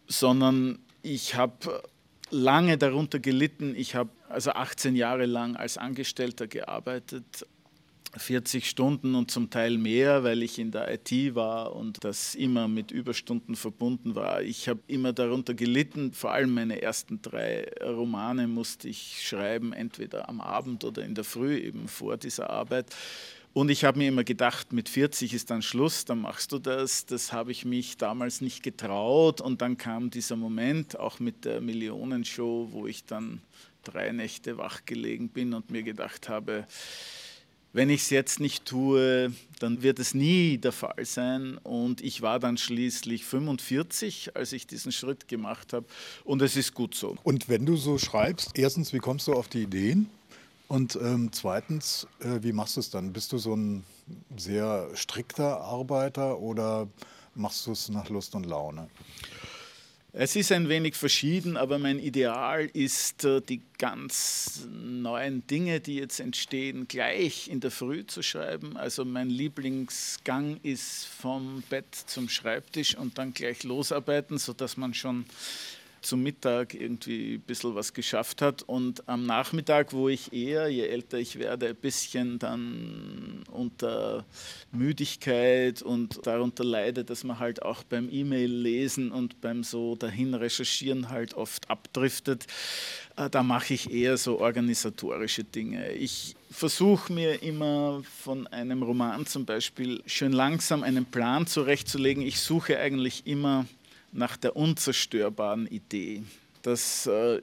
sondern 0.07 0.77
ich 1.01 1.35
habe 1.35 1.81
lange 2.29 2.77
darunter 2.77 3.19
gelitten. 3.19 3.73
Ich 3.75 3.95
habe 3.95 4.09
also 4.29 4.51
18 4.51 4.95
Jahre 4.95 5.25
lang 5.25 5.55
als 5.55 5.77
Angestellter 5.77 6.47
gearbeitet, 6.47 7.47
40 8.15 8.69
Stunden 8.69 9.15
und 9.15 9.31
zum 9.31 9.49
Teil 9.49 9.77
mehr, 9.77 10.23
weil 10.23 10.41
ich 10.43 10.59
in 10.59 10.71
der 10.71 10.91
IT 10.93 11.35
war 11.35 11.75
und 11.75 12.03
das 12.03 12.35
immer 12.35 12.67
mit 12.67 12.91
Überstunden 12.91 13.55
verbunden 13.55 14.15
war. 14.15 14.41
Ich 14.41 14.69
habe 14.69 14.79
immer 14.87 15.13
darunter 15.13 15.53
gelitten, 15.53 16.13
vor 16.13 16.31
allem 16.31 16.53
meine 16.53 16.81
ersten 16.81 17.21
drei 17.21 17.69
Romane 17.81 18.47
musste 18.47 18.87
ich 18.87 19.21
schreiben, 19.27 19.73
entweder 19.73 20.29
am 20.29 20.41
Abend 20.41 20.83
oder 20.83 21.03
in 21.03 21.15
der 21.15 21.23
Früh, 21.23 21.57
eben 21.57 21.87
vor 21.87 22.17
dieser 22.17 22.49
Arbeit. 22.49 22.87
Und 23.53 23.69
ich 23.69 23.83
habe 23.85 23.97
mir 23.97 24.07
immer 24.07 24.23
gedacht, 24.23 24.71
mit 24.71 24.87
40 24.87 25.33
ist 25.33 25.49
dann 25.49 25.63
Schluss, 25.63 26.05
dann 26.05 26.21
machst 26.21 26.51
du 26.51 26.59
das. 26.59 27.07
Das 27.07 27.33
habe 27.33 27.51
ich 27.51 27.65
mich 27.65 27.97
damals 27.97 28.39
nicht 28.39 28.61
getraut. 28.61 29.41
Und 29.41 29.63
dann 29.63 29.77
kam 29.77 30.11
dieser 30.11 30.35
Moment, 30.35 30.99
auch 30.99 31.19
mit 31.19 31.43
der 31.43 31.59
Millionenshow, 31.59 32.67
wo 32.71 32.85
ich 32.85 33.05
dann 33.05 33.41
drei 33.83 34.11
Nächte 34.11 34.59
wachgelegen 34.59 35.29
bin 35.29 35.55
und 35.55 35.71
mir 35.71 35.81
gedacht 35.81 36.29
habe, 36.29 36.67
wenn 37.73 37.89
ich 37.89 38.01
es 38.01 38.09
jetzt 38.09 38.39
nicht 38.39 38.65
tue, 38.65 39.31
dann 39.59 39.83
wird 39.83 39.99
es 39.99 40.13
nie 40.13 40.57
der 40.57 40.71
Fall 40.71 41.05
sein. 41.05 41.57
Und 41.63 42.01
ich 42.01 42.21
war 42.21 42.39
dann 42.39 42.57
schließlich 42.57 43.25
45, 43.25 44.35
als 44.35 44.51
ich 44.51 44.67
diesen 44.67 44.91
Schritt 44.91 45.27
gemacht 45.27 45.73
habe. 45.73 45.85
Und 46.23 46.41
es 46.41 46.55
ist 46.55 46.73
gut 46.73 46.95
so. 46.95 47.15
Und 47.23 47.49
wenn 47.49 47.65
du 47.65 47.75
so 47.75 47.97
schreibst, 47.97 48.57
erstens, 48.57 48.93
wie 48.93 48.99
kommst 48.99 49.27
du 49.27 49.33
auf 49.33 49.47
die 49.47 49.63
Ideen? 49.63 50.09
Und 50.67 50.97
ähm, 51.01 51.29
zweitens, 51.31 52.07
äh, 52.19 52.39
wie 52.41 52.51
machst 52.51 52.75
du 52.75 52.81
es 52.81 52.89
dann? 52.89 53.13
Bist 53.13 53.31
du 53.31 53.37
so 53.37 53.55
ein 53.55 53.83
sehr 54.35 54.89
strikter 54.95 55.61
Arbeiter 55.61 56.39
oder 56.39 56.87
machst 57.35 57.65
du 57.67 57.71
es 57.71 57.89
nach 57.89 58.09
Lust 58.09 58.35
und 58.35 58.45
Laune? 58.45 58.89
Es 60.13 60.37
ist 60.37 60.53
ein 60.53 60.69
wenig 60.69 60.95
verschieden, 60.95 61.57
aber 61.57 61.79
mein 61.79 61.99
Ideal 61.99 62.65
ist, 62.73 63.25
äh, 63.25 63.41
die 63.41 63.61
ganz 63.77 64.65
neuen 64.71 65.45
Dinge, 65.47 65.81
die 65.81 65.95
jetzt 65.95 66.21
entstehen, 66.21 66.87
gleich 66.87 67.49
in 67.49 67.59
der 67.59 67.71
Früh 67.71 68.05
zu 68.05 68.23
schreiben. 68.23 68.77
Also 68.77 69.03
mein 69.03 69.29
Lieblingsgang 69.29 70.59
ist 70.63 71.05
vom 71.07 71.61
Bett 71.69 71.93
zum 71.93 72.29
Schreibtisch 72.29 72.97
und 72.97 73.17
dann 73.17 73.33
gleich 73.33 73.63
losarbeiten, 73.63 74.37
sodass 74.37 74.77
man 74.77 74.93
schon 74.93 75.25
zum 76.07 76.23
Mittag 76.23 76.73
irgendwie 76.73 77.35
ein 77.35 77.41
bisschen 77.41 77.75
was 77.75 77.93
geschafft 77.93 78.41
hat. 78.41 78.63
Und 78.63 79.07
am 79.07 79.25
Nachmittag, 79.25 79.93
wo 79.93 80.09
ich 80.09 80.31
eher, 80.33 80.69
je 80.69 80.87
älter 80.87 81.17
ich 81.17 81.37
werde, 81.37 81.67
ein 81.67 81.75
bisschen 81.75 82.39
dann 82.39 83.43
unter 83.51 84.25
Müdigkeit 84.71 85.81
und 85.81 86.25
darunter 86.25 86.63
leide, 86.63 87.03
dass 87.03 87.23
man 87.23 87.39
halt 87.39 87.61
auch 87.61 87.83
beim 87.83 88.09
E-Mail 88.11 88.51
lesen 88.51 89.11
und 89.11 89.41
beim 89.41 89.63
so 89.63 89.95
dahin 89.95 90.33
recherchieren 90.33 91.09
halt 91.09 91.33
oft 91.33 91.69
abdriftet, 91.69 92.47
äh, 93.17 93.29
da 93.29 93.43
mache 93.43 93.73
ich 93.73 93.91
eher 93.91 94.17
so 94.17 94.39
organisatorische 94.39 95.43
Dinge. 95.43 95.91
Ich 95.91 96.35
versuche 96.49 97.11
mir 97.11 97.43
immer 97.43 98.01
von 98.23 98.47
einem 98.47 98.81
Roman 98.81 99.25
zum 99.25 99.45
Beispiel 99.45 100.01
schön 100.05 100.31
langsam 100.31 100.83
einen 100.83 101.05
Plan 101.05 101.45
zurechtzulegen. 101.47 102.23
Ich 102.23 102.39
suche 102.39 102.79
eigentlich 102.79 103.27
immer 103.27 103.65
nach 104.11 104.37
der 104.37 104.55
unzerstörbaren 104.55 105.67
Idee. 105.67 106.23
Das 106.61 107.05
äh, 107.07 107.41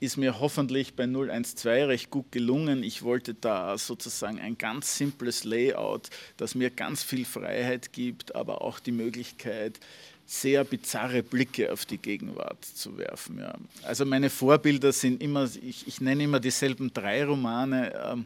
ist 0.00 0.16
mir 0.16 0.40
hoffentlich 0.40 0.94
bei 0.94 1.06
012 1.06 1.88
recht 1.88 2.10
gut 2.10 2.30
gelungen. 2.30 2.82
Ich 2.82 3.02
wollte 3.02 3.34
da 3.34 3.78
sozusagen 3.78 4.38
ein 4.38 4.58
ganz 4.58 4.96
simples 4.96 5.44
Layout, 5.44 6.10
das 6.36 6.54
mir 6.54 6.70
ganz 6.70 7.02
viel 7.02 7.24
Freiheit 7.24 7.92
gibt, 7.92 8.34
aber 8.34 8.62
auch 8.62 8.78
die 8.78 8.92
Möglichkeit, 8.92 9.80
sehr 10.26 10.64
bizarre 10.64 11.22
Blicke 11.22 11.72
auf 11.72 11.86
die 11.86 11.98
Gegenwart 11.98 12.64
zu 12.64 12.98
werfen. 12.98 13.38
Ja. 13.38 13.54
Also 13.82 14.04
meine 14.04 14.28
Vorbilder 14.28 14.92
sind 14.92 15.22
immer, 15.22 15.48
ich, 15.62 15.86
ich 15.86 16.00
nenne 16.00 16.24
immer 16.24 16.40
dieselben 16.40 16.92
drei 16.92 17.24
Romane, 17.24 17.94
äh, 17.94 18.16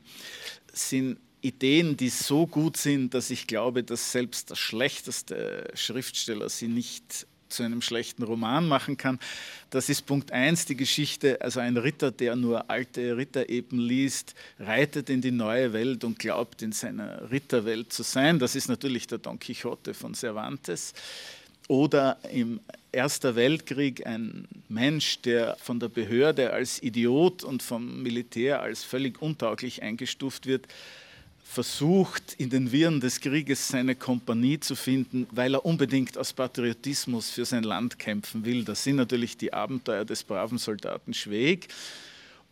sind 0.73 1.19
Ideen, 1.43 1.97
die 1.97 2.09
so 2.09 2.47
gut 2.47 2.77
sind, 2.77 3.15
dass 3.15 3.31
ich 3.31 3.47
glaube, 3.47 3.83
dass 3.83 4.13
selbst 4.13 4.51
der 4.51 4.57
schlechteste 4.57 5.71
Schriftsteller 5.75 6.49
sie 6.49 6.69
nicht 6.69 7.27
zu 7.51 7.63
einem 7.63 7.83
schlechten 7.83 8.23
Roman 8.23 8.67
machen 8.67 8.97
kann. 8.97 9.19
Das 9.71 9.89
ist 9.89 10.07
Punkt 10.07 10.33
1, 10.33 10.67
die 10.67 10.77
Geschichte. 10.77 11.41
Also 11.41 11.61
ein 11.61 11.77
Ritter, 11.77 12.11
der 12.11 12.37
nur 12.37 12.71
alte 12.71 13.17
Rittereben 13.17 13.79
liest, 13.79 14.35
reitet 14.59 15.11
in 15.11 15.21
die 15.21 15.31
neue 15.31 15.73
Welt 15.73 16.05
und 16.05 16.19
glaubt, 16.19 16.63
in 16.63 16.73
seiner 16.73 17.31
Ritterwelt 17.31 17.93
zu 17.93 18.03
sein. 18.03 18.39
Das 18.39 18.55
ist 18.57 18.69
natürlich 18.69 19.07
der 19.07 19.19
Don 19.19 19.39
Quixote 19.39 19.95
von 19.95 20.15
Cervantes. 20.15 20.95
Oder 21.69 22.19
im 22.33 22.59
Ersten 22.91 23.37
Weltkrieg 23.37 24.05
ein 24.05 24.49
Mensch, 24.69 25.21
der 25.23 25.57
von 25.61 25.79
der 25.79 25.89
Behörde 25.89 26.53
als 26.53 26.83
Idiot 26.83 27.45
und 27.45 27.63
vom 27.63 28.03
Militär 28.03 28.61
als 28.61 28.83
völlig 28.83 29.23
untauglich 29.23 29.81
eingestuft 29.81 30.47
wird, 30.47 30.67
versucht, 31.51 32.35
in 32.39 32.49
den 32.49 32.71
Wirren 32.71 33.01
des 33.01 33.21
Krieges 33.21 33.67
seine 33.67 33.97
Kompanie 33.97 34.61
zu 34.61 34.77
finden, 34.77 35.27
weil 35.33 35.55
er 35.55 35.65
unbedingt 35.67 36.17
aus 36.17 36.33
Patriotismus 36.33 37.31
für 37.31 37.45
sein 37.45 37.65
Land 37.65 37.99
kämpfen 37.99 38.45
will. 38.45 38.63
Das 38.63 38.85
sind 38.85 38.97
natürlich 38.97 39.37
die 39.37 39.53
Abenteuer 39.53 40.05
des 40.05 40.23
braven 40.23 40.59
Soldaten 40.59 41.13
Schweg. 41.13 41.67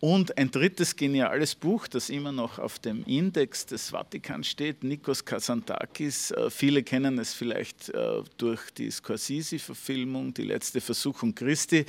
Und 0.01 0.37
ein 0.37 0.51
drittes 0.51 0.97
geniales 0.97 1.55
Buch, 1.55 1.87
das 1.87 2.11
immer 2.11 2.33
noch 2.33 2.59
auf 2.59 2.81
dem 2.81 3.05
Index 3.05 3.67
des 3.67 3.91
Vatikan 3.91 4.43
steht, 4.43 4.83
Nikos 4.83 5.25
Kazantakis. 5.25 6.33
Äh, 6.33 6.51
viele 6.51 6.83
kennen 6.83 7.21
es 7.21 7.35
vielleicht 7.35 7.91
äh, 7.91 8.23
durch 8.37 8.71
die 8.73 8.91
Scorsese-Verfilmung, 8.91 10.35
Die 10.35 10.43
letzte 10.43 10.81
Versuchung 10.81 11.37
Christi. 11.37 11.87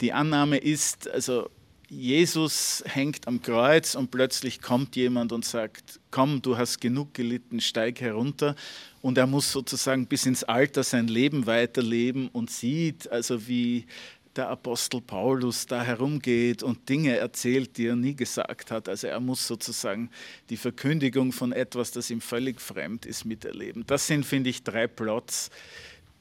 Die 0.00 0.12
Annahme 0.12 0.58
ist, 0.58 1.08
also 1.08 1.50
Jesus 1.92 2.84
hängt 2.86 3.26
am 3.26 3.42
Kreuz 3.42 3.96
und 3.96 4.12
plötzlich 4.12 4.62
kommt 4.62 4.94
jemand 4.94 5.32
und 5.32 5.44
sagt, 5.44 5.98
komm, 6.12 6.40
du 6.40 6.56
hast 6.56 6.80
genug 6.80 7.14
gelitten, 7.14 7.60
steig 7.60 8.00
herunter. 8.00 8.54
Und 9.02 9.18
er 9.18 9.26
muss 9.26 9.50
sozusagen 9.50 10.06
bis 10.06 10.24
ins 10.24 10.44
Alter 10.44 10.84
sein 10.84 11.08
Leben 11.08 11.46
weiterleben 11.46 12.28
und 12.28 12.48
sieht 12.48 13.10
also, 13.10 13.48
wie 13.48 13.86
der 14.36 14.48
Apostel 14.50 15.00
Paulus 15.00 15.66
da 15.66 15.82
herumgeht 15.82 16.62
und 16.62 16.88
Dinge 16.88 17.16
erzählt, 17.16 17.76
die 17.76 17.86
er 17.86 17.96
nie 17.96 18.14
gesagt 18.14 18.70
hat. 18.70 18.88
Also 18.88 19.08
er 19.08 19.18
muss 19.18 19.44
sozusagen 19.44 20.10
die 20.48 20.56
Verkündigung 20.56 21.32
von 21.32 21.50
etwas, 21.50 21.90
das 21.90 22.08
ihm 22.10 22.20
völlig 22.20 22.60
fremd 22.60 23.04
ist, 23.04 23.24
miterleben. 23.24 23.84
Das 23.88 24.06
sind, 24.06 24.24
finde 24.24 24.50
ich, 24.50 24.62
drei 24.62 24.86
Plots, 24.86 25.50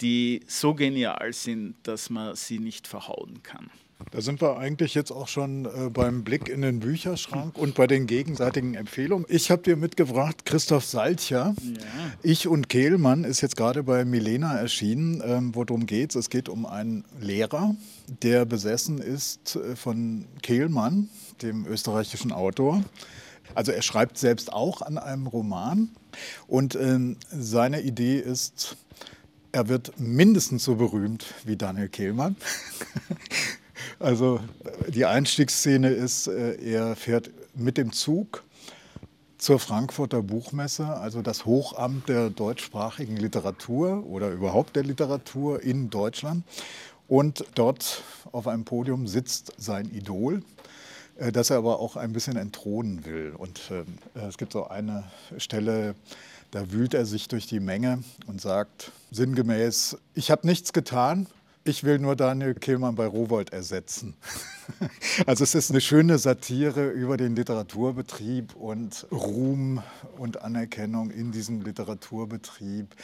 die 0.02 0.42
so 0.48 0.74
genial 0.74 1.32
sind, 1.32 1.76
dass 1.84 2.10
man 2.10 2.36
sie 2.36 2.58
nicht 2.58 2.88
verhauen 2.88 3.44
kann. 3.44 3.70
Da 4.12 4.22
sind 4.22 4.42
wir 4.42 4.58
eigentlich 4.58 4.96
jetzt 4.96 5.12
auch 5.12 5.28
schon 5.28 5.66
äh, 5.66 5.90
beim 5.92 6.24
Blick 6.24 6.48
in 6.50 6.62
den 6.62 6.80
Bücherschrank 6.80 7.58
und 7.58 7.76
bei 7.76 7.86
den 7.86 8.08
gegenseitigen 8.08 8.74
Empfehlungen. 8.74 9.26
Ich 9.30 9.52
habe 9.52 9.62
dir 9.62 9.76
mitgebracht 9.76 10.46
Christoph 10.46 10.86
Salcher. 10.86 11.54
Ja. 11.62 11.80
Ich 12.24 12.48
und 12.48 12.70
Kehlmann 12.70 13.24
ist 13.24 13.42
jetzt 13.42 13.56
gerade 13.56 13.84
bei 13.84 14.06
Milena 14.06 14.58
erschienen. 14.58 15.22
Ähm, 15.24 15.54
worum 15.54 15.86
geht 15.86 16.12
es? 16.12 16.16
Es 16.16 16.30
geht 16.30 16.50
um 16.50 16.66
einen 16.66 17.04
Lehrer, 17.20 17.76
der 18.24 18.46
besessen 18.46 19.00
ist 19.00 19.58
äh, 19.58 19.76
von 19.76 20.26
Kehlmann, 20.42 21.10
dem 21.42 21.68
österreichischen 21.68 22.32
Autor. 22.32 22.84
Also 23.54 23.72
er 23.72 23.82
schreibt 23.82 24.18
selbst 24.18 24.54
auch 24.54 24.82
an 24.82 24.98
einem 24.98 25.28
Roman 25.28 25.90
und 26.48 26.76
ähm, 26.76 27.18
seine 27.32 27.82
Idee 27.82 28.20
ist, 28.20 28.78
er 29.52 29.68
wird 29.68 30.00
mindestens 30.00 30.64
so 30.64 30.76
berühmt 30.76 31.26
wie 31.46 31.58
Daniel 31.58 31.90
Kehlmann. 31.90 32.36
Also 34.00 34.40
die 34.88 35.06
Einstiegsszene 35.06 35.90
ist, 35.90 36.28
äh, 36.28 36.56
er 36.56 36.96
fährt 36.96 37.32
mit 37.56 37.78
dem 37.78 37.92
Zug 37.92 38.44
zur 39.38 39.60
Frankfurter 39.60 40.22
Buchmesse, 40.22 40.86
also 40.86 41.22
das 41.22 41.46
Hochamt 41.46 42.10
der 42.10 42.30
deutschsprachigen 42.30 43.16
Literatur 43.16 44.06
oder 44.06 44.32
überhaupt 44.32 44.76
der 44.76 44.84
Literatur 44.84 45.64
in 45.64 45.90
Deutschland. 45.90 46.44
Und 47.08 47.46
dort 47.56 48.04
auf 48.32 48.48
einem 48.48 48.66
Podium 48.66 49.08
sitzt 49.08 49.54
sein 49.58 49.90
Idol, 49.92 50.44
äh, 51.18 51.32
das 51.32 51.50
er 51.50 51.58
aber 51.58 51.80
auch 51.80 51.96
ein 51.96 52.14
bisschen 52.14 52.38
entthronen 52.38 53.06
will. 53.06 53.34
Und 53.38 53.62
ähm, 53.72 53.86
es 54.28 54.38
gibt 54.38 54.54
so 54.54 54.68
eine 54.68 55.06
Stelle, 55.38 55.96
da 56.52 56.72
wühlt 56.72 56.94
er 56.94 57.06
sich 57.06 57.28
durch 57.28 57.48
die 57.48 57.60
Menge 57.60 58.04
und 58.28 58.42
sagt 58.42 58.92
sinngemäß, 59.12 59.98
ich 60.14 60.32
habe 60.32 60.46
nichts 60.46 60.74
getan, 60.74 61.28
ich 61.70 61.84
will 61.84 62.00
nur 62.00 62.16
Daniel 62.16 62.56
Kehlmann 62.56 62.96
bei 62.96 63.06
Rowold 63.06 63.54
ersetzen. 63.54 64.16
Also 65.26 65.44
es 65.44 65.56
ist 65.56 65.72
eine 65.72 65.82
schöne 65.82 66.20
Satire 66.20 66.90
über 66.90 67.18
den 67.18 67.36
Literaturbetrieb 67.36 68.56
und 68.56 69.08
Ruhm 69.12 69.82
und 70.18 70.44
Anerkennung 70.44 71.10
in 71.10 71.32
diesem 71.32 71.62
Literaturbetrieb. 71.62 72.96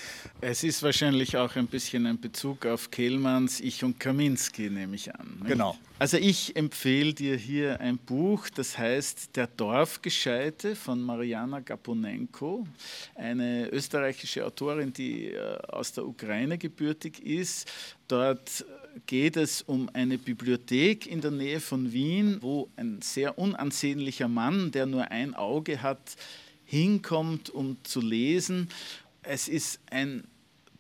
Es 0.42 0.64
ist 0.64 0.84
wahrscheinlich 0.84 1.38
auch 1.38 1.56
ein 1.56 1.66
bisschen 1.66 2.06
ein 2.06 2.22
Bezug 2.22 2.68
auf 2.68 2.92
Kehlmanns 2.92 3.60
Ich 3.60 3.84
und 3.84 4.00
Kaminski, 4.00 4.70
nehme 4.70 4.96
ich 4.96 5.16
an. 5.16 5.38
Nicht? 5.40 5.48
Genau. 5.48 5.76
Also 5.98 6.18
ich 6.18 6.58
empfehle 6.58 7.14
dir 7.14 7.38
hier 7.38 7.80
ein 7.80 7.98
Buch, 7.98 8.50
das 8.50 8.78
heißt 8.78 9.34
Der 9.38 9.48
Dorfgescheite 9.48 10.76
von 10.76 11.02
Mariana 11.02 11.62
Gaponenko, 11.62 12.68
eine 13.16 13.70
österreichische 13.70 14.46
Autorin, 14.46 14.92
die 14.92 15.28
äh, 15.28 15.58
aus 15.70 15.94
der 15.94 16.06
Ukraine 16.06 16.58
gebürtig 16.58 17.26
ist. 17.26 17.72
Dort 18.10 18.66
geht 19.06 19.38
es 19.38 19.62
um 19.62 19.90
eine 19.94 20.18
Bibliothek 20.18 21.08
in 21.08 21.22
der 21.22 21.32
Nähe 21.32 21.62
von 21.62 21.94
Wien, 21.94 22.40
wo 22.42 22.70
ein 22.76 23.02
sehr 23.02 23.38
unansehnlicher 23.38 24.28
Mann, 24.28 24.72
der 24.72 24.88
nur 24.88 25.10
ein 25.12 25.34
Auge 25.34 25.82
hat, 25.82 26.18
hinkommt, 26.66 27.50
um 27.50 27.78
zu 27.84 28.02
lesen. 28.02 28.68
Es 29.24 29.48
ist 29.48 29.80
ein 29.90 30.26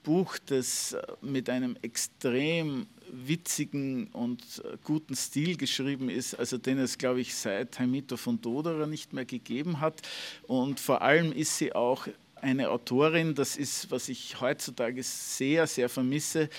Buch, 0.04 0.38
das 0.46 0.98
mit 1.22 1.50
einem 1.50 1.78
extrem 1.82 2.88
witzigen 3.12 4.08
und 4.08 4.62
guten 4.84 5.16
Stil 5.16 5.58
geschrieben 5.58 6.10
ist, 6.10 6.36
also 6.36 6.58
den 6.58 6.80
es, 6.80 6.98
glaube 6.98 7.22
ich, 7.22 7.36
seit 7.36 7.80
Heimito 7.80 8.18
von 8.18 8.42
Doderer 8.42 8.88
nicht 8.88 9.14
mehr 9.14 9.26
gegeben 9.26 9.80
hat. 9.80 10.02
Und 10.48 10.80
vor 10.80 11.02
allem 11.02 11.32
ist 11.32 11.58
sie 11.58 11.74
auch 11.74 12.08
eine 12.36 12.70
Autorin, 12.70 13.36
das 13.36 13.58
ist, 13.58 13.90
was 13.92 14.10
ich 14.10 14.40
heutzutage 14.40 15.02
sehr, 15.04 15.68
sehr 15.68 15.90
vermisse, 15.90 16.50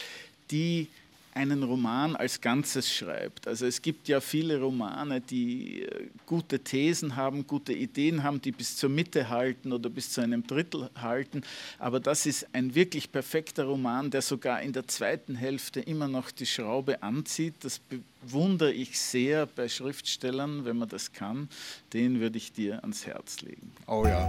die 0.51 0.89
einen 1.37 1.63
Roman 1.63 2.17
als 2.17 2.41
Ganzes 2.41 2.93
schreibt. 2.93 3.47
Also 3.47 3.67
es 3.67 3.83
gibt 3.83 4.09
ja 4.09 4.21
viele 4.21 4.59
Romane, 4.59 5.21
die 5.21 5.83
äh, 5.83 6.09
gute 6.25 6.61
Thesen 6.61 7.15
haben, 7.15 7.47
gute 7.47 7.75
Ideen 7.75 8.23
haben, 8.23 8.41
die 8.41 8.53
bis 8.53 8.77
zur 8.77 8.89
Mitte 8.89 9.29
halten 9.29 9.73
oder 9.73 9.91
bis 9.91 10.11
zu 10.11 10.23
einem 10.23 10.47
Drittel 10.47 10.91
halten. 11.01 11.43
Aber 11.79 12.01
das 12.01 12.25
ist 12.25 12.47
ein 12.53 12.75
wirklich 12.75 13.13
perfekter 13.13 13.65
Roman, 13.65 14.11
der 14.11 14.23
sogar 14.23 14.63
in 14.63 14.73
der 14.73 14.89
zweiten 14.89 15.35
Hälfte 15.35 15.81
immer 15.81 16.09
noch 16.09 16.31
die 16.31 16.47
Schraube 16.47 17.03
anzieht. 17.03 17.55
Das 17.61 17.81
bewundere 18.23 18.73
ich 18.73 18.99
sehr 18.99 19.47
bei 19.47 19.69
Schriftstellern, 19.69 20.65
wenn 20.65 20.79
man 20.79 20.89
das 20.89 21.13
kann. 21.13 21.49
Den 21.93 22.21
würde 22.21 22.39
ich 22.39 22.53
dir 22.53 22.81
ans 22.81 23.07
Herz 23.07 23.43
legen. 23.43 23.73
Oh 23.87 24.05
ja. 24.07 24.27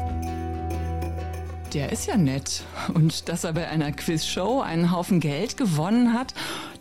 Der 1.74 1.92
ist 1.92 2.08
ja 2.08 2.16
nett. 2.16 2.64
Und 2.94 3.28
dass 3.28 3.44
er 3.44 3.54
bei 3.54 3.68
einer 3.68 3.92
Quizshow 3.92 4.62
einen 4.62 4.92
Haufen 4.92 5.20
Geld 5.20 5.58
gewonnen 5.58 6.14
hat, 6.14 6.34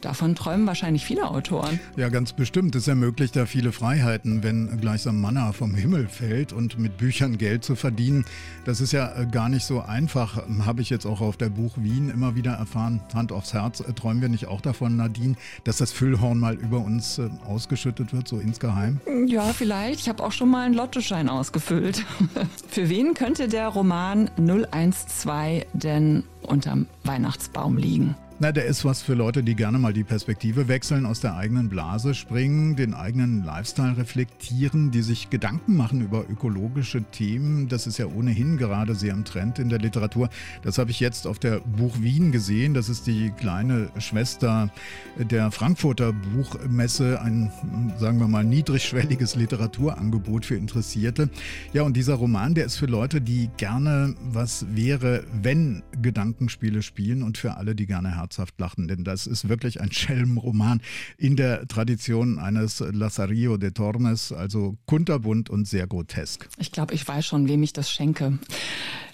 davon 0.06 0.34
träumen 0.34 0.66
wahrscheinlich 0.66 1.04
viele 1.04 1.28
Autoren. 1.28 1.80
Ja, 1.96 2.08
ganz 2.08 2.32
bestimmt. 2.32 2.76
Es 2.76 2.86
ermöglicht 2.86 3.34
da 3.34 3.44
viele 3.44 3.72
Freiheiten, 3.72 4.42
wenn 4.42 4.80
gleichsam 4.80 5.20
Manna 5.20 5.52
vom 5.52 5.74
Himmel 5.74 6.08
fällt 6.08 6.52
und 6.52 6.78
mit 6.78 6.96
Büchern 6.96 7.38
Geld 7.38 7.64
zu 7.64 7.74
verdienen. 7.74 8.24
Das 8.64 8.80
ist 8.80 8.92
ja 8.92 9.12
äh, 9.14 9.26
gar 9.26 9.48
nicht 9.48 9.64
so 9.64 9.82
einfach, 9.82 10.42
habe 10.64 10.80
ich 10.80 10.90
jetzt 10.90 11.06
auch 11.06 11.20
auf 11.20 11.36
der 11.36 11.48
Buch 11.48 11.74
Wien 11.76 12.08
immer 12.08 12.36
wieder 12.36 12.52
erfahren. 12.52 13.00
Hand 13.14 13.32
aufs 13.32 13.52
Herz, 13.52 13.80
äh, 13.80 13.92
träumen 13.92 14.22
wir 14.22 14.28
nicht 14.28 14.46
auch 14.46 14.60
davon, 14.60 14.96
Nadine, 14.96 15.34
dass 15.64 15.78
das 15.78 15.92
Füllhorn 15.92 16.38
mal 16.38 16.54
über 16.54 16.78
uns 16.78 17.18
äh, 17.18 17.28
ausgeschüttet 17.44 18.12
wird, 18.12 18.28
so 18.28 18.38
insgeheim? 18.38 19.00
Ja, 19.26 19.52
vielleicht. 19.52 20.00
Ich 20.00 20.08
habe 20.08 20.22
auch 20.22 20.32
schon 20.32 20.50
mal 20.50 20.64
einen 20.64 20.74
Lottoschein 20.74 21.28
ausgefüllt. 21.28 22.04
Für 22.68 22.88
wen 22.88 23.14
könnte 23.14 23.48
der 23.48 23.68
Roman 23.68 24.30
01 24.38 25.26
1, 25.26 25.66
denn 25.72 26.22
unterm 26.42 26.86
Weihnachtsbaum 27.04 27.76
liegen. 27.76 28.14
Na, 28.38 28.52
der 28.52 28.66
ist 28.66 28.84
was 28.84 29.00
für 29.00 29.14
Leute, 29.14 29.42
die 29.42 29.54
gerne 29.54 29.78
mal 29.78 29.94
die 29.94 30.04
Perspektive 30.04 30.68
wechseln, 30.68 31.06
aus 31.06 31.20
der 31.20 31.36
eigenen 31.36 31.70
Blase 31.70 32.12
springen, 32.12 32.76
den 32.76 32.92
eigenen 32.92 33.42
Lifestyle 33.42 33.96
reflektieren, 33.96 34.90
die 34.90 35.00
sich 35.00 35.30
Gedanken 35.30 35.74
machen 35.74 36.02
über 36.02 36.28
ökologische 36.28 37.02
Themen. 37.02 37.66
Das 37.68 37.86
ist 37.86 37.96
ja 37.96 38.04
ohnehin 38.04 38.58
gerade 38.58 38.94
sehr 38.94 39.14
im 39.14 39.24
Trend 39.24 39.58
in 39.58 39.70
der 39.70 39.78
Literatur. 39.78 40.28
Das 40.62 40.76
habe 40.76 40.90
ich 40.90 41.00
jetzt 41.00 41.26
auf 41.26 41.38
der 41.38 41.60
Buch 41.60 42.02
Wien 42.02 42.30
gesehen. 42.30 42.74
Das 42.74 42.90
ist 42.90 43.06
die 43.06 43.30
kleine 43.30 43.88
Schwester 43.96 44.70
der 45.18 45.50
Frankfurter 45.50 46.12
Buchmesse, 46.12 47.22
ein, 47.22 47.50
sagen 47.98 48.18
wir 48.18 48.28
mal, 48.28 48.44
niedrigschwelliges 48.44 49.36
Literaturangebot 49.36 50.44
für 50.44 50.56
Interessierte. 50.56 51.30
Ja, 51.72 51.84
und 51.84 51.96
dieser 51.96 52.16
Roman, 52.16 52.54
der 52.54 52.66
ist 52.66 52.76
für 52.76 52.84
Leute, 52.84 53.22
die 53.22 53.48
gerne 53.56 54.14
was 54.20 54.66
wäre, 54.74 55.24
wenn 55.32 55.82
Gedankenspiele 56.02 56.82
spielen 56.82 57.22
und 57.22 57.38
für 57.38 57.56
alle, 57.56 57.74
die 57.74 57.86
gerne 57.86 58.16
herzhaft 58.26 58.58
lachen, 58.58 58.88
denn 58.88 59.04
das 59.04 59.26
ist 59.26 59.48
wirklich 59.48 59.80
ein 59.80 59.92
Schelmenroman 59.96 60.80
in 61.16 61.36
der 61.36 61.66
Tradition 61.68 62.38
eines 62.38 62.80
Lazarillo 62.80 63.56
de 63.56 63.70
Tormes, 63.70 64.32
also 64.32 64.76
kunterbunt 64.86 65.48
und 65.48 65.66
sehr 65.66 65.86
grotesk. 65.86 66.48
Ich 66.58 66.72
glaube, 66.72 66.94
ich 66.94 67.06
weiß 67.06 67.24
schon, 67.24 67.48
wem 67.48 67.62
ich 67.62 67.72
das 67.72 67.90
schenke. 67.90 68.38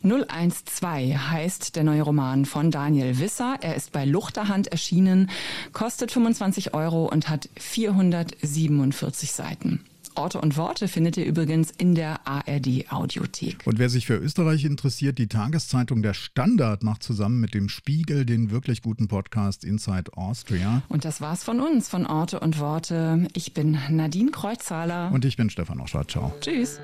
012 0.03 1.31
heißt 1.31 1.77
der 1.77 1.85
neue 1.85 2.03
Roman 2.03 2.45
von 2.45 2.71
Daniel 2.71 3.19
Wisser. 3.19 3.57
Er 3.61 3.77
ist 3.77 3.93
bei 3.93 4.05
Luchterhand 4.05 4.69
erschienen, 4.69 5.31
kostet 5.73 6.11
25 6.11 6.75
Euro 6.75 7.07
und 7.07 7.29
hat 7.29 7.49
447 7.57 9.31
Seiten. 9.31 9.81
Orte 10.15 10.41
und 10.41 10.57
Worte 10.57 10.89
findet 10.89 11.17
ihr 11.17 11.25
übrigens 11.25 11.71
in 11.71 11.95
der 11.95 12.27
ARD 12.27 12.91
Audiothek. 12.91 13.59
Und 13.65 13.79
wer 13.79 13.89
sich 13.89 14.07
für 14.07 14.17
Österreich 14.17 14.65
interessiert, 14.65 15.19
die 15.19 15.29
Tageszeitung 15.29 16.03
Der 16.03 16.15
Standard 16.15 16.83
macht 16.83 17.03
zusammen 17.03 17.41
mit 17.41 17.55
dem 17.55 17.69
Spiegel 17.69 18.25
den 18.25 18.51
wirklich 18.51 18.83
guten 18.83 19.09
Podcast 19.09 19.65
Inside 19.65 20.17
Austria. 20.17 20.83
Und 20.89 21.05
das 21.05 21.21
war's 21.21 21.45
von 21.45 21.61
uns, 21.61 21.89
von 21.89 22.07
Orte 22.07 22.41
und 22.41 22.59
Worte. 22.59 23.27
Ich 23.35 23.55
bin 23.55 23.79
Nadine 23.91 24.31
Kreuzzahler. 24.31 25.11
Und 25.13 25.25
ich 25.25 25.37
bin 25.37 25.51
Stefan 25.51 25.81
Oschwart. 25.81 26.11
Ciao. 26.11 26.33
Tschüss. 26.41 26.81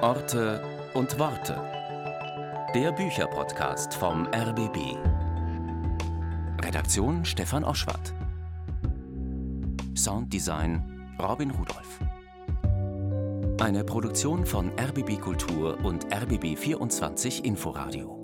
Orte 0.00 0.62
und 0.94 1.18
Worte. 1.18 1.60
Der 2.74 2.92
Bücherpodcast 2.92 3.94
vom 3.94 4.26
RBB. 4.26 4.96
Redaktion 6.62 7.24
Stefan 7.24 7.64
Oschwart. 7.64 8.12
Sounddesign 9.96 11.16
Robin 11.18 11.50
Rudolph. 11.50 12.00
Eine 13.60 13.82
Produktion 13.82 14.46
von 14.46 14.70
RBB 14.78 15.20
Kultur 15.20 15.78
und 15.84 16.06
RBB 16.14 16.56
24 16.56 17.44
Inforadio. 17.44 18.17